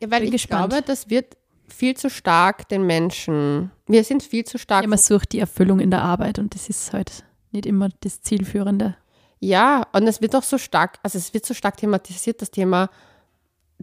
Ja, 0.00 0.10
weil 0.10 0.20
Bin 0.20 0.28
ich 0.28 0.32
gespannt. 0.32 0.70
glaube, 0.70 0.86
das 0.86 1.08
wird 1.10 1.36
viel 1.72 1.96
zu 1.96 2.10
stark 2.10 2.68
den 2.68 2.86
Menschen, 2.86 3.70
wir 3.86 4.04
sind 4.04 4.22
viel 4.22 4.44
zu 4.44 4.58
stark 4.58 4.82
Ja, 4.82 4.88
man 4.88 4.98
sucht 4.98 5.32
die 5.32 5.38
Erfüllung 5.38 5.80
in 5.80 5.90
der 5.90 6.02
Arbeit 6.02 6.38
und 6.38 6.54
das 6.54 6.68
ist 6.68 6.92
halt 6.92 7.24
nicht 7.52 7.66
immer 7.66 7.88
das 8.00 8.22
Zielführende. 8.22 8.96
Ja, 9.40 9.86
und 9.92 10.06
es 10.06 10.20
wird 10.20 10.36
auch 10.36 10.42
so 10.42 10.58
stark, 10.58 10.98
also 11.02 11.18
es 11.18 11.32
wird 11.32 11.46
so 11.46 11.54
stark 11.54 11.78
thematisiert, 11.78 12.42
das 12.42 12.50
Thema, 12.50 12.90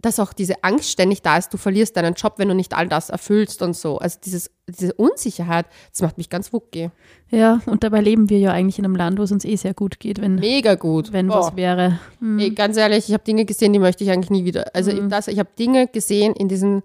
dass 0.00 0.20
auch 0.20 0.32
diese 0.32 0.62
Angst 0.62 0.90
ständig 0.90 1.22
da 1.22 1.36
ist, 1.36 1.52
du 1.52 1.56
verlierst 1.56 1.96
deinen 1.96 2.14
Job, 2.14 2.34
wenn 2.36 2.48
du 2.48 2.54
nicht 2.54 2.74
all 2.74 2.88
das 2.88 3.10
erfüllst 3.10 3.62
und 3.62 3.74
so. 3.74 3.98
Also 3.98 4.18
dieses, 4.24 4.50
diese 4.68 4.94
Unsicherheit, 4.94 5.66
das 5.90 6.02
macht 6.02 6.18
mich 6.18 6.30
ganz 6.30 6.52
wucki. 6.52 6.90
Ja, 7.30 7.60
und 7.66 7.82
dabei 7.82 8.00
leben 8.00 8.30
wir 8.30 8.38
ja 8.38 8.52
eigentlich 8.52 8.78
in 8.78 8.84
einem 8.84 8.94
Land, 8.94 9.18
wo 9.18 9.24
es 9.24 9.32
uns 9.32 9.44
eh 9.44 9.56
sehr 9.56 9.74
gut 9.74 9.98
geht, 9.98 10.20
wenn, 10.20 10.36
Mega 10.36 10.76
gut. 10.76 11.12
wenn 11.12 11.28
Oh. 11.30 11.34
was 11.34 11.56
wäre. 11.56 11.98
Hm. 12.20 12.38
Ey, 12.38 12.50
ganz 12.50 12.76
ehrlich, 12.76 13.08
ich 13.08 13.12
habe 13.14 13.24
Dinge 13.24 13.44
gesehen, 13.44 13.72
die 13.72 13.80
möchte 13.80 14.04
ich 14.04 14.10
eigentlich 14.12 14.30
nie 14.30 14.44
wieder. 14.44 14.66
Also 14.72 14.92
ich, 14.92 15.00
das, 15.08 15.26
ich 15.26 15.40
habe 15.40 15.50
Dinge 15.58 15.88
gesehen 15.88 16.32
in 16.34 16.46
diesen, 16.46 16.84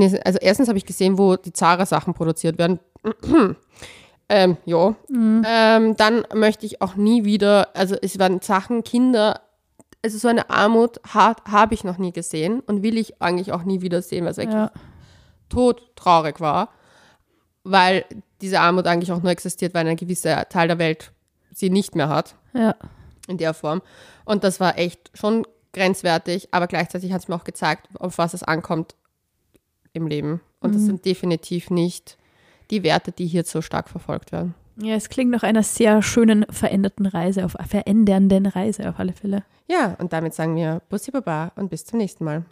also 0.00 0.38
erstens 0.40 0.68
habe 0.68 0.78
ich 0.78 0.86
gesehen, 0.86 1.18
wo 1.18 1.36
die 1.36 1.52
Zara-Sachen 1.52 2.14
produziert 2.14 2.58
werden. 2.58 2.80
ähm, 4.28 4.56
ja. 4.64 4.94
Ähm, 5.10 5.96
dann 5.96 6.24
möchte 6.34 6.66
ich 6.66 6.80
auch 6.80 6.94
nie 6.94 7.24
wieder, 7.24 7.68
also 7.74 7.96
es 8.00 8.18
waren 8.18 8.40
Sachen, 8.40 8.84
Kinder, 8.84 9.40
also 10.04 10.18
so 10.18 10.28
eine 10.28 10.50
Armut 10.50 11.00
ha, 11.14 11.36
habe 11.50 11.74
ich 11.74 11.84
noch 11.84 11.98
nie 11.98 12.12
gesehen 12.12 12.60
und 12.60 12.82
will 12.82 12.96
ich 12.98 13.20
eigentlich 13.20 13.52
auch 13.52 13.64
nie 13.64 13.82
wieder 13.82 14.02
sehen, 14.02 14.24
weil 14.24 14.32
es 14.32 14.36
wirklich 14.38 14.54
Ja. 14.56 14.72
todtraurig 15.48 16.40
war, 16.40 16.70
weil 17.64 18.04
diese 18.40 18.60
Armut 18.60 18.86
eigentlich 18.86 19.12
auch 19.12 19.22
nur 19.22 19.30
existiert, 19.30 19.74
weil 19.74 19.86
ein 19.86 19.96
gewisser 19.96 20.48
Teil 20.48 20.68
der 20.68 20.78
Welt 20.78 21.12
sie 21.54 21.70
nicht 21.70 21.94
mehr 21.94 22.08
hat 22.08 22.34
ja. 22.54 22.74
in 23.28 23.38
der 23.38 23.54
Form. 23.54 23.82
Und 24.24 24.42
das 24.42 24.58
war 24.58 24.78
echt 24.78 25.10
schon 25.14 25.46
grenzwertig, 25.72 26.48
aber 26.50 26.66
gleichzeitig 26.66 27.12
hat 27.12 27.22
es 27.22 27.28
mir 27.28 27.36
auch 27.36 27.44
gezeigt, 27.44 27.88
auf 27.98 28.18
was 28.18 28.34
es 28.34 28.42
ankommt 28.42 28.94
im 29.92 30.06
Leben. 30.06 30.40
Und 30.60 30.74
das 30.74 30.82
sind 30.82 31.04
definitiv 31.04 31.70
nicht 31.70 32.16
die 32.70 32.82
Werte, 32.82 33.12
die 33.12 33.26
hier 33.26 33.44
so 33.44 33.60
stark 33.60 33.88
verfolgt 33.88 34.32
werden. 34.32 34.54
Ja, 34.76 34.94
es 34.94 35.08
klingt 35.08 35.30
nach 35.30 35.42
einer 35.42 35.62
sehr 35.62 36.02
schönen 36.02 36.46
veränderten 36.48 37.06
Reise, 37.06 37.44
auf 37.44 37.56
verändernden 37.66 38.46
Reise 38.46 38.88
auf 38.88 38.98
alle 38.98 39.12
Fälle. 39.12 39.44
Ja, 39.68 39.96
und 39.98 40.12
damit 40.12 40.34
sagen 40.34 40.56
wir 40.56 40.80
Bussi 40.88 41.10
Baba 41.10 41.52
und 41.56 41.70
bis 41.70 41.84
zum 41.84 41.98
nächsten 41.98 42.24
Mal. 42.24 42.44